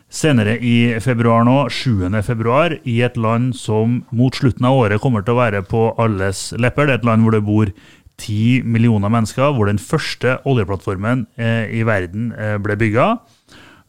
senere 0.07 0.53
i 0.63 0.95
februar 1.03 1.43
nå, 1.43 1.55
7. 1.73 2.07
februar, 2.23 2.77
i 2.87 3.01
et 3.03 3.17
land 3.19 3.53
som 3.59 4.01
mot 4.15 4.35
slutten 4.35 4.65
av 4.67 4.77
året 4.85 5.01
kommer 5.03 5.25
til 5.25 5.35
å 5.35 5.41
være 5.41 5.63
på 5.67 5.89
alles 5.99 6.53
lepper. 6.55 6.87
Det 6.87 6.93
er 6.95 7.01
et 7.01 7.07
land 7.09 7.25
hvor 7.25 7.35
det 7.35 7.43
bor 7.47 7.71
10 8.17 8.63
millioner 8.65 9.11
mennesker, 9.13 9.51
hvor 9.53 9.67
den 9.69 9.77
første 9.81 10.37
oljeplattformen 10.47 11.27
eh, 11.37 11.67
i 11.75 11.83
verden 11.85 12.31
eh, 12.33 12.55
ble 12.63 12.77
bygga. 12.79 13.09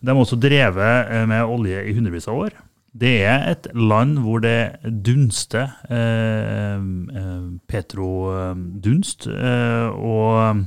De 0.00 0.14
har 0.14 0.22
også 0.22 0.38
drevet 0.40 1.12
eh, 1.12 1.26
med 1.28 1.44
olje 1.44 1.84
i 1.88 1.94
hundrevis 1.96 2.28
av 2.30 2.42
år. 2.46 2.56
Det 2.98 3.18
er 3.28 3.44
et 3.50 3.66
land 3.76 4.16
hvor 4.24 4.40
det 4.42 4.78
dunster 5.04 5.68
eh, 5.92 6.78
eh, 6.78 7.44
petrodunst. 7.68 9.28
Eh, 9.28 9.88
og 9.92 10.64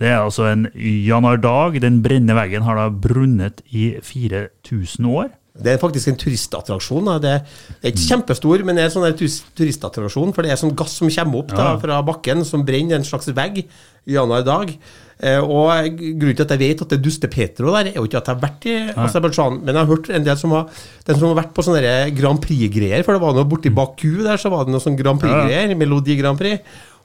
det 0.00 0.08
er 0.12 0.20
altså 0.20 0.48
en 0.52 0.68
januardag. 0.76 1.80
Den 1.82 2.02
brennende 2.04 2.36
veggen 2.38 2.64
har 2.64 2.78
da 2.78 2.88
brunnet 2.90 3.60
i 3.66 3.96
4000 4.02 5.10
år. 5.10 5.34
Det 5.62 5.72
er 5.72 5.80
faktisk 5.80 6.10
en 6.12 6.18
turistattraksjon. 6.20 7.06
da. 7.08 7.16
Det 7.22 7.32
er 7.34 7.90
ikke 7.92 8.04
kjempestor, 8.10 8.64
men 8.66 8.76
det 8.76 8.84
er 8.84 8.90
en 8.90 8.96
sånn 8.98 9.40
turistattraksjon. 9.56 10.34
For 10.36 10.44
det 10.46 10.52
er 10.52 10.60
sånn 10.60 10.76
gass 10.76 10.98
som 11.00 11.10
kommer 11.12 11.42
opp 11.42 11.54
da, 11.56 11.72
fra 11.82 12.02
bakken, 12.06 12.44
som 12.44 12.64
brenner 12.66 12.98
en 12.98 13.06
slags 13.08 13.28
vegg 13.36 13.62
i 13.64 14.14
januar 14.14 14.44
dag. 14.46 14.72
Eh, 15.16 15.40
og 15.40 15.96
grunnen 15.96 16.36
til 16.36 16.44
at 16.44 16.50
jeg 16.52 16.60
vet 16.60 16.82
at 16.84 16.90
det 16.92 16.98
er 16.98 17.04
Duste 17.06 17.28
Petro 17.32 17.70
der, 17.72 17.88
er 17.88 17.96
jo 17.96 18.04
ikke 18.04 18.18
at 18.20 18.28
jeg 18.28 18.36
har 18.36 18.42
vært 18.42 18.66
i 18.68 18.74
Aserbajdsjan, 19.06 19.62
men 19.62 19.72
jeg 19.72 19.80
har 19.80 19.88
hørt 19.88 20.10
en 20.12 20.26
del 20.26 20.36
som 20.36 20.52
har, 20.52 20.66
den 21.08 21.16
som 21.16 21.30
har 21.30 21.38
vært 21.40 21.54
på 21.56 21.64
sånne 21.64 21.94
Grand 22.18 22.42
Prix-greier. 22.44 23.00
For 23.06 23.16
det 23.16 23.22
var 23.24 23.32
noe 23.38 23.48
borti 23.48 23.72
Baku 23.72 24.20
der, 24.26 24.36
så 24.36 24.52
var 24.52 24.66
det 24.68 24.74
noe 24.76 24.84
sånn 24.84 24.98
Grand 25.00 25.22
Prix-greier. 25.22 25.72
Melodi 25.80 26.18
Grand 26.20 26.38
Prix. 26.38 26.60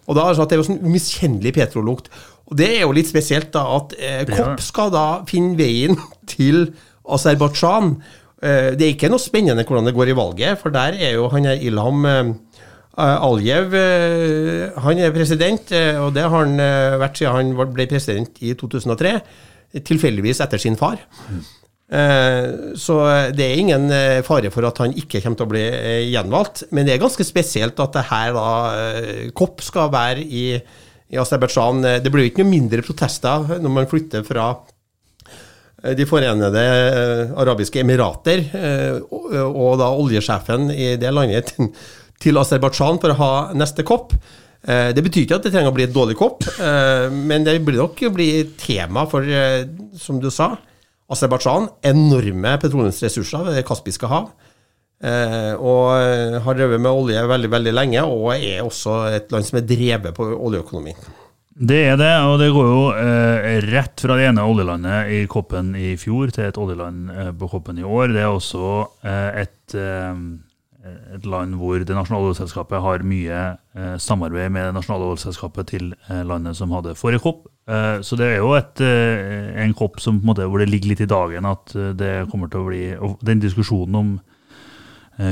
Og 0.10 0.18
da 0.18 0.28
er 0.28 0.36
det 0.36 0.44
at 0.44 0.52
det 0.52 0.58
er 0.58 0.62
jo 0.64 0.68
sånn 0.68 0.84
umiskjennelig 0.84 1.54
Petro-lukt. 1.56 2.12
Og 2.52 2.58
det 2.60 2.68
er 2.76 2.82
jo 2.84 2.92
litt 2.98 3.08
spesielt, 3.08 3.54
da, 3.56 3.64
at 3.78 3.94
eh, 3.96 4.24
Kopp 4.28 4.60
skal 4.66 4.92
da 4.92 5.06
finne 5.30 5.56
veien 5.56 5.96
til 6.34 6.66
Aserbajdsjan. 7.08 7.96
Eh, 8.42 8.72
Det 8.76 8.88
er 8.88 8.94
ikke 8.96 9.10
noe 9.14 9.22
spennende 9.22 9.64
hvordan 9.68 9.86
det 9.90 9.96
går 9.98 10.12
i 10.14 10.18
valget, 10.18 10.60
for 10.62 10.74
der 10.74 10.98
er 10.98 11.14
jo 11.18 11.28
han 11.30 11.46
Ilham 11.54 12.06
Aljev 12.98 13.74
eh, 13.78 14.82
Han 14.84 15.00
er 15.00 15.14
president, 15.16 15.72
eh, 15.72 15.96
og 16.02 16.14
det 16.18 16.26
har 16.26 16.34
han 16.44 16.60
eh, 16.60 16.98
vært 17.00 17.22
siden 17.22 17.38
han 17.38 17.72
ble 17.74 17.88
president 17.88 18.42
i 18.44 18.54
2003. 18.60 19.14
Tilfeldigvis 19.88 20.42
etter 20.44 20.60
sin 20.60 20.76
far. 20.76 21.00
Eh, 21.92 22.76
så 22.80 22.98
det 23.36 23.46
er 23.46 23.60
ingen 23.62 23.88
eh, 23.96 24.20
fare 24.28 24.52
for 24.52 24.68
at 24.68 24.78
han 24.84 24.94
ikke 24.96 25.22
kommer 25.24 25.40
til 25.40 25.48
å 25.48 25.52
bli 25.54 25.64
eh, 25.64 26.04
gjenvalgt. 26.12 26.66
Men 26.76 26.88
det 26.88 26.96
er 26.98 27.04
ganske 27.04 27.24
spesielt 27.28 27.80
at 27.84 27.96
det 27.96 28.06
her 28.12 28.36
da 28.36 28.50
Kopp 29.40 29.64
skal 29.64 29.92
være 29.94 30.24
i, 30.28 30.46
i 31.12 31.20
Aserbajdsjan. 31.20 31.82
Det 32.04 32.12
blir 32.12 32.28
jo 32.28 32.34
ikke 32.34 32.44
noe 32.44 32.52
mindre 32.58 32.84
protester 32.84 33.56
når 33.60 33.76
man 33.80 33.90
flytter 33.92 34.28
fra 34.28 34.52
De 35.82 36.06
forenede 36.06 36.62
arabiske 37.42 37.82
emirater 37.82 38.44
og 39.10 39.80
da 39.82 39.88
oljesjefen 39.98 40.70
i 40.70 40.92
det 41.02 41.10
landet 41.10 41.56
til 42.22 42.38
Aserbajdsjan 42.38 43.00
for 43.02 43.14
å 43.14 43.18
ha 43.18 43.32
neste 43.58 43.82
kopp. 43.88 44.14
Det 44.62 45.02
betyr 45.02 45.24
ikke 45.24 45.40
at 45.40 45.48
det 45.48 45.56
trenger 45.56 45.72
å 45.72 45.74
bli 45.74 45.88
et 45.88 45.96
dårlig 45.96 46.20
kopp, 46.20 46.46
men 47.10 47.48
det 47.48 47.56
blir 47.66 47.82
nok 47.82 48.04
bli 48.14 48.28
tema 48.62 49.08
for, 49.10 49.26
som 49.98 50.22
du 50.22 50.30
sa, 50.30 50.52
Aserbajdsjan 51.12 51.66
enorme 51.90 52.54
petroleumsressurser 52.62 53.50
ved 53.50 53.58
Det 53.58 53.66
kaspiske 53.68 54.08
hav. 54.08 54.30
Eh, 55.02 55.54
og 55.58 56.44
har 56.46 56.58
drevet 56.58 56.82
med 56.82 56.94
olje 56.94 57.22
veldig 57.26 57.50
veldig 57.50 57.74
lenge, 57.74 58.04
og 58.06 58.36
er 58.36 58.62
også 58.62 59.00
et 59.10 59.34
land 59.34 59.48
som 59.48 59.58
er 59.58 59.66
drevet 59.66 60.14
på 60.18 60.28
oljeøkonomi. 60.36 60.94
Det 61.52 61.82
er 61.84 61.98
det, 62.00 62.14
og 62.24 62.38
det 62.40 62.48
går 62.56 62.68
jo 62.70 62.84
eh, 62.96 63.58
rett 63.68 64.00
fra 64.00 64.16
det 64.16 64.30
ene 64.30 64.46
oljelandet 64.48 65.10
i 65.12 65.18
Koppen 65.30 65.74
i 65.76 65.98
fjor 66.00 66.32
til 66.32 66.48
et 66.48 66.60
oljeland 66.60 67.12
eh, 67.12 67.34
på 67.36 67.50
Koppen 67.52 67.82
i 67.82 67.84
år. 67.84 68.14
Det 68.16 68.22
er 68.24 68.32
også 68.32 68.70
eh, 69.04 69.42
et, 69.44 69.76
eh, 69.76 70.22
et, 71.18 71.28
land 71.28 71.58
hvor 71.60 71.84
det 71.84 71.98
nasjonale 71.98 72.30
oljeselskapet 72.30 72.80
har 72.86 73.04
mye 73.04 73.42
eh, 73.76 73.98
samarbeid 74.00 74.48
med 74.56 74.70
det 74.70 74.78
nasjonale 74.80 75.12
oljeselskapet 75.12 75.74
til 75.74 75.92
landet 76.08 76.56
som 76.56 76.72
hadde 76.78 76.96
forrige 77.00 77.26
kopp. 77.26 77.48
Så 78.04 78.18
det 78.20 78.26
er 78.26 78.42
jo 78.42 78.50
et, 78.58 78.82
en 78.82 79.74
kopp 79.78 80.02
som, 80.04 80.18
måte, 80.28 80.44
hvor 80.50 80.60
det 80.60 80.66
ligger 80.68 80.92
litt 80.92 81.04
i 81.06 81.08
dagen 81.08 81.46
at 81.48 81.72
det 81.96 82.26
kommer 82.32 82.50
til 82.52 82.66
å 82.66 82.68
bli 82.68 82.82
Den 83.24 83.40
diskusjonen 83.40 83.96
om 83.96 84.10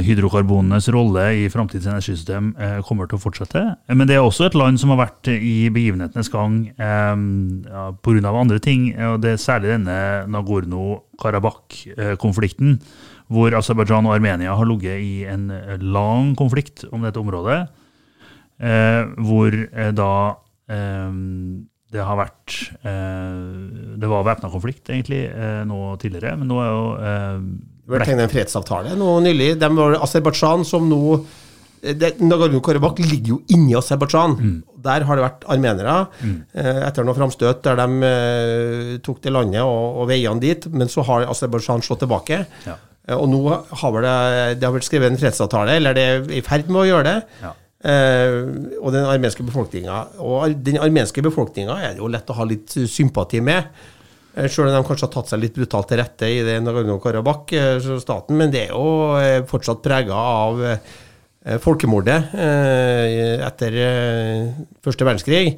hydrokarbonenes 0.06 0.86
rolle 0.94 1.24
i 1.42 1.44
framtidens 1.52 1.88
energisystem 1.90 2.46
kommer 2.86 3.06
til 3.10 3.18
å 3.18 3.24
fortsette. 3.24 3.62
Men 3.90 4.08
det 4.10 4.16
er 4.18 4.24
også 4.26 4.44
et 4.48 4.58
land 4.58 4.76
som 4.82 4.90
har 4.94 5.00
vært 5.02 5.26
i 5.34 5.70
begivenhetenes 5.74 6.30
gang 6.34 6.54
ja, 6.78 7.16
pga. 8.06 8.30
andre 8.30 8.60
ting. 8.64 8.82
og 9.08 9.18
Det 9.24 9.32
er 9.34 9.40
særlig 9.42 9.74
denne 9.74 9.98
Nagorno-Karabakh-konflikten, 10.30 12.70
hvor 13.30 13.50
Aserbajdsjan 13.58 14.08
og 14.10 14.16
Armenia 14.18 14.52
har 14.58 14.68
ligget 14.70 14.98
i 15.02 15.26
en 15.30 15.44
lang 15.82 16.36
konflikt 16.38 16.78
om 16.92 17.02
dette 17.06 17.22
området. 17.22 17.60
Hvor 18.60 19.52
da 19.96 20.14
det 21.90 22.06
har 22.06 22.18
vært 22.20 22.56
eh, 22.86 23.98
Det 23.98 24.10
var 24.10 24.26
væpna 24.28 24.52
konflikt 24.54 24.92
egentlig 24.94 25.24
eh, 25.30 25.62
nå 25.66 25.96
tidligere, 26.02 26.36
men 26.38 26.50
nå 26.52 26.62
er 26.62 26.70
jo 26.70 26.88
eh, 27.02 27.44
Det 27.82 27.94
ble 27.96 28.08
tegnet 28.08 28.28
en 28.28 28.34
fredsavtale 28.34 28.98
nå 29.00 29.14
nylig. 29.26 29.56
De 29.62 29.70
var 29.78 29.98
Aserbajdsjan 30.06 30.68
som 30.70 30.90
nå 30.90 31.02
Nagorno-Karabakh 31.80 33.00
ligger 33.08 33.38
jo 33.38 33.38
inni 33.56 33.76
Aserbajdsjan. 33.80 34.36
Mm. 34.36 34.58
Der 34.84 35.06
har 35.08 35.16
det 35.16 35.24
vært 35.24 35.46
armenere 35.52 35.96
mm. 36.20 36.36
eh, 36.54 36.82
etter 36.88 37.08
noen 37.08 37.18
framstøt 37.18 37.64
der 37.66 37.80
de 37.80 38.10
eh, 38.10 38.92
tok 39.04 39.22
det 39.24 39.34
landet 39.34 39.64
og, 39.64 40.02
og 40.04 40.10
veiene 40.12 40.44
dit. 40.44 40.68
Men 40.76 40.92
så 40.92 41.06
har 41.08 41.28
Aserbajdsjan 41.32 41.84
slått 41.86 42.04
tilbake. 42.04 42.44
Ja. 42.68 42.76
Eh, 43.08 43.16
og 43.16 43.30
nå 43.32 43.42
har 43.50 44.00
det, 44.04 44.18
det 44.60 44.68
har 44.68 44.76
vært 44.76 44.90
skrevet 44.90 45.12
en 45.12 45.20
fredsavtale, 45.22 45.80
eller 45.80 45.98
det 45.98 46.06
er 46.10 46.30
i 46.36 46.44
ferd 46.46 46.70
med 46.70 46.84
å 46.84 46.88
gjøre 46.90 47.08
det. 47.08 47.18
Ja. 47.46 47.56
Uh, 47.80 48.76
og 48.84 48.92
den 48.92 49.08
armenske 49.08 49.44
befolkninga. 49.48 50.02
Og 50.20 50.56
den 50.66 50.82
armenske 50.84 51.24
befolkninga 51.24 51.78
er 51.80 51.94
det 51.96 52.04
jo 52.04 52.10
lett 52.12 52.28
å 52.28 52.36
ha 52.36 52.48
litt 52.48 52.76
sympati 52.92 53.40
med. 53.44 53.70
Uh, 54.36 54.48
Selv 54.52 54.68
om 54.68 54.74
de 54.74 54.82
kanskje 54.88 55.08
har 55.08 55.14
tatt 55.14 55.32
seg 55.32 55.44
litt 55.46 55.56
brutalt 55.56 55.88
til 55.88 56.02
rette 56.02 56.28
i 56.28 56.42
det 56.44 56.58
Nagorno-Karabakh-staten. 56.66 58.36
Men 58.36 58.52
det 58.52 58.66
er 58.68 58.74
jo 58.74 59.46
fortsatt 59.50 59.84
prega 59.86 60.16
av 60.16 60.66
folkemordet 61.64 62.34
etter 62.36 63.76
første 64.84 65.06
verdenskrig. 65.08 65.54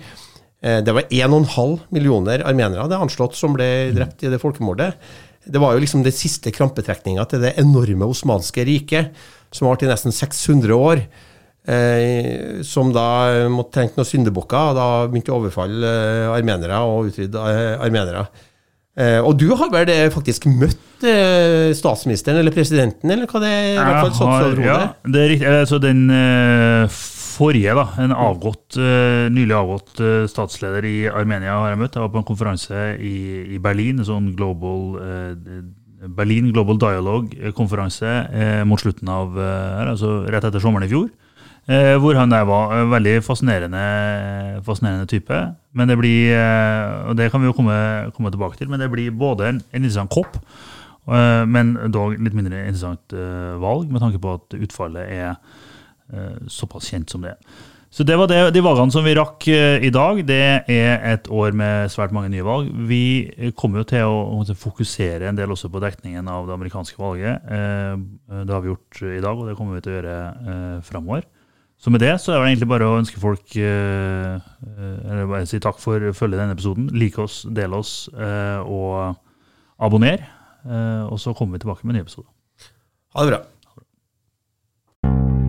det 0.61 0.93
var 0.93 1.09
1,5 1.09 1.73
millioner 1.89 2.43
armenere 2.45 2.85
det 2.85 2.95
er 2.95 3.01
anslått 3.01 3.33
som 3.35 3.55
ble 3.57 3.89
drept 3.95 4.21
i 4.21 4.29
det 4.29 4.39
folkemordet. 4.39 4.91
Det 5.41 5.59
var 5.59 5.73
jo 5.73 5.81
liksom 5.81 6.05
den 6.05 6.13
siste 6.13 6.53
krampetrekninga 6.53 7.25
til 7.25 7.41
det 7.41 7.55
enorme 7.59 8.05
osmanske 8.13 8.65
riket, 8.69 9.17
som 9.51 9.67
vært 9.67 9.87
i 9.87 9.89
nesten 9.89 10.13
600 10.13 10.77
år. 10.77 11.03
Eh, 11.61 12.61
som 12.65 12.89
da 12.89 13.47
måtte 13.53 13.75
tenke 13.77 13.99
noen 13.99 14.07
syndebukker, 14.09 14.71
og 14.71 14.77
da 14.79 14.85
begynte 15.11 15.29
å 15.29 15.37
overfalle 15.43 15.91
eh, 15.91 16.29
armenere 16.33 16.79
og 16.89 17.11
utrydde 17.11 17.43
eh, 17.51 17.75
armenere. 17.85 18.23
Eh, 18.97 19.19
og 19.23 19.37
du 19.39 19.45
har 19.55 19.69
vel 19.71 19.91
faktisk 20.11 20.49
møtt 20.49 21.05
eh, 21.07 21.69
statsministeren 21.77 22.41
eller 22.41 22.55
presidenten, 22.55 23.13
eller 23.13 23.29
hva 23.29 23.43
det 23.43 23.51
er? 23.53 23.69
I 23.75 23.85
hvert 23.85 24.17
fall 24.17 24.31
har, 24.33 24.57
Ja, 24.65 24.79
det 25.05 25.21
er 25.21 25.31
riktig. 25.35 25.51
Altså 25.61 25.79
den 25.85 26.01
eh, 26.11 26.97
forrige, 27.31 27.77
da, 27.77 27.85
en 28.03 28.11
avgått, 28.17 28.75
nylig 29.31 29.55
avgått 29.55 30.01
statsleder 30.29 30.85
i 30.85 30.97
Armenia 31.07 31.55
har 31.61 31.71
jeg 31.71 31.79
møtt. 31.85 31.95
Jeg 31.95 32.03
var 32.03 32.11
på 32.17 32.21
en 32.21 32.27
konferanse 32.27 32.83
i, 32.97 33.15
i 33.55 33.61
Berlin, 33.61 34.01
en 34.01 34.09
sånn 34.09 34.33
global 34.37 34.97
Berlin 36.17 36.49
Global 36.49 36.79
Dialogue-konferanse 36.81 38.11
mot 38.67 38.81
slutten 38.81 39.09
av 39.13 39.37
altså 39.37 40.23
rett 40.33 40.47
etter 40.49 40.61
sommeren 40.61 40.89
i 40.89 40.91
fjor. 40.91 41.09
Eh, 41.69 41.93
hvor 42.01 42.17
han 42.17 42.31
der 42.31 42.47
var 42.49 42.71
en 42.73 42.89
veldig 42.89 43.19
fascinerende, 43.21 43.81
fascinerende 44.65 45.05
type. 45.05 45.37
Men 45.77 45.87
det 45.87 45.97
blir, 45.99 46.33
eh, 46.33 47.09
og 47.09 47.17
det 47.17 47.29
kan 47.31 47.41
vi 47.41 47.45
jo 47.45 47.53
komme, 47.53 48.11
komme 48.15 48.31
tilbake 48.31 48.57
til, 48.57 48.69
men 48.69 48.79
det 48.79 48.89
blir 48.89 49.11
både 49.11 49.49
en, 49.49 49.61
en 49.61 49.83
interessant 49.83 50.09
kopp, 50.09 50.39
eh, 51.07 51.45
men 51.45 51.75
dog 51.93 52.17
litt 52.17 52.33
mindre 52.33 52.65
interessant 52.65 53.13
eh, 53.13 53.59
valg, 53.61 53.91
med 53.91 54.01
tanke 54.01 54.19
på 54.19 54.39
at 54.39 54.57
utfallet 54.57 55.05
er 55.05 55.35
eh, 56.11 56.47
såpass 56.49 56.89
kjent 56.89 57.13
som 57.13 57.21
det 57.21 57.35
er. 57.35 57.61
Så 57.91 58.05
det 58.07 58.15
var 58.17 58.29
det, 58.31 58.39
de 58.55 58.63
valgene 58.63 58.91
som 58.91 59.03
vi 59.05 59.13
rakk 59.13 59.45
eh, 59.51 59.83
i 59.85 59.91
dag. 59.93 60.21
Det 60.25 60.43
er 60.65 61.03
et 61.11 61.27
år 61.29 61.51
med 61.51 61.91
svært 61.91 62.13
mange 62.15 62.31
nye 62.31 62.45
valg. 62.47 62.71
Vi 62.87 63.51
kommer 63.53 63.83
jo 63.83 63.89
til 63.91 64.07
å, 64.07 64.55
fokusere 64.55 65.27
en 65.27 65.37
del 65.37 65.51
også 65.51 65.69
på 65.69 65.83
dekningen 65.83 66.25
av 66.31 66.47
det 66.47 66.55
amerikanske 66.55 66.97
valget. 66.97 67.45
det 67.45 68.55
har 68.55 68.63
vi 68.63 68.71
gjort 68.71 69.03
i 69.11 69.21
dag, 69.21 69.37
og 69.37 69.45
det 69.51 69.57
kommer 69.59 69.77
vi 69.77 69.83
til 69.85 69.93
å 69.93 69.97
gjøre 69.99 70.17
eh, 70.23 70.81
framover. 70.87 71.29
Så 71.81 71.89
med 71.89 72.03
det 72.03 72.13
så 72.21 72.35
er 72.35 72.43
det 72.43 72.51
egentlig 72.51 72.69
bare 72.69 72.85
å 72.85 72.97
ønske 72.99 73.17
folk 73.21 73.55
eh, 73.57 74.35
eh, 74.37 74.97
Eller 75.09 75.29
bare 75.29 75.47
si 75.49 75.57
takk 75.61 75.79
for 75.81 76.11
å 76.11 76.13
følge 76.13 76.37
denne 76.37 76.53
episoden. 76.53 76.91
Like 76.93 77.17
oss, 77.23 77.41
del 77.49 77.73
oss 77.73 78.05
eh, 78.13 78.61
og 78.61 79.17
abonner. 79.81 80.27
Og 81.09 81.17
så 81.17 81.33
kommer 81.33 81.57
vi 81.57 81.63
tilbake 81.63 81.87
med 81.87 81.95
en 81.95 81.97
ny 81.97 82.05
episode. 82.05 82.29
Ha 83.15 83.25
det 83.25 83.33
bra. 83.33 83.39
Ha 83.41 83.79
det 83.79 83.87
bra. 83.87 85.40